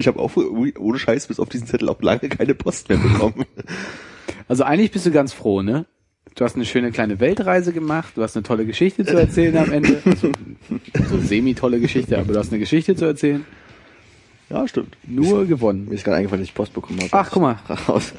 [0.00, 3.44] Ich habe auch ohne Scheiß bis auf diesen Zettel auch lange keine Post mehr bekommen.
[4.48, 5.86] Also eigentlich bist du ganz froh, ne?
[6.34, 9.70] Du hast eine schöne kleine Weltreise gemacht, du hast eine tolle Geschichte zu erzählen am
[9.70, 10.02] Ende.
[10.04, 10.32] Also,
[11.08, 13.44] so semi-tolle Geschichte, aber du hast eine Geschichte zu erzählen.
[14.48, 14.96] Ja, stimmt.
[15.06, 15.86] Nur gewonnen.
[15.88, 17.10] Mir ist gerade eingefallen, dass ich Post bekommen habe.
[17.12, 17.60] Ach, guck mal.
[17.88, 18.12] Raus.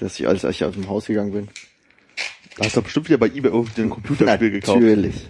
[0.00, 1.48] Dass ich alles, als ich aus dem Haus gegangen bin.
[2.56, 4.80] Da hast du bestimmt wieder bei eBay irgendwie ein Computerspiel gekauft.
[4.80, 5.28] Natürlich.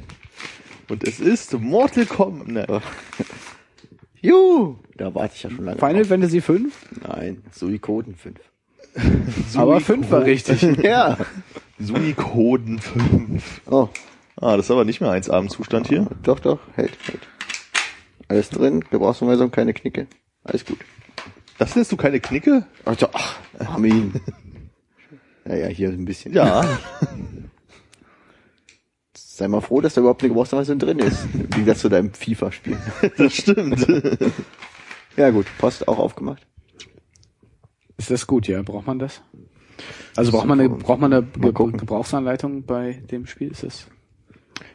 [0.89, 2.49] Und es ist Mortal Kombat.
[2.49, 2.83] Ne.
[4.27, 4.77] Juhu!
[4.97, 5.79] Da warte ich ja schon lange.
[5.79, 6.09] Final drauf.
[6.09, 6.75] Fantasy 5?
[7.07, 8.39] Nein, Suikoden 5.
[9.57, 10.63] Aber 5 war richtig.
[10.83, 11.17] ja.
[11.79, 13.61] Sunikoden 5.
[13.71, 13.89] Oh,
[14.39, 16.09] Ah, das ist aber nicht mehr 1 Abendzustand hier.
[16.23, 17.21] doch, doch, hält, hält.
[18.29, 20.09] Alles drin, Gebrauchsanweisung, keine Knicke.
[20.45, 20.79] Alles gut.
[21.59, 22.67] Das nennst du keine Knicke?
[22.85, 24.13] Also, ach, Armin.
[25.47, 26.35] ja, ja, hier ein bisschen.
[26.35, 26.65] Ja.
[29.37, 31.29] Sei mal froh, dass da überhaupt eine Gebrauchsanweisung drin ist.
[31.55, 32.79] Wie das zu deinem FIFA-Spiel.
[33.19, 33.87] das stimmt.
[35.19, 36.47] Ja gut, Post auch aufgemacht.
[37.97, 38.61] Ist das gut, ja?
[38.61, 39.23] Braucht man das?
[40.15, 41.23] Also braucht man eine, braucht man eine.
[41.23, 43.51] Gebrauchsanleitung bei dem Spiel?
[43.51, 43.87] Ist das?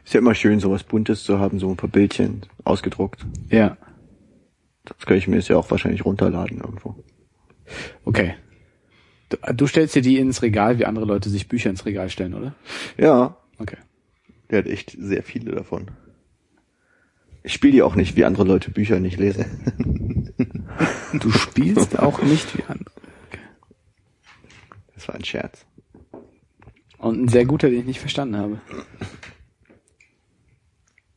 [0.03, 3.23] Ist ja immer schön, sowas Buntes zu haben, so ein paar Bildchen ausgedruckt.
[3.51, 3.77] Ja.
[4.85, 6.95] Das kann ich mir jetzt ja auch wahrscheinlich runterladen irgendwo.
[8.03, 8.33] Okay.
[9.29, 12.33] Du, du stellst dir die ins Regal, wie andere Leute sich Bücher ins Regal stellen,
[12.33, 12.55] oder?
[12.97, 13.77] Ja, Okay.
[14.51, 15.91] Der hat echt sehr viele davon.
[17.43, 19.45] ich spiele die auch nicht, wie andere Leute Bücher nicht lesen.
[21.13, 22.93] Du spielst auch nicht wie andere.
[24.93, 25.65] Das war ein Scherz.
[26.97, 28.61] Und ein sehr guter, den ich nicht verstanden habe.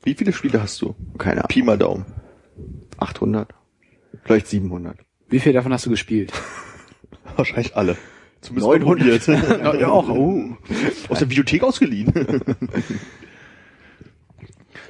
[0.02, 0.94] Wie viele Spiele hast du?
[1.19, 1.48] Keine Ahnung.
[1.48, 2.06] Pi mal Daumen.
[2.98, 3.52] 800.
[4.23, 4.98] Vielleicht 700.
[5.28, 6.32] Wie viel davon hast du gespielt?
[7.36, 7.97] Wahrscheinlich alle.
[8.40, 9.24] Zumindest 900.
[9.24, 9.27] probiert.
[9.81, 10.09] ja, auch.
[10.09, 10.56] Oh.
[11.09, 12.12] Aus der Videothek ausgeliehen.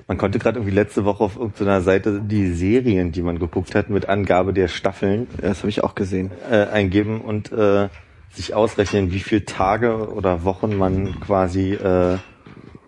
[0.06, 3.88] Man konnte gerade irgendwie letzte Woche auf irgendeiner Seite die Serien, die man geguckt hat,
[3.88, 6.30] mit Angabe der Staffeln das habe ich auch gesehen.
[6.50, 7.88] äh, eingeben und äh,
[8.30, 12.18] sich ausrechnen, wie viele Tage oder Wochen man quasi äh,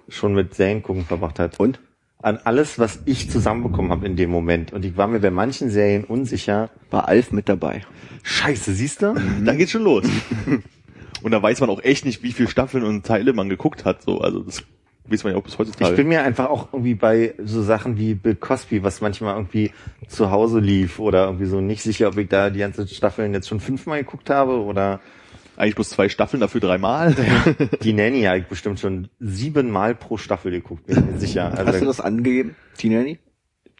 [0.09, 1.59] schon mit Serien gucken verbracht hat.
[1.59, 1.81] Und?
[2.23, 4.73] An alles, was ich zusammenbekommen habe in dem Moment.
[4.73, 6.71] Und ich war mir bei manchen Serien unsicher.
[6.91, 7.83] War Alf mit dabei.
[8.25, 9.15] Scheiße, siehst du?
[9.45, 10.05] da geht's schon los.
[11.23, 14.03] Und da weiß man auch echt nicht, wie viele Staffeln und Teile man geguckt hat.
[14.03, 14.63] So, also das
[15.11, 15.91] weiß man ja auch bis heutzutage.
[15.91, 19.71] Ich bin mir einfach auch irgendwie bei so Sachen wie Bill Cosby, was manchmal irgendwie
[20.09, 23.49] zu Hause lief oder irgendwie so nicht sicher, ob ich da die ganze Staffeln jetzt
[23.49, 25.01] schon fünfmal geguckt habe oder
[25.57, 27.15] eigentlich bloß zwei Staffeln, dafür dreimal.
[27.83, 31.53] die Nanny habe ich bestimmt schon siebenmal pro Staffel geguckt, bin ich mir sicher.
[31.57, 33.19] Also Hast du das angegeben, T-Nanny?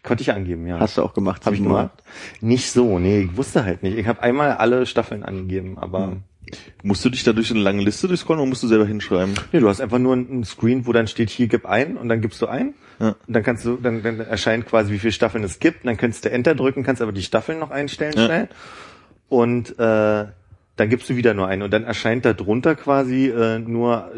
[0.03, 0.79] konnte ich angeben, ja.
[0.79, 1.45] Hast du auch gemacht?
[1.45, 1.87] Hab ich siebenmal?
[1.87, 2.03] gemacht?
[2.41, 3.97] Nicht so, nee, ich wusste halt nicht.
[3.97, 6.17] Ich habe einmal alle Staffeln angegeben, aber
[6.83, 9.33] Musst du dich da durch eine lange Liste durchscrollen oder musst du selber hinschreiben?
[9.51, 12.21] nee, du hast einfach nur ein Screen, wo dann steht, hier gib ein und dann
[12.21, 12.73] gibst du ein.
[12.99, 13.09] Ja.
[13.27, 15.83] Und dann kannst du, dann, dann erscheint quasi, wie viele Staffeln es gibt.
[15.83, 18.25] Und dann könntest du Enter drücken, kannst aber die Staffeln noch einstellen Ja.
[18.25, 18.49] schnell.
[19.29, 20.25] Und äh,
[20.77, 21.61] dann gibst du wieder nur ein.
[21.61, 24.11] Und dann erscheint da drunter quasi äh, nur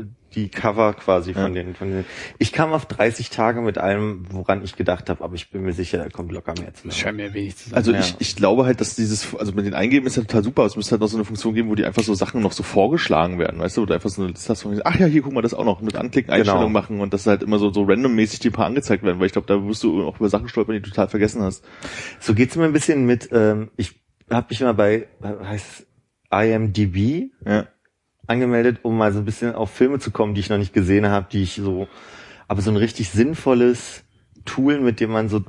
[0.43, 2.05] die Cover quasi von, den, von den.
[2.37, 5.73] Ich kam auf 30 Tage mit allem, woran ich gedacht habe, aber ich bin mir
[5.73, 6.89] sicher, da kommt locker mehr zu.
[6.91, 7.75] Scheint mir wenig zu sein.
[7.77, 7.99] Also Ja.
[7.99, 10.67] ich, ich glaube halt, dass dieses, also mit den Eingeben ist ja total super, aber
[10.67, 12.63] es müsste halt noch so eine Funktion geben, wo die einfach so Sachen noch so
[12.63, 15.21] vorgeschlagen werden, weißt du, wo du einfach so eine Liste hast von, ach ja, hier,
[15.21, 16.79] guck mal, das auch noch mit Anklicken, Einstellungen Genau.
[16.79, 19.33] machen und das halt immer so, so randommäßig dir ein paar angezeigt werden, weil ich
[19.33, 21.63] glaube, da wirst du auch über Sachen stolpern, die du total vergessen hast.
[22.19, 23.99] So geht's mir ein bisschen mit, ähm, ich
[24.29, 25.85] habe mich mal bei, äh, heißt
[26.31, 27.67] IMDb Ja.
[28.29, 31.07] Angemeldet, um mal so ein bisschen auf Filme zu kommen, die ich noch nicht gesehen
[31.07, 31.87] habe, die ich so,
[32.47, 34.03] aber so ein richtig sinnvolles
[34.45, 35.43] Tool, mit dem man so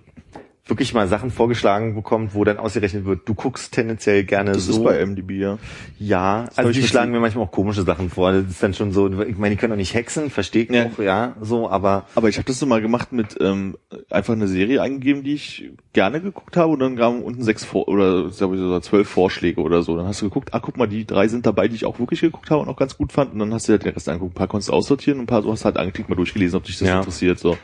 [0.71, 4.73] wirklich mal Sachen vorgeschlagen bekommt, wo dann ausgerechnet wird, du guckst tendenziell gerne Das so.
[4.73, 5.59] ist bei MDB, ja.
[5.99, 8.33] ja, hab also die schlagen mir manchmal auch komische Sachen vor.
[8.33, 10.87] Das ist dann schon so, ich meine, die können auch nicht hexen, verstehe ich Ja.
[10.87, 13.77] auch, ja, so, aber Aber ich habe das so mal gemacht mit ähm,
[14.09, 17.89] einfach eine Serie eingegeben, die ich gerne geguckt habe und dann kamen unten sechs vor
[17.89, 19.97] oder glaube ich sogar zwölf Vorschläge oder so.
[19.97, 22.21] Dann hast du geguckt, ah guck mal, die drei sind dabei, die ich auch wirklich
[22.21, 23.33] geguckt habe und auch ganz gut fand.
[23.33, 24.33] Und dann hast du halt den Rest angeguckt.
[24.35, 26.65] Ein paar konntest du aussortieren und ein paar so hast halt angeklickt, mal durchgelesen, ob
[26.65, 26.99] dich das Ja.
[26.99, 27.39] interessiert.
[27.41, 27.57] so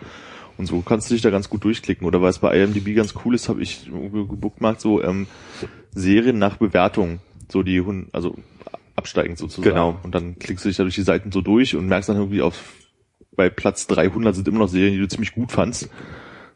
[0.59, 2.07] Und so kannst du dich da ganz gut durchklicken.
[2.07, 5.27] Oder weil es bei IMDb ganz cool ist, habe ich gebookmarkt so ähm,
[5.95, 7.21] Serien nach Bewertung.
[7.51, 8.37] So die Hun also
[8.97, 9.71] absteigend sozusagen.
[9.75, 9.99] Genau.
[10.03, 12.43] Und dann klickst du dich da durch die Seiten so durch und merkst dann irgendwie
[12.43, 12.73] auf
[13.37, 15.91] bei Platz 300 sind immer noch Serien, die du ziemlich gut fandst.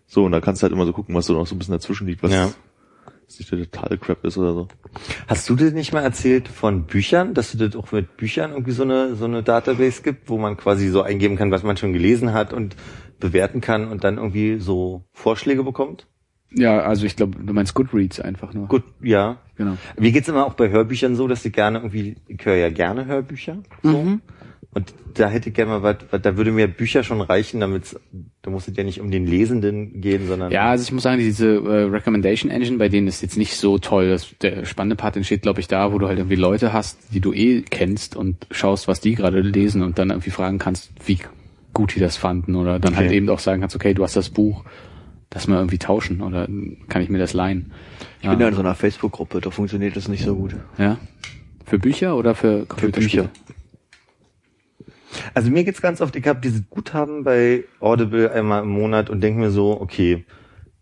[0.06, 1.72] So, und da kannst du halt immer so gucken, was so noch so ein bisschen
[1.72, 2.50] dazwischen liegt, was, Ja.
[3.26, 4.68] was nicht der totale Crap ist oder so.
[5.28, 8.72] Hast du dir nicht mal erzählt von Büchern, dass du das auch mit Büchern irgendwie
[8.72, 11.92] so eine, so eine Database gibt, wo man quasi so eingeben kann, was man schon
[11.92, 12.74] gelesen hat und
[13.20, 16.06] bewerten kann und dann irgendwie so Vorschläge bekommt?
[16.52, 18.66] ja, also ich glaube, du meinst Goodreads einfach nur.
[18.66, 19.38] Gut, ja.
[19.56, 19.76] Genau.
[19.96, 23.06] Mir geht's immer auch bei Hörbüchern so, dass ich gerne irgendwie, ich höre ja gerne
[23.06, 23.58] Hörbücher.
[23.84, 23.90] So.
[24.02, 24.20] Mhm.
[24.72, 27.96] Und da hätte ich gerne mal was, was- da würde mir Bücher schon reichen, damit
[28.42, 31.18] da muss es ja nicht um den Lesenden gehen, sondern Ja, also ich muss sagen,
[31.18, 34.08] diese äh, Recommendation Engine, bei denen ist jetzt nicht so toll.
[34.10, 37.20] Das, der spannende Part entsteht, glaube ich, da, wo du halt irgendwie Leute hast, die
[37.20, 41.18] du eh kennst und schaust, was die gerade lesen und dann irgendwie fragen kannst, wie
[41.72, 43.02] gut die das fanden oder dann Okay.
[43.02, 44.64] halt eben auch sagen kannst, okay, du hast das Buch,
[45.32, 46.48] lass mal irgendwie tauschen oder
[46.88, 47.72] kann ich mir das leihen.
[48.20, 50.56] Ich bin ja in so einer Facebook-Gruppe, da funktioniert das nicht so gut.
[50.78, 50.98] Ja.
[51.64, 53.24] Für Bücher oder für Computerspiele?
[53.24, 53.54] Bücher.
[55.34, 59.20] Also mir geht's ganz oft, ich habe dieses Guthaben bei Audible einmal im Monat und
[59.20, 60.24] denke mir so, okay,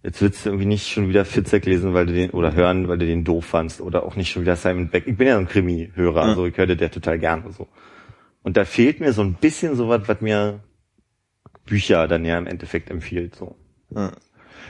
[0.03, 2.99] jetzt willst du irgendwie nicht schon wieder Fitzek lesen, weil du den oder hören, weil
[2.99, 5.05] du den doof fandst oder auch nicht schon wieder Simon Beck.
[5.07, 7.69] Ich bin ja ein Krimi-Hörer, also ich höre der total gerne so.
[8.43, 10.61] Und da fehlt mir so ein bisschen sowas, was mir
[11.69, 13.57] Bücher dann ja im Endeffekt empfiehlt so.
[13.91, 14.13] Ja.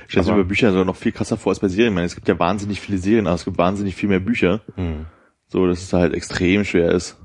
[0.06, 1.92] Ich stelle mir Aber- bei Büchern sogar noch viel krasser vor als bei Serien.
[1.92, 4.60] Ich meine, es gibt ja wahnsinnig viele Serien, aber es gibt wahnsinnig viel mehr Bücher.
[4.76, 5.06] Hm.
[5.48, 7.16] So, dass es da halt extrem schwer ist.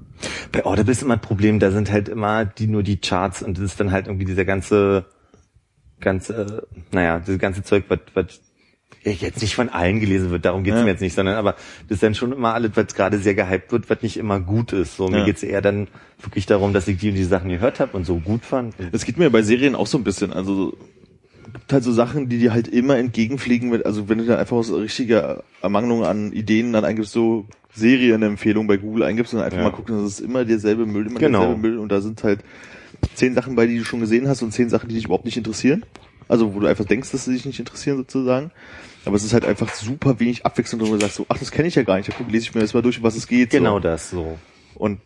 [0.51, 3.57] Bei Audible ist immer ein Problem, da sind halt immer die nur die Charts und
[3.57, 5.05] das ist dann halt irgendwie dieser ganze,
[5.99, 8.41] ganze, naja, dieses ganze Zeug, was,
[9.11, 10.84] jetzt nicht von allen gelesen wird, darum geht's Ja.
[10.84, 11.53] mir jetzt nicht, sondern aber
[11.88, 14.73] das ist dann schon immer alles, was gerade sehr gehypt wird, was nicht immer gut
[14.73, 14.95] ist.
[14.97, 15.25] So, mir Ja.
[15.25, 15.88] geht's eher dann
[16.21, 18.75] wirklich darum, dass ich die und die Sachen gehört habe und so gut fand.
[18.91, 20.31] Das geht mir bei Serien auch so ein bisschen.
[20.34, 20.77] Also
[21.53, 23.71] gibt halt so Sachen, die dir halt immer entgegenfliegen.
[23.71, 28.67] Wenn, also wenn du dann einfach so richtige Ermangelung an Ideen dann eingibst, so Serienempfehlung
[28.67, 29.63] bei Google eingibst und einfach Ja.
[29.65, 31.39] mal gucken, das ist immer derselbe Müll, immer Genau.
[31.39, 32.39] derselbe Müll und da sind halt
[33.13, 35.38] zehn Sachen bei, die du schon gesehen hast und zehn Sachen, die dich überhaupt nicht
[35.38, 35.84] interessieren.
[36.27, 38.51] Also wo du einfach denkst, dass sie dich nicht interessieren sozusagen.
[39.05, 41.67] Aber es ist halt einfach super wenig Abwechslung, wo du sagst so, ach, das kenne
[41.67, 42.07] ich ja gar nicht.
[42.07, 43.49] Ja, guck, lese ich mir das mal durch, um was es geht.
[43.49, 43.80] Genau so.
[43.80, 44.39] das, so.
[44.75, 44.99] Und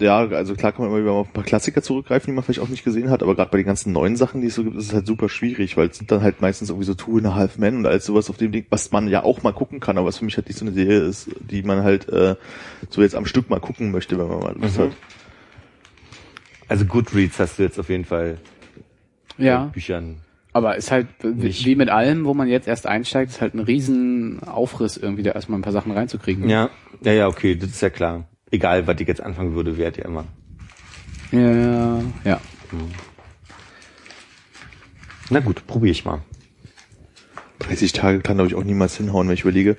[0.00, 2.60] ja, also klar kann man immer wieder auf ein paar Klassiker zurückgreifen, die man vielleicht
[2.60, 4.76] auch nicht gesehen hat, aber gerade bei den ganzen neuen Sachen, die es so gibt,
[4.76, 7.26] ist es halt super schwierig, weil es sind dann halt meistens irgendwie so Two and
[7.26, 9.80] a Half Men und alles sowas auf dem Ding, was man ja auch mal gucken
[9.80, 12.36] kann, aber was für mich halt nicht so eine Serie ist, die man halt äh,
[12.90, 14.82] so jetzt am Stück mal gucken möchte, wenn man mal Lust Mhm.
[14.82, 14.90] hat.
[16.68, 18.36] Also Goodreads hast du jetzt auf jeden Fall
[19.38, 19.70] Ja.
[19.72, 20.16] Büchern.
[20.58, 21.64] Aber ist halt wie Nicht.
[21.66, 25.30] wie mit allem, wo man jetzt erst einsteigt, ist halt ein riesen Aufriss irgendwie, da
[25.30, 26.50] erstmal ein paar Sachen reinzukriegen.
[26.50, 26.68] Ja,
[27.00, 28.28] ja, ja, okay, das ist ja klar.
[28.50, 30.24] Egal, was ich jetzt anfangen würde, wäre ja immer.
[31.30, 32.40] Ja, ja.
[35.30, 36.22] Na gut, probiere ich mal.
[37.60, 39.76] 30 Tage kann glaube ich auch niemals hinhauen, wenn ich überlege.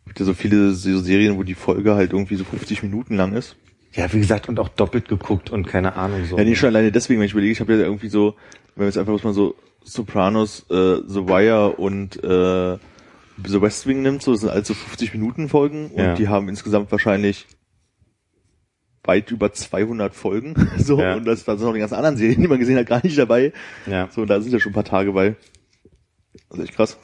[0.00, 3.14] Es gibt ja so viele so Serien, wo die Folge halt irgendwie so 50 Minuten
[3.14, 3.54] lang ist.
[3.92, 6.36] Ja, wie gesagt, und auch doppelt geguckt und keine Ahnung so.
[6.36, 8.34] Ja, nee, schon alleine deswegen, wenn ich überlege, ich habe ja irgendwie so,
[8.74, 9.54] wenn wir jetzt einfach mal so
[9.84, 12.78] Sopranos, äh, The Wire und äh,
[13.44, 16.14] The West Wing nimmt, so, das sind also 50 Minuten Folgen und Ja.
[16.14, 17.46] die haben insgesamt wahrscheinlich
[19.04, 21.16] weit über 200 Folgen, so, Ja.
[21.16, 23.18] und das, da sind auch die ganzen anderen Serien, die man gesehen hat, gar nicht
[23.18, 23.52] dabei.
[23.86, 24.08] Ja.
[24.12, 25.34] So, und da sind ja schon ein paar Tage bei.
[26.48, 26.98] Das ist echt krass.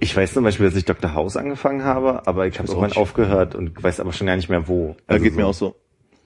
[0.00, 1.14] Ich weiß zum Beispiel, dass ich Dr.
[1.14, 4.66] House angefangen habe, aber ich habe irgendwann aufgehört und weiß aber schon gar nicht mehr
[4.68, 4.96] wo.
[5.06, 5.38] Da Also geht so.
[5.40, 5.76] mir auch so.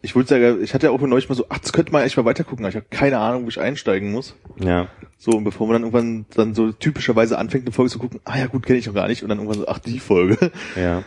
[0.01, 2.17] Ich wollte ja, ich hatte ja auch neulich mal so, ach, das könnte man echt
[2.17, 4.37] mal weitergucken, aber ich habe keine Ahnung, wo ich einsteigen muss.
[4.61, 4.89] Ja.
[5.17, 8.39] So, und bevor man dann irgendwann dann so typischerweise anfängt, eine Folge zu gucken, ah
[8.39, 10.53] ja gut, kenne ich noch gar nicht, und dann irgendwann so, ach, die Folge.
[10.77, 11.03] Ja.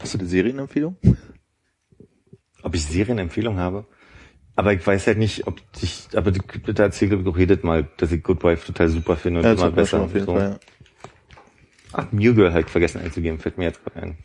[0.00, 0.96] Hast du eine Serienempfehlung?
[2.62, 3.86] Ob ich Serienempfehlung habe?
[4.56, 6.32] Aber ich weiß halt nicht, ob ich, aber
[6.66, 9.70] erzählt, glaube ich, geredet mal, dass ich Good Wife total super finde und Ja, immer
[9.70, 10.00] besser.
[10.02, 10.32] auf jeden so.
[10.32, 10.50] Fall.
[10.50, 10.58] Ja.
[11.98, 14.18] Ach, New Girl halt vergessen einzugeben, fällt mir jetzt gerade ein.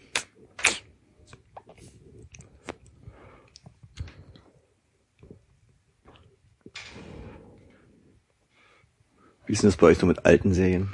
[9.45, 10.89] Wie ist denn das bei euch so mit alten Serien?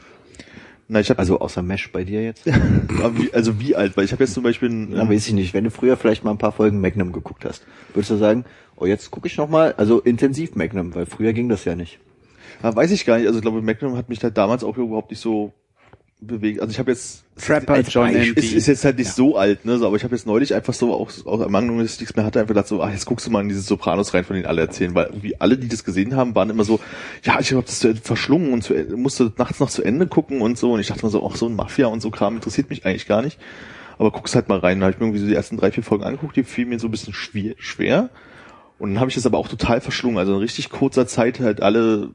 [0.87, 2.45] Na, ich habe Also außer Mesh bei dir jetzt?
[2.45, 3.97] Wie, also wie alt?
[3.97, 5.55] Weil ich habe jetzt zum Beispiel, ein, Ja, weiß ich nicht.
[5.55, 8.45] Wenn du früher vielleicht mal ein paar Folgen Magnum geguckt hast, würdest du sagen,
[8.75, 11.99] oh, jetzt gucke ich noch mal, also intensiv Magnum, weil früher ging das ja nicht.
[12.61, 13.25] ja, weiß ich gar nicht.
[13.25, 15.53] Also ich glaube, Magnum hat mich halt damals auch überhaupt nicht so
[16.19, 16.61] bewegt.
[16.61, 19.77] Also ich habe jetzt Trapper John ist, ist jetzt halt nicht so alt, ne?
[19.77, 22.39] So, aber ich habe jetzt neulich einfach so auch aus Ermangelung des nichts mehr hatte,
[22.39, 24.61] einfach gedacht so, ah, jetzt guckst du mal in diese Sopranos rein, von denen alle
[24.61, 26.79] erzählen, weil irgendwie alle, die das gesehen haben, waren immer so,
[27.23, 30.73] ja, ich habe das verschlungen und zu, musste nachts noch zu Ende gucken und so
[30.73, 33.07] und ich dachte mir so, ach so ein Mafia und so Kram interessiert mich eigentlich
[33.07, 33.37] gar nicht,
[33.99, 34.79] aber guckst halt mal rein.
[34.79, 36.79] Da habe ich mir irgendwie so die ersten drei vier Folgen angeguckt, die fielen mir
[36.79, 38.09] so ein bisschen schwer, schwer
[38.79, 41.61] und dann habe ich das aber auch total verschlungen, also in richtig kurzer Zeit halt
[41.61, 42.09] alle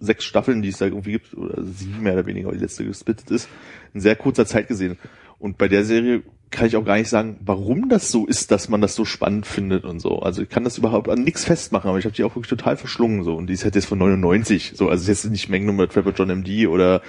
[0.00, 2.84] sechs Staffeln, die es da irgendwie gibt, oder sieben mehr oder weniger, weil die letzte
[2.84, 3.48] gesplittet ist,
[3.94, 4.98] in sehr kurzer Zeit gesehen.
[5.38, 8.68] Und bei der Serie kann ich auch gar nicht sagen, warum das so ist, dass
[8.68, 10.18] man das so spannend findet und so.
[10.18, 12.76] Also ich kann das überhaupt an nichts festmachen, aber ich habe die auch wirklich total
[12.76, 13.36] verschlungen so.
[13.36, 14.88] Und die ist halt jetzt von 99, so.
[14.88, 17.02] Also jetzt nicht Magnum oder Trevor John MD oder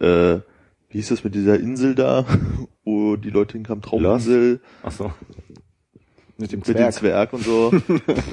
[0.00, 0.38] äh,
[0.88, 2.24] wie hieß das mit dieser Insel da,
[2.84, 5.12] wo die Leute hinkamen, Trauminsel Ach so.
[6.40, 7.70] Mit dem mit dem Zwerg und so.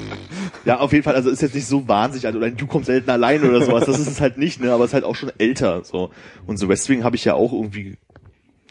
[0.66, 3.10] ja, auf jeden Fall, also ist jetzt nicht so wahnsinnig alt oder du kommst selten
[3.10, 5.32] allein oder sowas, das ist es halt nicht, ne, aber es ist halt auch schon
[5.38, 6.12] älter, so.
[6.46, 7.98] Und so West Wing habe ich ja auch irgendwie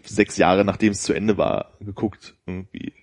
[0.05, 2.95] sechs Jahre nachdem es zu Ende war geguckt, irgendwie.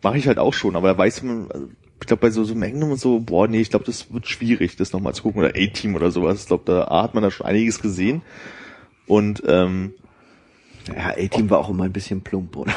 [0.00, 1.68] Mache ich halt auch schon, aber da weiß man, also,
[2.00, 4.76] ich glaube bei so, so Magnum und so, boah, nee, ich glaube, das wird schwierig,
[4.76, 6.42] das nochmal zu gucken oder A-Team oder sowas.
[6.42, 8.22] Ich glaube, da A, hat man da schon einiges gesehen
[9.06, 9.94] und ähm,
[10.88, 12.72] Ja, A-Team war auch immer ein bisschen plump, oder?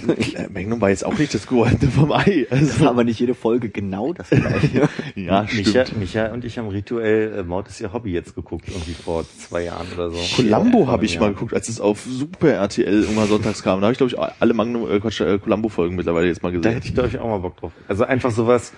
[0.52, 2.46] Magnum war jetzt auch nicht das Goldene vom Ei.
[2.50, 4.88] Das Also, war aber nicht jede Folge genau das gleiche.
[5.14, 5.98] ja, Micha, stimmt.
[6.00, 9.64] Micha und ich haben rituell äh, Mord ist ihr Hobby jetzt geguckt, irgendwie vor zwei
[9.64, 10.18] Jahren oder so.
[10.36, 11.20] Columbo Ja, habe ich ja.
[11.20, 13.80] mal geguckt, als es auf Super RTL irgendwann sonntags kam.
[13.80, 16.58] Da habe ich, glaube ich, alle Magnum, äh, Quatsch, äh, Columbo-Folgen mittlerweile jetzt mal Da
[16.58, 16.72] gesehen.
[16.74, 17.72] hätte ich, glaube ich, auch mal Bock drauf.
[17.88, 18.72] Also einfach sowas,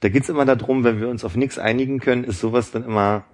[0.00, 3.24] da geht's immer darum, wenn wir uns auf nichts einigen können, ist sowas dann immer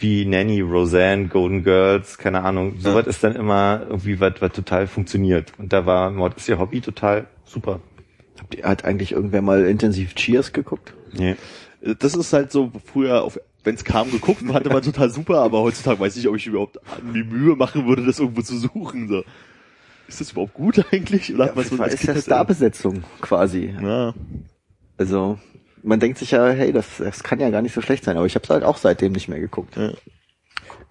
[0.00, 2.74] wie Nanny, Roseanne, Golden Girls, keine Ahnung.
[2.78, 5.52] Sowas ist dann immer irgendwie was, was total funktioniert.
[5.58, 7.80] Und da war Mord ist ihr Hobby total super.
[8.38, 10.94] Habt ihr, hat eigentlich irgendwer mal intensiv Cheers geguckt?
[11.12, 11.36] Nee.
[11.98, 15.60] Das ist halt so früher, auf, wenn es kam, geguckt, fand man total super, aber
[15.60, 16.78] heutzutage weiß ich, ob ich überhaupt
[17.14, 19.08] die Mühe machen würde, das irgendwo zu suchen.
[19.08, 19.22] So.
[20.08, 21.34] Ist das überhaupt gut eigentlich?
[21.34, 23.74] Oder hat man so ist ja Kind- Starbesetzung quasi.
[23.82, 24.14] Ja.
[24.96, 25.38] Also
[25.82, 28.26] man denkt sich ja, hey, das, das kann ja gar nicht so schlecht sein, aber
[28.26, 29.76] ich habe es halt auch seitdem nicht mehr geguckt.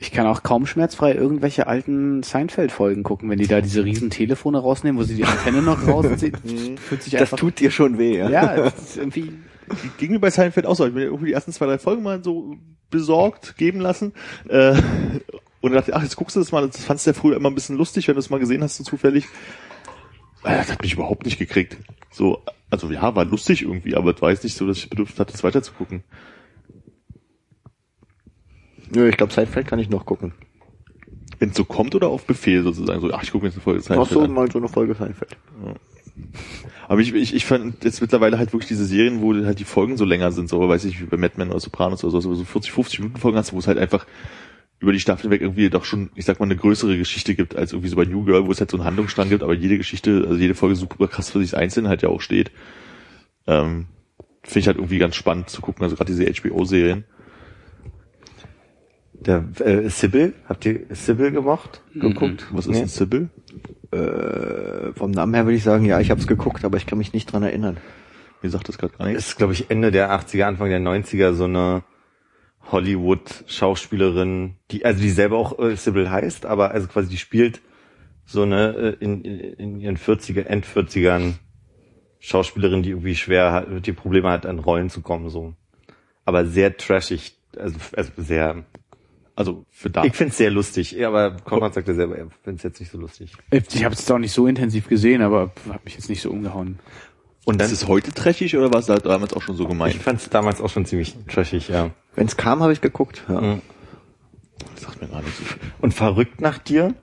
[0.02, 4.60] Ich kann auch kaum schmerzfrei irgendwelche alten Seinfeld-Folgen gucken, wenn die da diese riesen Telefone
[4.60, 6.78] rausnehmen, wo sie die Antenne noch rausziehen.
[6.78, 8.30] Fühlt sich Das einfach, tut dir schon weh, ja.
[8.30, 9.34] ja, das ist irgendwie,
[9.98, 10.86] ging mir bei Seinfeld auch so.
[10.86, 12.56] Ich bin irgendwie die ersten zwei, drei Folgen mal so
[12.90, 14.14] besorgt geben lassen.
[14.48, 14.76] Äh,
[15.62, 16.66] und dachte, ach, jetzt guckst du das mal.
[16.68, 18.78] Das fandst du ja früher immer ein bisschen lustig, wenn du es mal gesehen hast,
[18.78, 19.26] so zufällig.
[20.44, 21.78] Äh, Das hat mich überhaupt nicht gekriegt.
[22.12, 25.20] So, also ja, war lustig irgendwie, aber es war jetzt nicht so, dass ich bedürft
[25.20, 26.04] hatte, das weiterzugucken.
[28.92, 30.34] Nö, ich glaube, Seinfeld kann ich noch gucken.
[31.38, 33.00] Wenn es so kommt oder auf Befehl sozusagen.
[33.02, 34.32] So, ach, ich gucke mir jetzt eine Folge Seinfeld so an.
[34.34, 35.38] mal so eine Folge Seinfeld.
[36.88, 39.96] Aber ich, ich, ich fand jetzt mittlerweile halt wirklich diese Serien, wo halt die Folgen
[39.96, 42.34] so länger sind, so weiß ich, wie bei Mad Men oder Sopranos oder so, wo
[42.34, 44.06] so 40, 50 Minuten Folgen hast, wo es halt einfach
[44.80, 47.74] über die Staffel weg irgendwie doch schon, ich sag mal, eine größere Geschichte gibt, als
[47.74, 50.26] irgendwie so bei New Girl, wo es halt so einen Handlungsstrang gibt, aber jede Geschichte,
[50.28, 52.52] also jede Folge super krass für sich einzeln halt ja auch steht.
[53.46, 53.88] Ähm,
[54.44, 57.04] Finde ich halt irgendwie ganz spannend zu gucken, also gerade diese HBO-Serien.
[59.14, 61.82] Der äh, Sybil, habt ihr Sybil gemocht?
[61.94, 62.48] Geguckt?
[62.52, 62.82] Was ist Nee.
[62.84, 63.30] ein Sybil?
[63.92, 66.98] Äh, vom Namen her würde ich sagen, ja, ich habe es geguckt, aber ich kann
[66.98, 67.78] mich nicht dran erinnern.
[68.42, 69.28] Mir sagt das gerade gar nichts.
[69.28, 71.84] Ist, glaube ich, Ende der 80er, Anfang der 90er so eine
[72.72, 77.62] Hollywood-Schauspielerin, die, also die selber auch äh, Sybil heißt, aber also quasi die spielt
[78.26, 81.34] so eine äh, in, in ihren 40er, End 40ern
[82.20, 85.54] Schauspielerin, die irgendwie schwer hat, die Probleme hat, an Rollen zu kommen, so.
[86.26, 88.66] Aber sehr trashig, also, also sehr,
[89.36, 90.04] Also für da.
[90.04, 93.32] ich find's sehr lustig, Ja, aber Konrad sagte selber, er find's jetzt nicht so lustig.
[93.52, 96.30] ich habe es jetzt auch nicht so intensiv gesehen, aber habe mich jetzt nicht so
[96.30, 96.78] umgehauen.
[97.46, 99.96] Und dann, ist es heute trashig oder war es da damals auch schon so gemeint?
[99.96, 101.92] ich fand's damals auch schon ziemlich trashig, ja.
[102.16, 103.24] Wenn es kam, habe ich geguckt.
[103.28, 103.42] Ja.
[103.42, 103.62] Mhm.
[104.76, 105.40] Das sagt mir gar nichts.
[105.80, 106.94] Und verrückt nach dir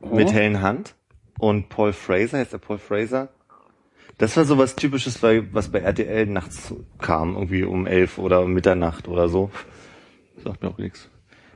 [0.00, 0.32] mit Oh.
[0.32, 0.94] Helen Hunt
[1.38, 3.28] und Paul Fraser, heißt der Paul Fraser?
[4.18, 8.52] Das war so was Typisches, was bei RTL nachts kam, irgendwie um elf oder um
[8.52, 9.50] Mitternacht oder so.
[10.42, 11.08] Sagt mir auch nichts.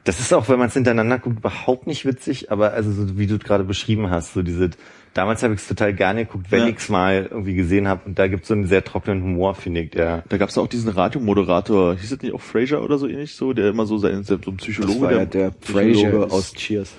[0.05, 3.27] Das ist auch, wenn man es hintereinander guckt, überhaupt nicht witzig, aber also so wie
[3.27, 4.71] du es gerade beschrieben hast, so diese,
[5.19, 6.69] damals habe ich es total gerne geguckt, wenn Ja.
[6.69, 9.91] ich's mal irgendwie gesehen habe und da gibt's so einen sehr trockenen Humor, finde ich,
[9.91, 13.35] der Da gab es auch diesen Radiomoderator, hieß das nicht auch Fraser oder so ähnlich
[13.35, 16.33] so, der immer so sein, so ein Das Psychologe, war ja der Frasier Psychologe ist-
[16.33, 16.93] aus Cheers.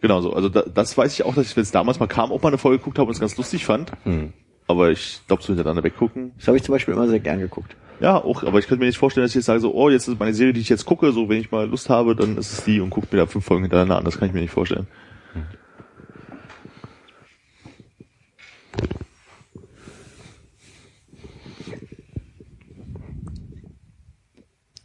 [0.00, 0.32] Genau so.
[0.32, 2.48] Also da, das weiß ich auch, dass ich, wenn es damals mal kam, auch mal
[2.48, 3.92] eine Folge geguckt habe und es ganz lustig fand.
[4.04, 4.32] Hm.
[4.66, 6.32] Aber ich glaube, so hintereinander weggucken.
[6.38, 7.74] Das habe ich zum Beispiel immer sehr gern geguckt.
[8.00, 8.44] Ja, auch.
[8.44, 10.34] Aber ich könnte mir nicht vorstellen, dass ich jetzt sage so, oh, jetzt ist meine
[10.34, 12.80] Serie, die ich jetzt gucke, so wenn ich mal Lust habe, dann ist es die
[12.80, 14.04] und guckt mir da fünf Folgen hintereinander an.
[14.04, 14.86] Das kann ich mir nicht vorstellen.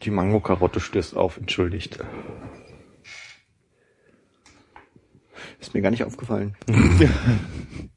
[0.04, 1.98] Die Mango-Karotte stößt auf, entschuldigt.
[5.60, 6.56] Ist mir gar nicht aufgefallen.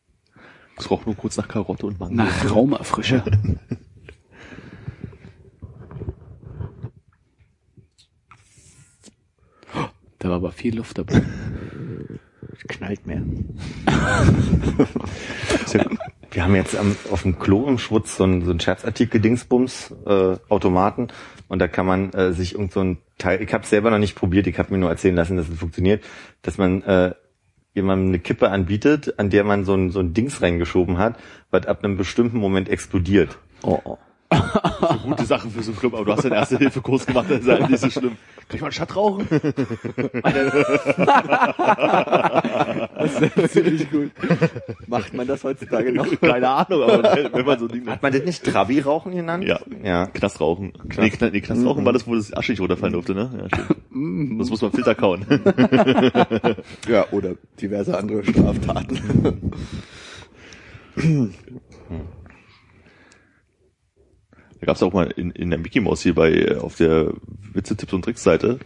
[0.80, 2.14] Es roch nur kurz nach Karotte und Mango.
[2.14, 3.24] Nach Raumerfrischer.
[10.20, 11.24] Da war aber viel Luft dabei.
[12.68, 13.24] Knallt mehr.
[16.32, 20.38] Wir haben jetzt am, auf dem Klo im Schwutz so einen, so einen Scherzartikel-Dingsbums, äh,
[20.50, 21.08] Automaten
[21.48, 24.16] und da kann man äh, sich irgend so ein Teil, ich habe selber noch nicht
[24.16, 26.04] probiert, ich habe mir nur erzählen lassen, dass es funktioniert,
[26.42, 27.14] dass man äh,
[27.74, 31.18] jemandem eine Kippe anbietet, an der man so ein, so ein Dings reingeschoben hat,
[31.52, 33.38] was ab einem bestimmten Moment explodiert.
[33.64, 33.98] Oh, oh.
[35.04, 37.70] Gute Sache für so einen Club, aber du hast den Erste-Hilfe-Kurs gemacht, das ist halt
[37.70, 38.18] nicht so schlimm.
[38.50, 39.28] Kann ich mal einen Schatt rauchen?
[43.50, 44.12] Ziemlich gut.
[44.88, 46.08] Macht man das heutzutage noch?
[46.22, 47.04] Keine Ahnung, aber
[47.34, 49.44] wenn man so ein Ding Hat man das nicht Trabi-Rauchen genannt?
[49.44, 49.60] Ja.
[49.84, 50.06] Ja.
[50.06, 50.72] Knastrauchen.
[50.98, 53.30] Nee, Kna nee, Knastrauchen war das, wo das Asche nicht runterfallen durfte, ne?
[53.38, 53.76] Ja, stimmt.
[54.40, 55.26] Das muss man Filter kauen.
[56.88, 59.52] Ja, oder diverse andere Straftaten.
[64.60, 67.14] Da gab's auch mal in, in der Mickey Mouse hier bei äh, auf der
[67.54, 68.60] Witze, Tipps und Tricks Seite.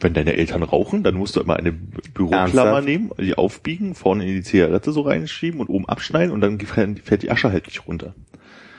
[0.00, 4.34] Wenn deine Eltern rauchen, dann musst du immer eine Büroklammer nehmen, die aufbiegen, vorne in
[4.34, 6.60] die Zigarette so reinschieben und oben abschneiden und dann
[7.04, 8.14] fällt die Asche halt nicht runter.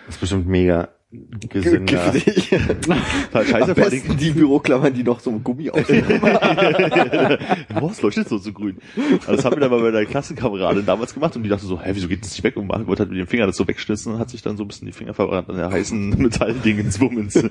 [0.05, 2.14] Das ist bestimmt mega gesünder.
[3.34, 6.19] Scheiße, Am besten die Büroklammern, die noch so Gummi aufnehmen.
[6.22, 8.77] boah, es leuchtet so so grün.
[9.22, 11.81] Also das haben wir dann mal bei der Klassenkameradin damals gemacht und die dachte so,
[11.81, 12.57] hä, wieso geht das nicht weg?
[12.57, 14.64] Und man wollte halt mit dem Finger das so wegschnitzen und hat sich dann so
[14.64, 17.44] ein bisschen die Finger verbrannt an der heißen Metalldingens-Wumens.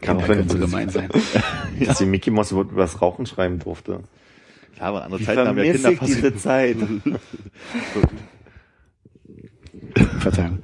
[0.00, 1.10] Kann Könnte so gemein sein.
[1.84, 4.00] dass die Mickey Mouse über das Rauchen schreiben durfte.
[4.78, 6.76] Ja, aber andere Zeiten haben ja Kinder ich diese Zeit.
[10.18, 10.62] Verzeihung.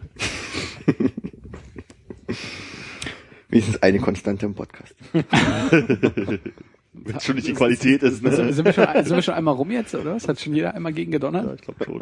[3.54, 4.96] Wenigstens eine Konstante im Podcast.
[5.12, 5.20] Wenn
[7.20, 8.52] schon nicht die Qualität ist, ne?
[8.52, 10.26] Sind, wir schon, sind wir schon einmal rum jetzt, oder was?
[10.26, 11.46] Hat schon jeder einmal gegen gedonnert?
[11.46, 12.00] Ja, ich glaube schon.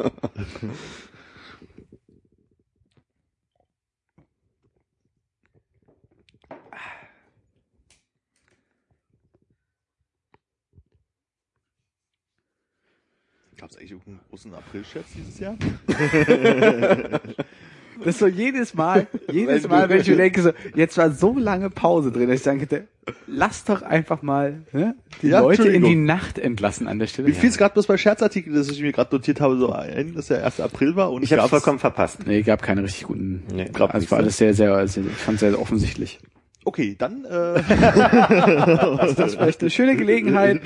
[13.57, 15.55] Gab es eigentlich auch einen großen April-Scherz dieses Jahr?
[18.03, 21.37] Das ist so jedes Mal, jedes Mal, wenn ich mir denke, so, jetzt war so
[21.37, 22.87] lange Pause drin, dass ich sagen könnte,
[23.27, 25.95] lass doch einfach mal ne, die Ja, Leute in die.
[25.95, 27.27] Nacht entlassen an der Stelle.
[27.27, 30.15] Wie viel es gerade bloß bei Scherzartikeln, dass ich mir gerade notiert habe, so ein,
[30.15, 30.59] dass der 1.
[30.59, 32.25] April war und Ich habe vollkommen verpasst.
[32.25, 33.43] Nee, gab keine richtig guten.
[33.53, 34.23] Nee, gab also war ne?
[34.23, 36.19] alles sehr, sehr, sehr ich fand sehr, sehr offensichtlich.
[36.65, 40.61] Okay, dann äh, Das ist vielleicht eine schöne Gelegenheit,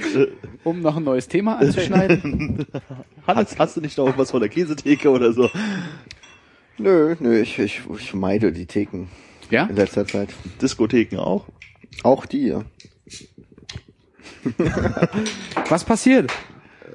[0.64, 2.65] um noch ein neues Thema anzuschneiden.
[3.27, 5.49] Hannes, hast du nicht noch irgendwas von der Käsetheke oder so?
[6.78, 9.08] Nö, nö, ich, ich, ich meide die Theken
[9.49, 9.66] Ja?
[9.66, 10.30] in letzter Zeit.
[10.62, 11.45] Diskotheken auch?
[12.04, 12.64] Auch die, ja.
[15.70, 16.32] Was passiert?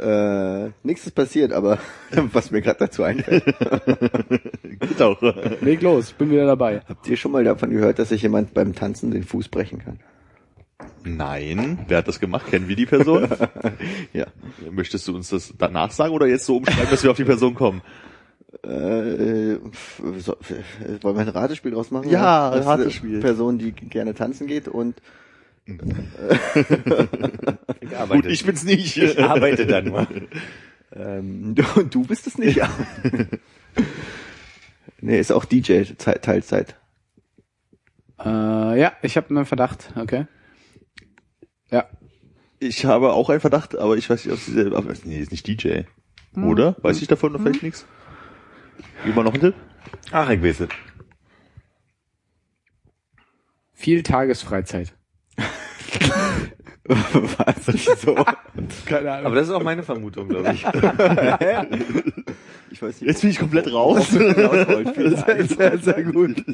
[0.00, 1.78] Äh, nichts ist passiert, aber
[2.32, 3.44] was mir gerade dazu einfällt.
[4.80, 5.20] Geht auch.
[5.60, 6.80] Leg los, bin wieder dabei.
[6.88, 10.00] Habt ihr schon mal davon gehört, dass sich jemand beim Tanzen den Fuß brechen kann?
[11.04, 12.46] Nein, wer hat das gemacht?
[12.48, 13.28] Kennen wir die Person?
[14.12, 14.26] Ja.
[14.70, 17.54] Möchtest du uns das danach sagen oder jetzt so umschreiben, dass wir auf die Person
[17.54, 17.82] kommen?
[18.62, 19.56] Äh,
[20.18, 20.36] so,
[21.00, 22.10] wollen wir ein Ratespiel draus machen?
[22.10, 23.20] Ja, eine Ratespiel.
[23.20, 25.00] Person, die gerne tanzen geht und
[27.80, 28.96] Ich Gut, ich bin's nicht.
[28.96, 30.06] ich arbeite da nur.
[30.92, 32.60] ähm, du, du bist es nicht.
[35.00, 36.74] nee, ist auch DJ Zeit, Teilzeit.
[38.18, 40.26] Äh, ja, ich habe einen Verdacht, okay.
[41.70, 41.88] Ja.
[42.58, 45.46] Ich habe auch einen Verdacht, aber ich weiß nicht, ob sie selber, nee, ist nicht
[45.46, 45.82] DJ.
[46.36, 46.76] Oder?
[46.82, 47.86] Weiß ich davon noch vielleicht nichts?
[49.14, 49.54] Mal noch einen Tipp.
[50.10, 50.68] Ach, ich weiß es.
[53.72, 54.92] Viel Tagesfreizeit.
[56.84, 58.00] Was?
[58.00, 58.14] so?
[58.86, 59.26] Keine Ahnung.
[59.26, 60.64] Aber das ist auch meine Vermutung, glaube ich.
[62.70, 63.08] Ich weiß nicht.
[63.08, 64.08] Jetzt bin ich komplett raus.
[64.10, 66.42] sehr, sehr gut.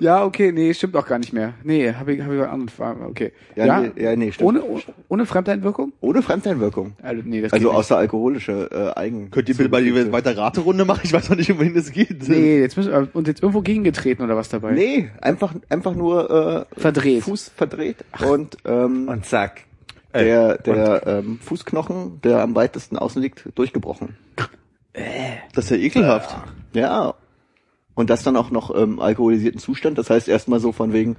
[0.00, 1.54] Ja, okay, nee, stimmt auch gar nicht mehr.
[1.64, 2.68] Nee, habe ich, hab ich an,
[3.08, 3.32] okay.
[3.56, 4.48] Ja, nee, ja, nee, stimmt.
[4.48, 5.92] Ohne, ohne, ohne Fremdeinwirkung?
[6.00, 6.92] Ohne Fremdeinwirkung.
[7.02, 7.78] Also, nee, das Also geht nicht.
[7.78, 9.30] außer alkoholische äh, Eigen.
[9.30, 11.00] Könnt ihr bitte mal die weiter Raterunde machen?
[11.04, 12.28] Ich weiß noch nicht, um wen es geht.
[12.28, 14.72] Nee, jetzt müssen wir uns jetzt irgendwo gegengetreten oder was dabei?
[14.72, 17.22] Nee, einfach, einfach nur äh, Verdreht.
[17.24, 17.96] Fuß verdreht
[18.26, 19.62] und, ähm, Und zack.
[20.14, 24.16] der, der ähm, Fußknochen, der am weitesten außen liegt, durchgebrochen.
[25.54, 26.36] Das ist ja ekelhaft.
[26.74, 27.14] Ja.
[27.94, 29.98] Und das dann auch noch im alkoholisierten Zustand.
[29.98, 31.16] Das heißt erstmal so von wegen,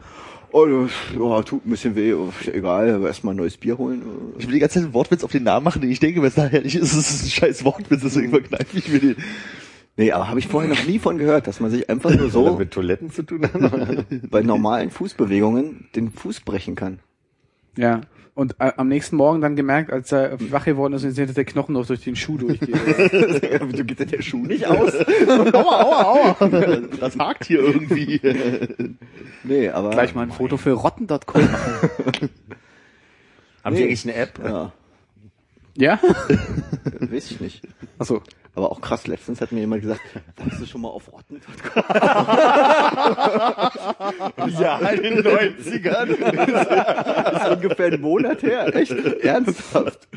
[0.52, 4.02] oh, das, ja, tut ein bisschen weh, oh, egal, erstmal ein neues Bier holen.
[4.40, 6.36] Ich will die ganze Zeit einen Wortwitz auf den Namen machen, den ich denke, was
[6.36, 6.94] daher nicht ist.
[6.94, 9.16] Es ist ein scheiß Wortwitz, deswegen verkneife ich mir den.
[9.95, 12.48] Nee, aber habe ich vorher noch nie von gehört, dass man sich einfach nur So.
[12.48, 14.06] so mit Toiletten zu tun hat.
[14.32, 17.00] bei normalen Fußbewegungen den Fuß brechen kann.
[17.78, 18.02] Ja.
[18.35, 21.35] Und äh, am nächsten Morgen dann gemerkt, als er wach geworden ist und sieht, dass
[21.35, 22.69] der Knochen noch durch den Schuh durchgeht.
[22.73, 24.91] Wieso geht denn der Schuh nicht aus?
[25.53, 26.49] Aua, aua, aua.
[26.99, 28.19] Das hakt hier irgendwie.
[29.43, 29.91] Nee, aber.
[29.91, 32.30] Gleich mal ein Foto für rotten.com machen.
[33.64, 33.81] Haben Nee.
[33.81, 34.39] die eigentlich eine App?
[34.43, 34.72] Ja,
[35.76, 35.99] Ja?
[37.01, 37.61] weiß ich nicht.
[37.99, 38.22] Achso.
[38.55, 40.01] Aber auch krass, letztens hat mir jemand gesagt,
[40.38, 41.41] warst du schon mal auf Rotten?
[44.59, 46.17] Ja, in den 90ern.
[47.31, 48.75] Das ist ungefähr ein Monat her.
[48.75, 48.91] Echt?
[48.91, 50.07] Ernsthaft?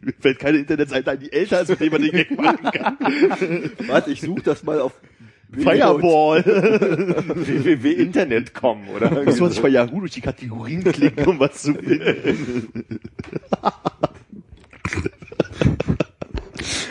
[0.00, 3.70] Mir fällt keine Internetseite ein, die älter ist, mit dem man den Gag machen kann.
[3.86, 4.92] Warte, ich suche das mal auf
[5.52, 6.44] Fireball.
[7.34, 9.24] www.internet.com, oder?
[9.24, 12.84] Muss man sich bei Yahoo durch die Kategorien klicken, um was zu finden.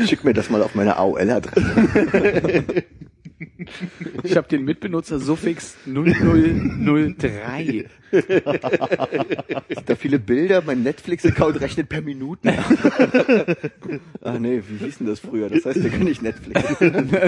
[0.06, 2.64] Schick mir das mal auf meine AOL-Adresse.
[4.24, 7.86] Ich habe den Mitbenutzer Suffix 0003.
[9.86, 12.50] Da viele Bilder, mein Netflix-Account rechnet per Minuten.
[14.22, 15.50] ah nee, wie hieß denn das früher?
[15.50, 16.80] Das heißt, wir können nicht Netflix.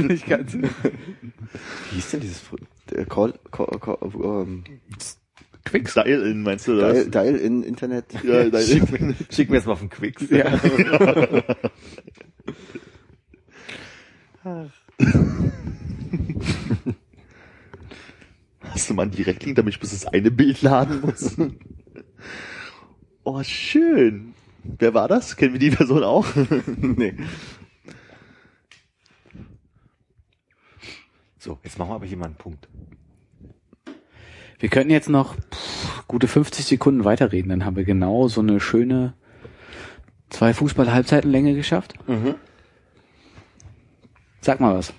[0.04, 0.54] Nicht ganz.
[0.54, 2.68] Wie hieß denn dieses früher?
[2.90, 4.64] Der Call, call, call ähm,
[5.64, 5.94] Quicks.
[5.94, 7.10] Dial-In, meinst du das?
[7.10, 8.06] Dial, Dial in Internet.
[8.24, 9.16] Ja, Dial-In.
[9.30, 10.30] Schick mir jetzt mal auf den Quicks.
[10.30, 10.60] Ja.
[18.62, 21.36] Hast du mal einen Direktlink, damit ich bis das eine Bild laden muss?
[23.24, 24.34] Oh, schön.
[24.64, 25.36] Wer war das?
[25.36, 26.26] Kennen wir die Person auch?
[26.78, 27.14] nee.
[31.38, 32.68] So, jetzt machen wir aber hier mal einen Punkt.
[34.60, 38.60] Wir könnten jetzt noch pff, gute 50 Sekunden weiterreden, dann haben wir genau so eine
[38.60, 39.16] schöne
[40.30, 41.96] zwei Fußball-Halbzeitenlänge geschafft.
[44.40, 44.94] Sag mal was.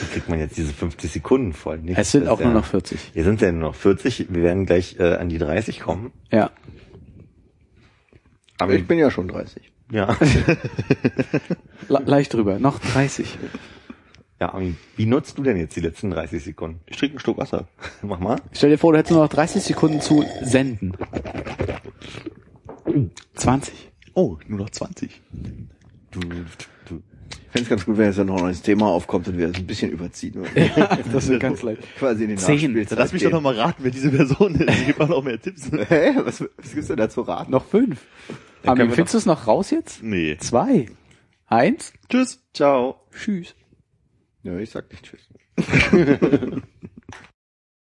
[0.00, 1.78] Wie kriegt man jetzt diese 50 Sekunden voll?
[1.78, 3.00] Nicht, Es sind auch nur der- noch 40.
[3.14, 4.26] Hier sind ja nur noch 40.
[4.32, 6.12] Wir werden gleich äh, an die 30 kommen.
[6.30, 6.50] Ja.
[8.58, 9.72] Aber Ich bin ja schon 30.
[9.92, 10.16] ja.
[11.88, 12.58] Le leicht drüber.
[12.58, 13.38] Noch 30.
[14.40, 16.80] Ja, Ami, wie nutzt du denn jetzt die letzten 30 Sekunden?
[16.86, 17.66] Ich trinke einen Schluck Wasser.
[18.02, 18.36] Mach mal.
[18.52, 20.92] Stell dir vor, du hättest nur noch 30 Sekunden zu senden.
[23.34, 23.74] 20.
[24.14, 25.20] Oh, nur noch 20.
[26.10, 26.36] Du, du,
[27.30, 29.48] Ich fände es ganz gut, wenn jetzt dann noch ein neues Thema aufkommt und wir
[29.48, 30.44] das ein bisschen überziehen.
[31.12, 31.82] das wird ganz leicht.
[31.98, 32.74] Quasi in den Zehn.
[32.74, 34.86] Dann lass mich doch noch mal raten, wer diese Person ist.
[34.86, 35.70] Gib mal noch mehr Tipps.
[35.88, 36.12] Hä?
[36.16, 37.50] Was, was gibt's denn da zu raten?
[37.50, 38.00] Noch fünf.
[38.62, 40.02] Dann wir findest du es noch raus jetzt?
[40.02, 40.36] Nee.
[40.38, 40.86] Zwei.
[41.46, 41.94] Eins.
[42.10, 42.42] Tschüss.
[42.52, 43.00] ciao.
[43.12, 43.54] Tschüss.
[44.42, 45.28] Ja, ich sag nicht tschüss.